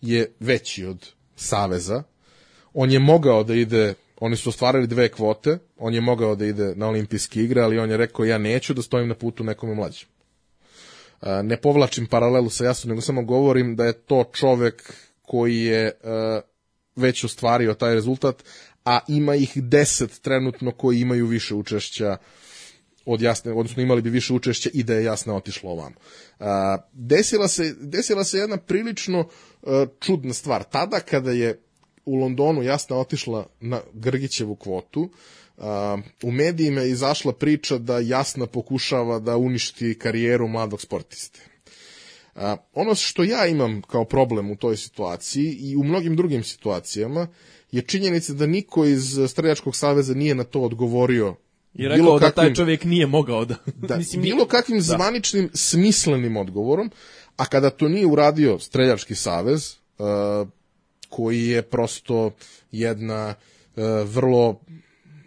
[0.00, 1.06] je veći od
[1.36, 2.02] Saveza.
[2.74, 6.74] On je mogao da ide, oni su ostvarili dve kvote, on je mogao da ide
[6.76, 10.08] na olimpijske igre, ali on je rekao ja neću da stojim na putu nekome mlađem.
[11.42, 14.92] Ne povlačim paralelu sa Jasom, nego samo govorim da je to čovek
[15.22, 15.92] koji je
[16.96, 18.44] već ostvario taj rezultat,
[18.84, 22.16] a ima ih deset trenutno koji imaju više učešća
[23.06, 25.96] od jasne, odnosno imali bi više učešća i da je jasna otišla ovamo.
[26.38, 29.28] A, desila, se, desila se jedna prilično
[30.00, 30.64] čudna stvar.
[30.64, 31.60] Tada kada je
[32.04, 35.37] u Londonu jasna otišla na Grgićevu kvotu, a,
[36.22, 41.40] u medijima je izašla priča da jasna pokušava da uništi karijeru mladog sportiste.
[42.34, 47.26] A, ono što ja imam kao problem u toj situaciji i u mnogim drugim situacijama
[47.72, 51.34] je činjenica da niko iz Streljačkog saveza nije na to odgovorio
[51.74, 53.54] I bilo rekao da taj kakvim- čovjek nije mogao da...
[53.88, 54.82] da, Mislim, bilo kakvim da.
[54.82, 56.90] zvaničnim, smislenim odgovorom,
[57.36, 60.48] a kada to nije uradio Streljački savez, uh,
[61.08, 62.30] koji je prosto
[62.72, 63.34] jedna
[63.76, 64.60] uh, vrlo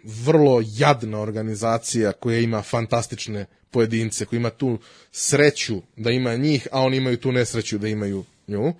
[0.04, 4.78] vrlo jadna organizacija koja ima fantastične pojedince, koja ima tu
[5.12, 8.72] sreću da ima njih, a oni imaju tu nesreću da imaju nju.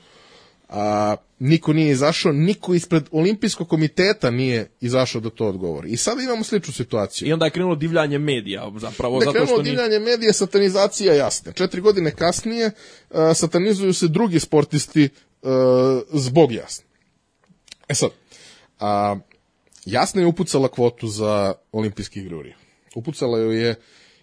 [0.69, 5.91] A, niko nije izašao, niko ispred olimpijskog komiteta nije izašao da to odgovori.
[5.91, 7.29] I sada imamo sličnu situaciju.
[7.29, 11.53] I onda je krenulo divljanje medija, zapravo, Da zato krenulo što divljanje medija, satanizacija jasna.
[11.53, 12.67] Četiri godine kasnije
[13.11, 15.09] uh, satanizuju se drugi sportisti
[15.43, 15.51] uh,
[16.13, 16.85] zbog jasne.
[17.89, 18.11] E sad,
[18.81, 19.17] a,
[19.85, 22.55] jasna je upucala kvotu za olimpijski igre u Riju.
[22.95, 23.75] Upucala joj je,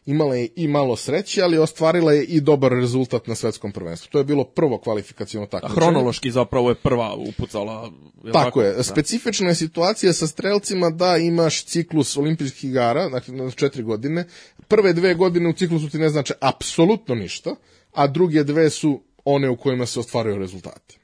[0.05, 4.09] imala je i malo sreće, ali ostvarila je i dobar rezultat na svetskom prvenstvu.
[4.11, 5.75] To je bilo prvo kvalifikacijono takmičenje.
[5.75, 7.91] Hronološki zapravo je prva upucala.
[8.23, 8.73] Je Tako je.
[8.73, 8.83] Da.
[8.83, 14.25] Specifična je situacija sa strelcima da imaš ciklus olimpijskih igara, dakle na četiri godine.
[14.67, 17.55] Prve dve godine u ciklusu ti ne znače apsolutno ništa,
[17.93, 20.99] a druge dve su one u kojima se ostvaruju rezultati.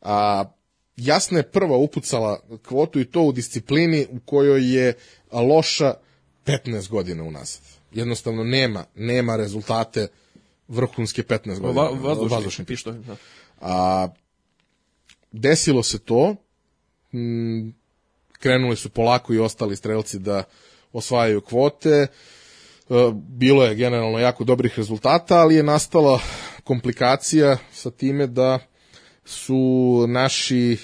[0.00, 0.44] A,
[0.96, 4.94] jasna je prva upucala kvotu i to u disciplini u kojoj je
[5.32, 5.94] loša
[6.46, 7.62] 15 godina unazad.
[7.92, 10.08] Jednostavno nema, nema rezultate
[10.68, 11.82] vrhunske 15 godina.
[11.82, 13.16] Va, vazdušni, Vazdušni pištolj, da.
[13.60, 14.08] a,
[15.32, 16.36] desilo se to,
[17.12, 17.74] m,
[18.32, 20.44] krenuli su polako i ostali strelci da
[20.92, 22.08] osvajaju kvote, e,
[23.14, 26.20] bilo je generalno jako dobrih rezultata, ali je nastala
[26.64, 28.58] komplikacija sa time da
[29.26, 30.78] su naši e,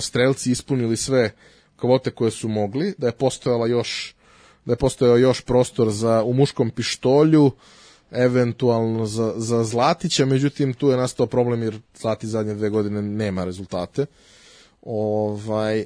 [0.00, 1.30] strelci ispunili sve
[1.76, 4.14] kvote koje su mogli, da je postojala još
[4.64, 7.50] da je postojao još prostor za u muškom pištolju,
[8.10, 13.44] eventualno za, za Zlatića, međutim tu je nastao problem jer Zlati zadnje dve godine nema
[13.44, 14.06] rezultate.
[14.82, 15.84] Ovaj,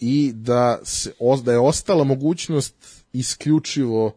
[0.00, 1.12] I da, se,
[1.44, 2.74] da je ostala mogućnost
[3.12, 4.14] isključivo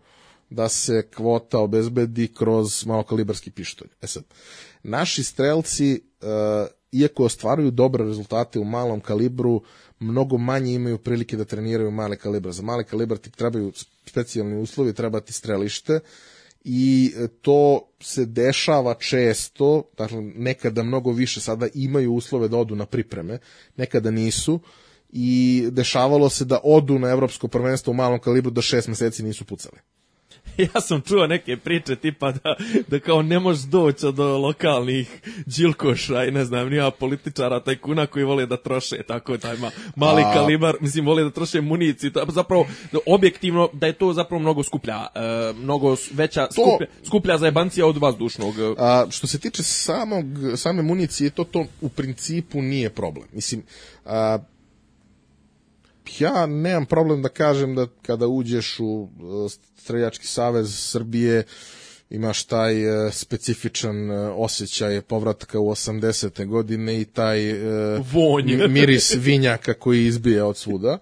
[0.50, 3.88] da se kvota obezbedi kroz malokalibarski pištolj.
[4.02, 4.24] E sad,
[4.84, 6.28] naši strelci, uh,
[7.00, 9.62] iako ostvaruju dobre rezultate u malom kalibru,
[10.00, 12.52] mnogo manje imaju prilike da treniraju male kalibre.
[12.52, 13.72] Za male kalibar ti trebaju
[14.06, 16.00] specijalni uslovi, treba ti strelište
[16.70, 22.86] i to se dešava često, dakle nekada mnogo više sada imaju uslove da odu na
[22.86, 23.40] pripreme,
[23.78, 24.60] nekada nisu
[25.10, 29.46] i dešavalo se da odu na evropsko prvenstvo u malom kalibru da šest meseci nisu
[29.46, 29.78] pucali.
[30.74, 32.56] ja sam čuo neke priče tipa da,
[32.88, 38.26] da kao ne možeš doći do lokalnih džilkoša i ne znam, nija političara, tajkuna koji
[38.26, 40.34] vole da troše tako taj ma, mali A...
[40.34, 42.68] kalibar, mislim, vole da troše municiju, zapravo,
[43.06, 46.54] objektivno, da je to zapravo mnogo skuplja, e, mnogo veća, to...
[46.54, 48.56] skuplja, skuplja zajebancija od vazdušnog.
[48.78, 50.26] A, što se tiče samog,
[50.56, 53.28] same municije, to, to u principu nije problem.
[53.34, 53.64] Mislim,
[54.06, 54.38] a,
[56.20, 61.44] ja nemam problem da kažem da kada uđeš u e, Streljački savez Srbije
[62.10, 66.46] imaš taj uh, specifičan uh, osjećaj povratka u 80.
[66.46, 67.54] godine i taj
[68.12, 68.68] Vonj.
[68.70, 70.98] miris vinjaka koji izbije od svuda.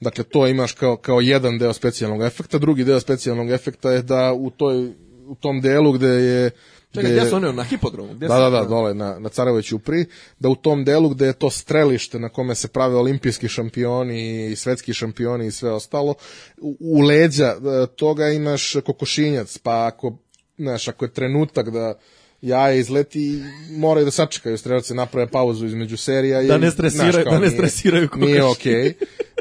[0.00, 2.58] Dakle, to imaš kao, kao jedan deo specijalnog efekta.
[2.58, 4.92] Drugi deo specijalnog efekta je da u, toj,
[5.26, 6.50] u tom delu gde je
[6.94, 8.14] Čekaj, gde su oni na hipodromu?
[8.14, 10.04] Gde da, da, da, dole na, na Carajeviću Upri,
[10.38, 14.56] da u tom delu gde je to strelište na kome se prave olimpijski šampioni i
[14.56, 16.14] svetski šampioni i sve ostalo,
[16.60, 20.18] u, u leđa e, toga imaš kokošinjac, pa ako,
[20.58, 21.94] znaš, ako je trenutak da
[22.42, 26.42] jaje izleti, moraju da sačekaju strelci, naprave pauzu između serija.
[26.42, 28.32] Da ne stresiraju, znaš, da ne stresiraju kokošinjac.
[28.32, 28.74] Nije okej.
[28.74, 28.94] Okay.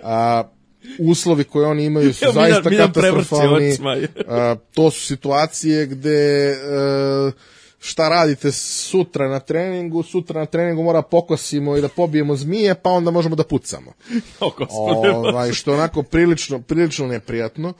[0.04, 0.44] A,
[1.00, 3.78] uslovi koje oni imaju su ja, zaista Milan, katastrofalni.
[4.28, 7.32] A, to su situacije gde a,
[7.80, 12.90] šta radite sutra na treningu, sutra na treningu mora pokosimo i da pobijemo zmije, pa
[12.90, 13.94] onda možemo da pucamo.
[14.40, 14.54] O,
[15.16, 17.70] ovaj, što je onako prilično, prilično neprijatno.
[17.70, 17.74] Uh,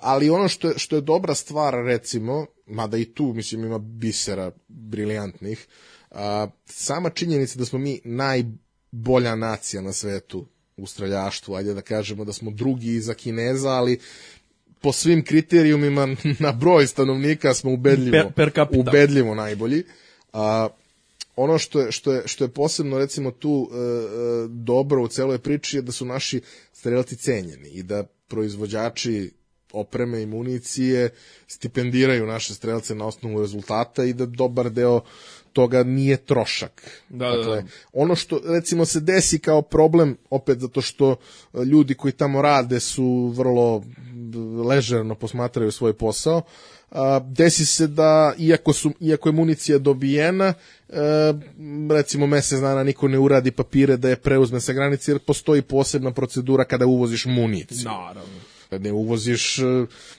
[0.00, 4.50] ali ono što je, što je dobra stvar, recimo, mada i tu, mislim, ima bisera
[4.68, 5.66] briljantnih,
[6.64, 10.46] sama činjenica da smo mi najbolja nacija na svetu
[10.76, 13.98] u streljaštvu, ajde da kažemo da smo drugi iza Kineza, ali
[14.80, 16.08] po svim kriterijumima
[16.46, 19.84] na broj stanovnika smo ubedljivo, per, per ubedljivo najbolji.
[20.32, 20.68] A,
[21.36, 25.38] ono što je, što, je, što je posebno recimo tu e, e, dobro u celoj
[25.38, 26.40] priči je da su naši
[26.72, 29.30] strelci cenjeni i da proizvođači
[29.72, 31.10] opreme i municije
[31.46, 35.00] stipendiraju naše strelce na osnovu rezultata i da dobar deo
[35.52, 37.02] toga nije trošak.
[37.08, 37.68] Da, dakle, da, da.
[37.92, 41.16] ono što recimo se desi kao problem, opet zato što
[41.54, 43.82] e, ljudi koji tamo rade su vrlo
[44.68, 46.42] ležerno posmatraju svoj posao,
[47.24, 50.54] desi se da iako su iako je municija dobijena
[50.88, 50.94] e,
[51.90, 56.10] recimo mesec dana niko ne uradi papire da je preuzme sa granice jer postoji posebna
[56.10, 57.84] procedura kada uvoziš municiju.
[57.84, 59.62] Naravno ne uvoziš e,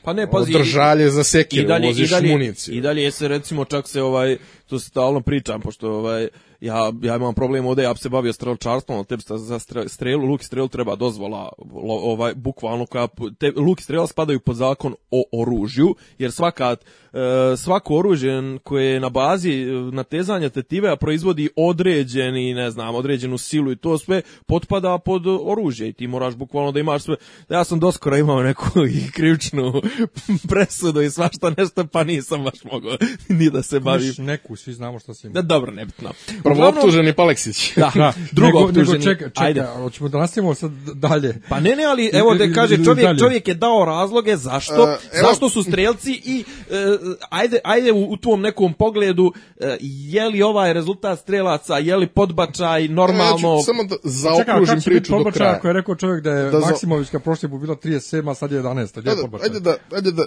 [0.04, 2.76] pa ne, pazi, držalje za sekire, uvoziš i dalje, municiju.
[2.76, 6.28] I dalje se recimo čak se ovaj to stalno pričam pošto ovaj
[6.64, 10.42] ja, ja imam problem ovde, ja bi se bavio strelčarstvom, ali tebi za strelu, luk
[10.42, 11.50] i strelu treba dozvola,
[11.84, 13.08] ovaj, bukvalno, koja,
[13.40, 16.76] te, luk i strela spadaju pod zakon o oružju, jer svaka,
[17.14, 22.96] e, svako oružje koje je na bazi e, natezanja tetive, a proizvodi određeni, ne znam,
[22.96, 27.16] određenu silu i to sve, potpada pod oružje i ti moraš bukvalno da imaš sve.
[27.50, 28.66] Ja sam doskoro imao neku
[28.96, 29.82] i krivičnu
[30.50, 32.98] presudu i svašta nešto, pa nisam baš mogao
[33.40, 34.14] ni da se bavim.
[34.18, 36.10] neku, svi znamo šta si Da, dobro, nebitno.
[36.56, 37.74] Prvo optuženi Paleksić.
[37.84, 38.98] Da, da drugo nego, optuženi.
[38.98, 39.66] Nego čeka, čeka, Ajde.
[39.76, 41.42] hoćemo da nastavimo sad dalje.
[41.50, 43.20] Pa ne, ne, ali evo da kaže čovjek, dalje.
[43.20, 48.12] čovjek je dao razloge zašto, uh, evo, zašto su strelci i uh, ajde, ajde u,
[48.12, 53.56] u tvom nekom pogledu uh, je li ovaj rezultat strelaca, je li podbačaj normalno...
[53.56, 55.52] Ja samo da zaokružim Čekaj, priču do kraja.
[55.52, 58.62] Ako je rekao čovjek da je da Maksimovićka prošle bu bila 37, a sad je
[58.62, 59.00] 11.
[59.00, 59.48] Gdje je podbačaj?
[59.48, 60.24] Ajde da, ajde da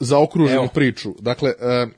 [0.00, 1.14] zaokružim priču.
[1.20, 1.52] Dakle,
[1.84, 1.90] uh,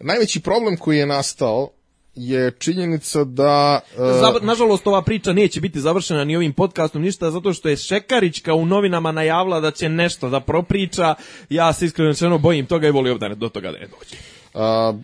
[0.00, 1.70] najveći problem koji je nastao
[2.14, 3.80] je činjenica da...
[3.96, 8.54] Uh, nažalost, ova priča neće biti završena ni ovim podcastom, ništa, zato što je Šekarićka
[8.54, 11.14] u novinama najavila da će nešto da propriča.
[11.50, 14.16] Ja se iskreno sve bojim toga i volio da ne, do toga da ne dođe.
[14.54, 15.00] Uh,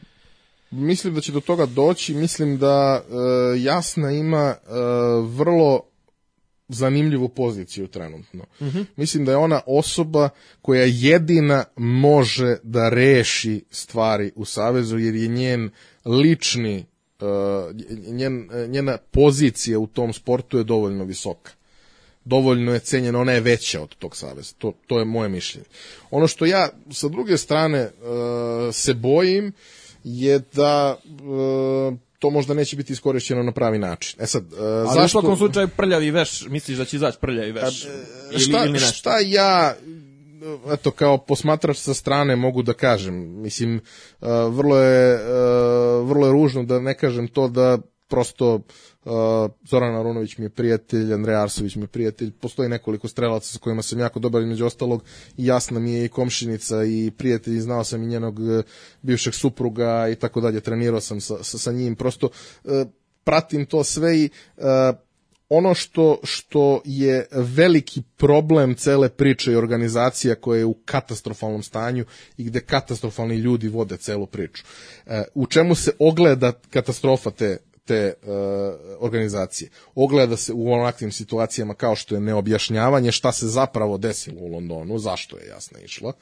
[0.71, 2.15] mislim da će do toga doći.
[2.15, 4.75] Mislim da uh, Jasna ima uh,
[5.37, 5.81] vrlo
[6.69, 8.45] zanimljivu poziciju trenutno.
[8.61, 8.85] Mm -hmm.
[8.97, 10.29] Mislim da je ona osoba
[10.63, 15.71] koja jedina može da reši stvari u Savezu, jer je njen
[16.05, 16.87] lični
[18.09, 21.51] njen, njena pozicija u tom sportu je dovoljno visoka
[22.29, 24.53] dovoljno je cenjena, ona je veća od tog saveza.
[24.59, 25.67] To, to je moje mišljenje.
[26.11, 29.53] Ono što ja sa druge strane uh, se bojim
[30.05, 34.23] je da uh, to možda neće biti iskorišćeno na pravi način.
[34.23, 35.19] E sad, uh, Ali zašto...
[35.19, 37.87] u svakom slučaju prljavi veš, misliš da će izaći prljavi veš?
[38.33, 39.77] ili, šta, ili šta ja
[40.73, 43.15] eto kao posmatrač sa strane mogu da kažem.
[43.43, 43.75] Mislim
[44.21, 47.79] uh, vrlo je uh, vrlo je ružno da ne kažem to da
[48.09, 49.13] prosto uh,
[49.71, 53.83] Zoran Arunović mi je prijatelj, Andrej Arsović mi je prijatelj, postoji nekoliko strelaca sa kojima
[53.83, 55.05] sam jako dobar, između ostalog
[55.37, 58.41] i jasna mi je i komšinica i prijatelj, znao sam i njenog
[59.03, 62.29] bivšeg supruga i tako dalje, trenirao sam sa, sa, sa njim, prosto
[63.25, 64.31] pratim to sve i
[65.49, 72.05] ono što, što je veliki problem cele priče i organizacija koja je u katastrofalnom stanju
[72.37, 74.65] i gde katastrofalni ljudi vode celu priču.
[75.07, 77.59] E, u čemu se ogleda katastrofa te,
[77.89, 78.35] te uh,
[79.01, 79.71] organizacije.
[79.95, 84.99] Ogleda se u onakvim situacijama kao što je neobjašnjavanje šta se zapravo desilo u Londonu,
[84.99, 86.13] zašto je jasno išlo.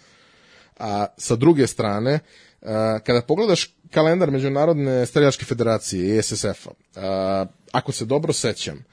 [0.79, 2.19] A sa druge strane,
[2.61, 2.69] uh,
[3.05, 8.85] kada pogledaš kalendar Međunarodne streljačke federacije i SSF-a, uh, ako se dobro sećam,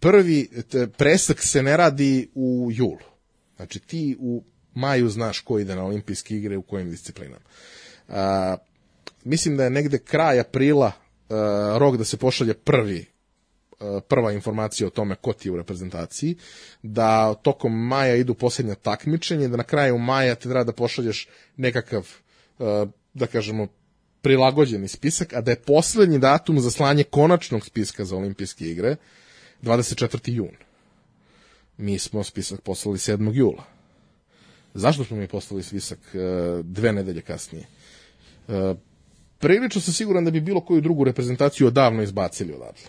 [0.00, 2.98] prvi te, presak se ne radi u julu.
[3.56, 4.44] Znači ti u
[4.74, 7.44] maju znaš ko ide na olimpijske igre u kojim disciplinama.
[8.08, 8.14] Uh,
[9.24, 11.36] mislim da je negde kraj aprila uh,
[11.78, 13.06] rok da se pošalje prvi
[14.08, 16.36] prva informacija o tome ko ti je u reprezentaciji,
[16.82, 22.08] da tokom maja idu posljednja takmičenja, da na kraju maja ti treba da pošalješ nekakav,
[23.14, 23.68] da kažemo,
[24.22, 28.96] prilagođeni spisak, a da je poslednji datum za slanje konačnog spiska za olimpijske igre
[29.62, 30.18] 24.
[30.26, 30.50] jun.
[31.76, 33.34] Mi smo spisak poslali 7.
[33.34, 33.64] jula.
[34.74, 36.20] Zašto smo mi poslali spisak uh,
[36.64, 37.64] dve nedelje kasnije?
[38.48, 38.54] Uh,
[39.38, 42.88] prilično sam siguran da bi bilo koju drugu reprezentaciju odavno izbacili odatle.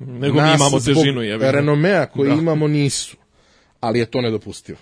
[0.00, 1.20] Nego mi Nas imamo zbog težinu.
[1.38, 1.50] ga.
[1.50, 2.34] renomea koji Da.
[2.34, 3.16] imamo nisu.
[3.80, 4.78] Ali je to nedopustivo.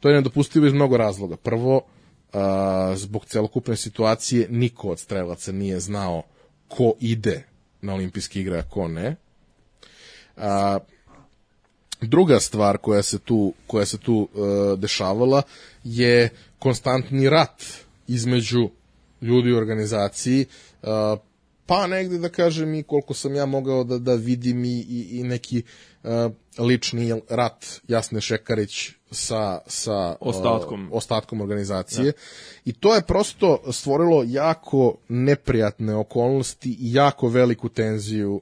[0.00, 1.36] To je nedopustivo iz mnogo razloga.
[1.36, 1.80] Prvo,
[2.32, 6.22] a, zbog celokupne situacije niko od strelaca nije znao
[6.68, 7.44] ko ide
[7.82, 9.16] na olimpijske igre, a ko ne.
[10.36, 10.78] A,
[12.00, 15.42] druga stvar koja se tu, koja se tu e, dešavala
[15.84, 17.62] je konstantni rat
[18.08, 18.68] između
[19.22, 20.46] ljudi u organizaciji, e,
[21.66, 25.22] pa negde da kažem i koliko sam ja mogao da, da vidim i, i, i
[25.24, 25.62] neki
[26.04, 30.88] e, lični rat Jasne Šekarić sa, sa Ostatkom.
[30.92, 32.12] ostatkom organizacije
[32.64, 38.40] i to je prosto stvorilo jako neprijatne okolnosti i jako veliku tenziju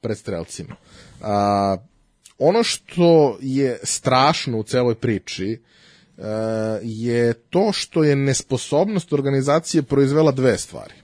[0.00, 0.76] pred strelcima.
[1.24, 1.76] A,
[2.38, 6.22] ono što je strašno u celoj priči e,
[6.82, 10.94] je to što je nesposobnost organizacije proizvela dve stvari.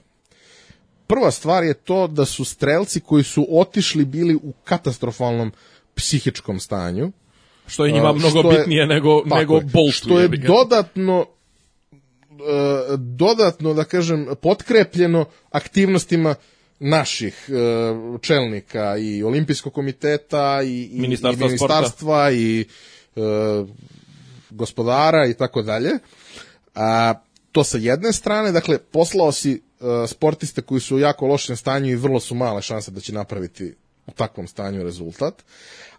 [1.07, 5.51] Prva stvar je to da su strelci koji su otišli bili u katastrofalnom
[5.95, 7.11] psihičkom stanju,
[7.67, 9.53] Što je njima mnogo je- bitnije nego, nego.
[9.59, 9.91] Boltu.
[9.91, 11.25] Što je dodatno
[12.31, 16.35] e, dodatno, da kažem, potkrepljeno aktivnostima
[16.81, 17.53] naših e,
[18.21, 22.65] čelnika i olimpijskog komiteta i, i, Ministarstva i ministarstva i
[23.15, 23.21] e,
[24.49, 25.91] gospodara i tako dalje.
[26.75, 27.13] A
[27.51, 31.89] to sa jedne strane, dakle, poslao si e, sportiste koji su u jako lošem stanju
[31.89, 33.75] i vrlo su male šanse da će napraviti
[34.07, 35.43] u takvom stanju rezultat.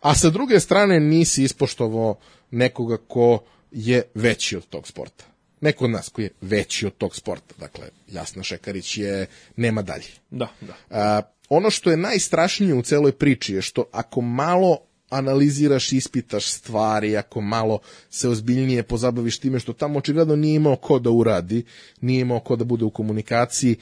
[0.00, 2.18] A sa druge strane nisi ispoštovao
[2.50, 3.38] nekoga ko
[3.70, 5.31] je veći od tog sporta.
[5.62, 7.54] Neko od nas koji je veći od tog sporta.
[7.58, 9.26] Dakle, Jasna Šekarić je,
[9.56, 10.06] nema dalje.
[10.30, 10.74] Da, da.
[10.90, 14.78] A, ono što je najstrašnije u celoj priči je što ako malo
[15.10, 17.78] analiziraš, ispitaš stvari, ako malo
[18.10, 21.64] se ozbiljnije pozabaviš time što tamo očigledno nije imao ko da uradi,
[22.00, 23.76] nije imao ko da bude u komunikaciji,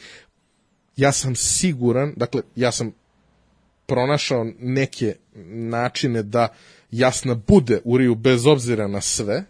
[0.97, 2.93] ja sam siguran, dakle, ja sam
[3.87, 5.15] pronašao neke
[5.51, 6.49] načine da
[6.91, 9.45] jasna bude u Riju bez obzira na sve,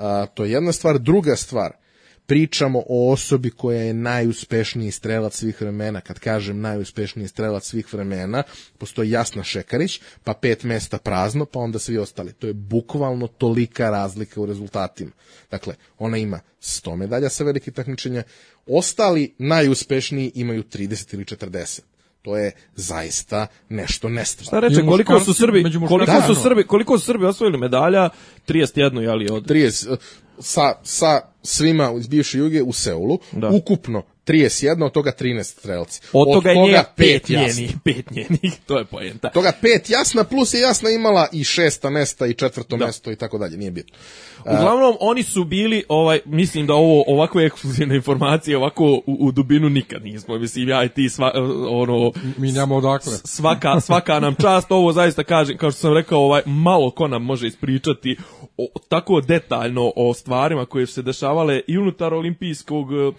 [0.00, 0.98] a, to je jedna stvar.
[0.98, 1.72] Druga stvar,
[2.26, 6.00] pričamo o osobi koja je najuspešniji strelac svih vremena.
[6.00, 8.42] Kad kažem najuspešniji strelac svih vremena,
[8.78, 12.32] postoji Jasna Šekarić, pa pet mesta prazno, pa onda svi ostali.
[12.32, 15.10] To je bukvalno tolika razlika u rezultatima.
[15.50, 18.22] Dakle, ona ima 100 medalja sa velikih takmičenja,
[18.66, 21.89] ostali najuspešniji imaju 30 ili 40.
[22.22, 24.48] To je zaista nešto nestvarno.
[24.48, 28.08] Šta reče, koliko su Srbi, koliko su Srbi, koliko su Srbi osvojili medalja?
[28.48, 29.96] 31 jeli od 30
[30.38, 33.48] sa, sa svima iz bivše juge u Seulu, Da.
[33.48, 36.00] ukupno 31, od toga 13 strelci.
[36.12, 37.46] Od, toga je nje pet jasno.
[37.46, 39.28] njenih, pet njenih, to je poenta.
[39.28, 43.16] Od toga pet jasna, plus je jasna imala i šesta mesta i četvrto mesto i
[43.16, 43.96] tako dalje, nije bitno.
[44.40, 49.68] Uglavnom, oni su bili, ovaj, mislim da ovo ovakve ekskluzivne informacije ovako u, u dubinu
[49.68, 50.38] nikad nismo.
[50.38, 51.32] Mislim, ja i ti sva,
[51.68, 53.12] ono, Mi nemamo odakle.
[53.24, 57.22] svaka, svaka nam čast, ovo zaista kažem, kao što sam rekao, ovaj, malo ko nam
[57.24, 58.16] može ispričati
[58.56, 63.12] o, tako detaljno o stvarima koje su se dešavale i unutar olimpijskog eh,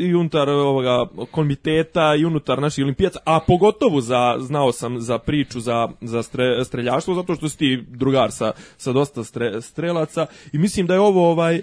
[0.00, 5.60] i unutar ovoga komiteta i unutar naših olimpijaca, a pogotovo za, znao sam za priču
[5.60, 10.58] za, za stre, streljaštvo, zato što si ti drugar sa, sa dosta stre, strelaca i
[10.58, 11.62] mislim da je ovo ovaj eh,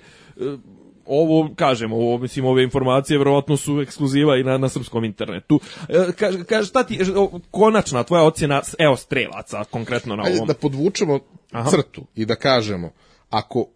[1.07, 5.59] ovo kažem, ovo mislim ove informacije verovatno su ekskluziva i na na srpskom internetu.
[5.89, 10.47] E, Kaže kaže šta ti o, konačna tvoja ocjena evo strelaca konkretno na Ajde ovom.
[10.47, 11.19] da podvučemo
[11.51, 11.69] Aha.
[11.69, 12.91] crtu i da kažemo,
[13.29, 13.67] ako uh,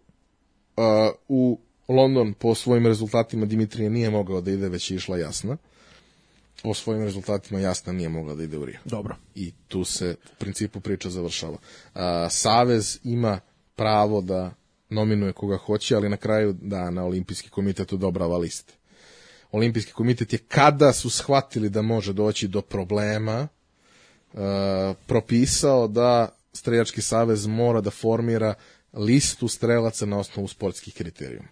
[1.28, 1.58] u
[1.92, 5.56] London po svojim rezultatima Dimitrije nije mogao da ide, već je išla jasna,
[6.62, 8.78] po svojim rezultatima jasna nije mogla da ide u Rio.
[8.84, 9.16] Dobro.
[9.34, 11.56] I tu se u principu priča završava.
[11.94, 13.40] A, Savez ima
[13.76, 14.54] pravo da
[14.88, 18.74] nominuje koga hoće, ali na kraju dana Olimpijski komitet odobrava liste.
[19.52, 23.48] Olimpijski komitet je kada su shvatili da može doći do problema,
[24.34, 24.38] e,
[25.06, 28.54] propisao da Streljački savez mora da formira
[28.92, 31.48] listu strelaca na osnovu sportskih kriterijuma.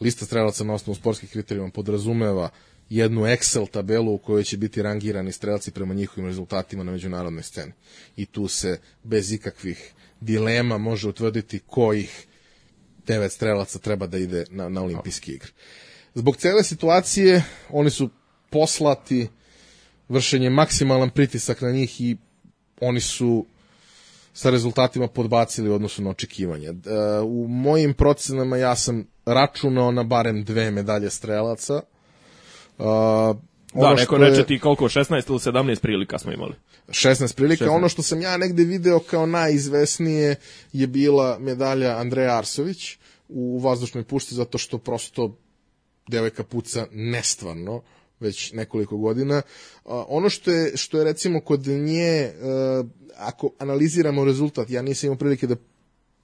[0.00, 2.50] Lista strelaca na osnovu sportskih kriterijuma podrazumeva
[2.90, 7.72] jednu Excel tabelu u kojoj će biti rangirani strelci prema njihovim rezultatima na međunarodnoj sceni.
[8.16, 12.26] I tu se bez ikakvih dilema može utvrditi kojih
[13.06, 15.50] devet strelaca treba da ide na, na olimpijske igre.
[16.14, 18.10] Zbog cele situacije oni su
[18.50, 19.28] poslati
[20.08, 22.16] vršenje maksimalan pritisak na njih i
[22.80, 23.46] oni su
[24.32, 26.70] sa rezultatima podbacili u odnosu na očekivanja.
[26.70, 26.74] E,
[27.20, 31.80] U mojim procenama ja sam računao na barem dve medalje strelaca.
[32.78, 32.82] E,
[33.74, 36.54] Da, neko je- reče ti koliko, 16 ili 17 prilika smo imali.
[36.88, 37.64] 16 prilika.
[37.64, 37.70] 16.
[37.70, 40.36] Ono što sam ja negde video kao najizvesnije
[40.72, 42.96] je bila medalja Andreja Arsović
[43.28, 45.36] u vazdušnoj pušti zato što prosto
[46.08, 47.82] devojka puca nestvarno
[48.20, 49.42] već nekoliko godina.
[49.84, 52.32] Ono što je, što je recimo kod nje, e,
[53.16, 55.56] ako analiziramo rezultat, ja nisam imao prilike da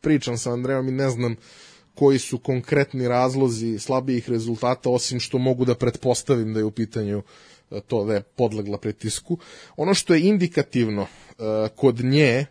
[0.00, 1.36] pričam sa Andrejom i ne znam
[1.94, 7.22] koji su konkretni razlozi slabijih rezultata, osim što mogu da pretpostavim da je u pitanju
[7.70, 9.38] e, to da je podlegla pritisku.
[9.76, 12.46] Ono što je indikativno e, kod nje,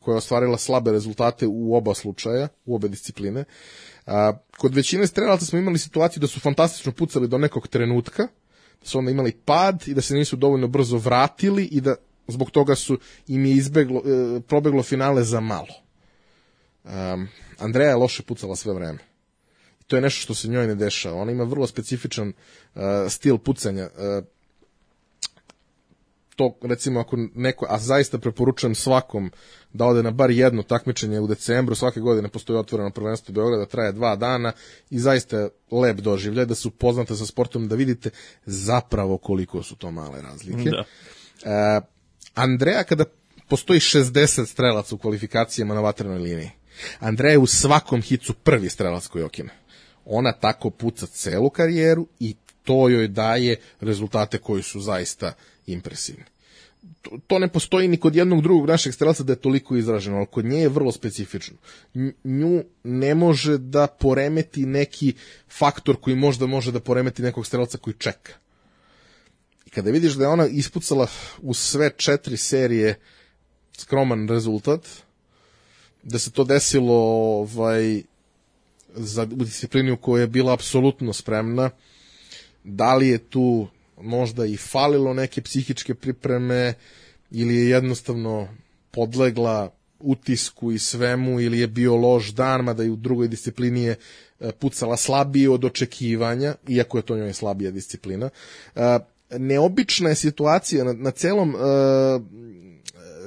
[0.00, 3.44] koja je ostvarila slabe rezultate u oba slučaja, u obe discipline,
[4.06, 8.22] a, kod većine strelaca smo imali situaciju da su fantastično pucali do nekog trenutka,
[8.80, 11.94] da su onda imali pad i da se nisu dovoljno brzo vratili i da
[12.28, 12.98] zbog toga su
[13.28, 15.81] im je izbeglo, e, probeglo finale za malo.
[16.84, 17.28] Um,
[17.58, 18.98] Andreja je loše pucala sve vreme.
[19.80, 21.20] I to je nešto što se njoj ne dešava.
[21.20, 22.28] Ona ima vrlo specifičan
[22.74, 23.84] uh, stil pucanja.
[23.84, 24.24] Uh,
[26.36, 29.30] to recimo ako neko, a zaista preporučujem svakom
[29.72, 33.92] da ode na bar jedno takmičenje u decembru, svake godine postoji otvoreno prvenstvo Beograda, traje
[33.92, 34.52] dva dana
[34.90, 38.10] i zaista je lep doživljaj da se upoznate sa sportom, da vidite
[38.46, 40.70] zapravo koliko su to male razlike.
[40.70, 40.84] Da.
[41.50, 41.80] E,
[42.34, 43.04] Andreja kada
[43.48, 46.50] postoji 60 strelaca u kvalifikacijama na vatrenoj liniji.
[46.98, 49.50] Andreja je u svakom hicu prvi strelac koji okine.
[50.04, 52.34] Ona tako puca celu karijeru i
[52.64, 55.32] to joj daje rezultate koji su zaista
[55.66, 56.24] impresivni.
[57.02, 60.26] To, to ne postoji ni kod jednog drugog našeg strelca da je toliko izraženo, ali
[60.26, 61.56] kod nje je vrlo specifično.
[61.94, 65.14] Nj- Nju ne može da poremeti neki
[65.50, 68.32] faktor koji možda može da poremeti nekog strelca koji čeka.
[69.66, 71.06] I kada vidiš da je ona ispucala
[71.40, 72.98] u sve četiri serije
[73.78, 74.88] skroman rezultat,
[76.02, 76.94] da se to desilo
[77.40, 78.02] ovaj,
[78.94, 81.70] za u disciplini je bila apsolutno spremna,
[82.64, 83.66] da li je tu
[84.00, 86.74] možda i falilo neke psihičke pripreme
[87.30, 88.48] ili je jednostavno
[88.90, 89.70] podlegla
[90.02, 93.96] utisku i svemu ili je bio loš dan, mada i u drugoj disciplini je
[94.40, 98.30] e, pucala slabije od očekivanja, iako je to njoj slabija disciplina.
[98.74, 98.98] E,
[99.38, 101.58] Neobična je situacija na, na celom, e,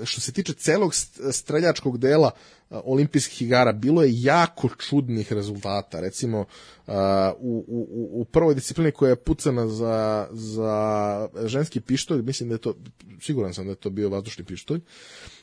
[0.04, 6.00] što se tiče celog st- streljačkog dela e, olimpijskih igara, bilo je jako čudnih rezultata.
[6.00, 6.46] Recimo,
[6.88, 6.92] e,
[7.38, 12.60] u, u, u prvoj disciplini koja je pucana za, za ženski pištolj, mislim da je
[12.60, 12.76] to,
[13.22, 14.82] siguran sam da je to bio vazdušni pištolj,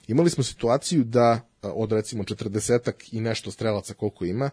[0.08, 4.50] imali smo situaciju da e, od recimo 40 i nešto strelaca koliko ima,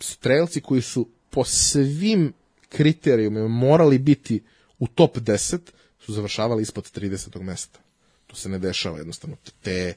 [0.00, 2.32] strelci koji su po svim
[2.68, 4.42] kriterijumima morali biti
[4.78, 5.58] u top 10
[6.00, 7.42] su završavali ispod 30.
[7.42, 7.80] mesta.
[8.38, 9.36] Se ne dešava jednostavno.
[9.62, 9.94] Te,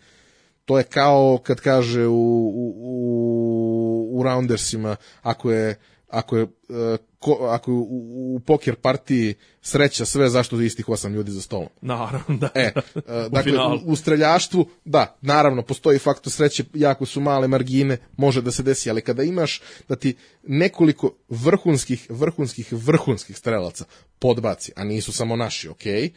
[0.66, 5.76] to je kao kad kaže u, u, u, u Roundersima, ako je
[6.12, 10.90] ako je, e, ko, ako je u, u poker partiji sreća sve zašto je istih
[10.90, 11.68] osam ljudi za stolom.
[11.82, 12.50] Naravno, da.
[12.56, 12.62] E,
[12.96, 13.80] e, dakle, finalu.
[13.86, 18.64] u, u streljaštvu, da, naravno, postoji faktor sreće, jako su male margine, može da se
[18.64, 23.86] desi, ali kada imaš da ti nekoliko vrhunskih, vrhunskih, vrhunskih strelaca
[24.20, 26.10] podbaci, a nisu samo naši, okej,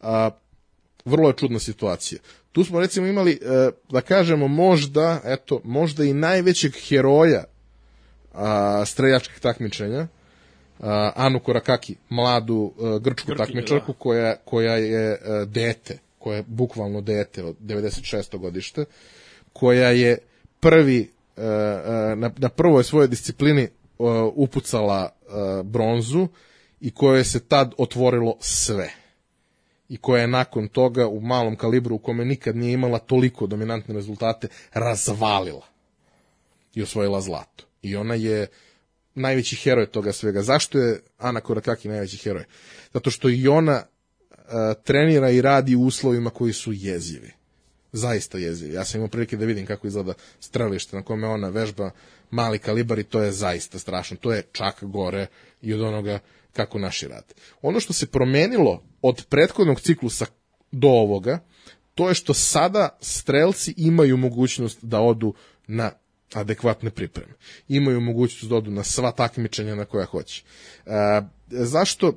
[0.00, 0.30] a,
[1.08, 2.20] vrlo je čudna situacija.
[2.52, 7.44] Tu smo recimo imali, e, da kažemo, možda, eto, možda i najvećeg heroja
[8.32, 10.06] a, streljačkih takmičenja,
[10.80, 13.98] a, Anu Korakaki, mladu a, grčku Grkinju, takmičarku da.
[13.98, 18.38] koja, koja je a, dete, koja je bukvalno dete od 96.
[18.38, 18.84] godište,
[19.52, 20.18] koja je
[20.60, 23.68] prvi a, a, na, na prvoj svojoj disciplini
[23.98, 26.28] a, upucala a, bronzu
[26.80, 28.90] i kojoj se tad otvorilo sve
[29.88, 33.94] i koja je nakon toga u malom kalibru u kome nikad nije imala toliko dominantne
[33.94, 35.66] rezultate razvalila
[36.74, 37.64] i osvojila zlato.
[37.82, 38.46] I ona je
[39.14, 40.42] najveći heroj toga svega.
[40.42, 42.44] Zašto je Ana Korakaki najveći heroj?
[42.92, 44.44] Zato što i ona uh,
[44.84, 47.30] trenira i radi u uslovima koji su jezivi.
[47.92, 48.74] Zaista jezivi.
[48.74, 51.90] Ja sam imao prilike da vidim kako izgleda strelište na kome ona vežba
[52.30, 54.16] mali kalibar i to je zaista strašno.
[54.16, 55.26] To je čak gore
[55.62, 56.18] i od onoga
[56.52, 57.34] kako naši rade.
[57.62, 60.26] Ono što se promenilo od prethodnog ciklusa
[60.72, 61.38] do ovoga,
[61.94, 65.34] to je što sada strelci imaju mogućnost da odu
[65.66, 65.90] na
[66.34, 67.32] adekvatne pripreme.
[67.68, 70.44] Imaju mogućnost da odu na sva takmičenja na koja hoće.
[70.86, 72.08] E, zašto?
[72.08, 72.12] E,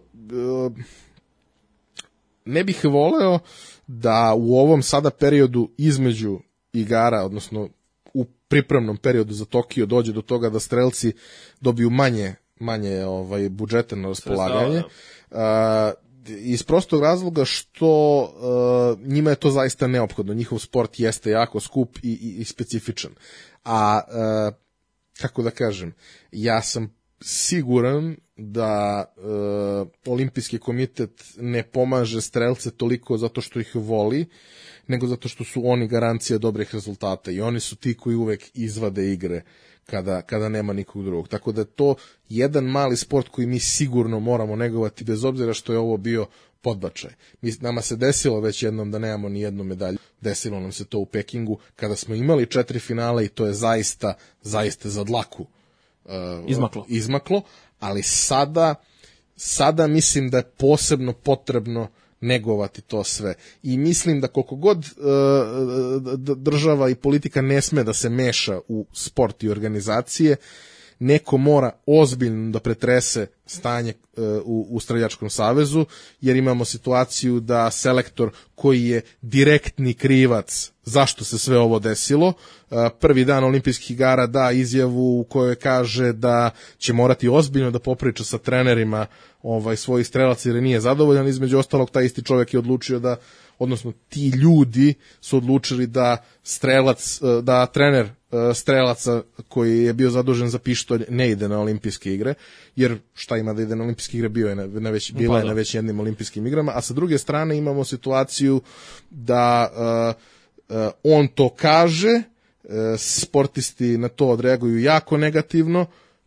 [2.45, 3.39] ne bih voleo
[3.87, 6.39] da u ovom sada periodu između
[6.73, 7.69] igara, odnosno
[8.13, 11.13] u pripremnom periodu za Tokio dođe do toga da strelci
[11.61, 14.83] dobiju manje manje ovaj budžeta na raspolaganje.
[15.31, 15.91] A,
[16.27, 20.33] iz prostog razloga što uh, njima je to zaista neophodno.
[20.33, 23.11] Njihov sport jeste jako skup i, i, i specifičan.
[23.63, 24.55] A uh,
[25.21, 25.93] kako da kažem,
[26.31, 34.25] ja sam siguran da uh, olimpijski komitet ne pomaže strelce toliko zato što ih voli,
[34.87, 39.13] nego zato što su oni garancija dobrih rezultata i oni su ti koji uvek izvade
[39.13, 39.41] igre
[39.85, 41.27] kada, kada nema nikog drugog.
[41.27, 41.95] Tako da je to
[42.29, 46.27] jedan mali sport koji mi sigurno moramo negovati bez obzira što je ovo bio
[46.61, 47.11] podbačaj.
[47.41, 49.97] Mi, nama se desilo već jednom da nemamo ni jednu medalju.
[50.21, 54.13] Desilo nam se to u Pekingu kada smo imali četiri finale i to je zaista,
[54.41, 55.45] zaista za dlaku
[56.05, 56.11] uh,
[56.47, 56.85] Izmaklo.
[56.87, 57.41] izmaklo,
[57.79, 58.75] ali sada
[59.35, 61.87] sada mislim da je posebno potrebno
[62.21, 63.33] negovati to sve.
[63.63, 64.85] I mislim da koliko god uh,
[66.37, 70.35] država i politika ne sme da se meša u sport i organizacije,
[71.01, 75.85] neko mora ozbiljno da pretrese stanje uh, u, u Streljačkom savezu,
[76.21, 82.77] jer imamo situaciju da selektor koji je direktni krivac zašto se sve ovo desilo, uh,
[82.99, 88.23] prvi dan olimpijskih igara da izjavu u kojoj kaže da će morati ozbiljno da popriča
[88.23, 89.05] sa trenerima
[89.43, 93.15] ovaj svojih strelaca jer nije zadovoljan, između ostalog taj isti čovjek je odlučio da
[93.59, 98.09] odnosno ti ljudi su odlučili da strelac, da trener
[98.53, 102.33] strelaca koji je bio zadužen za pištolj ne ide na olimpijske igre,
[102.75, 105.45] jer šta ima da ide na olimpijske igre, bio je na, na već, bila je
[105.45, 108.61] na već jednim olimpijskim igrama, a sa druge strane imamo situaciju
[109.09, 109.71] da
[110.69, 112.21] uh, uh, on to kaže,
[112.63, 115.85] uh, sportisti na to odreaguju jako negativno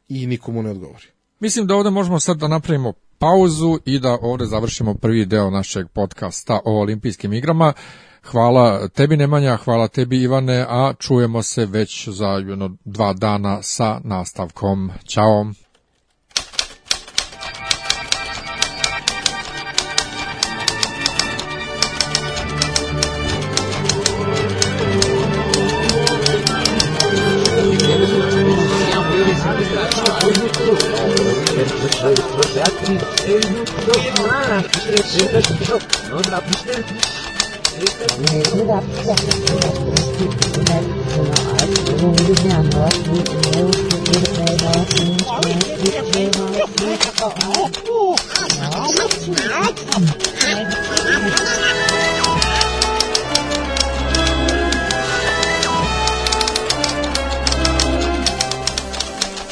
[0.08, 1.06] i nikomu ne odgovori.
[1.40, 5.88] Mislim da ovde možemo sad da napravimo pauzu i da ovde završimo prvi deo našeg
[5.88, 7.72] podcasta o olimpijskim igrama.
[8.30, 14.00] Hvala tebi Nemanja, hvala tebi Ivane, a čujemo se već za jedno dva dana sa
[14.04, 14.90] nastavkom.
[15.08, 15.46] Ćao.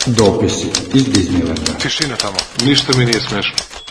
[0.07, 1.73] Дописи из Диснейланда.
[1.82, 2.36] Tišina tamo.
[2.65, 3.81] Ništa mi nije smešno.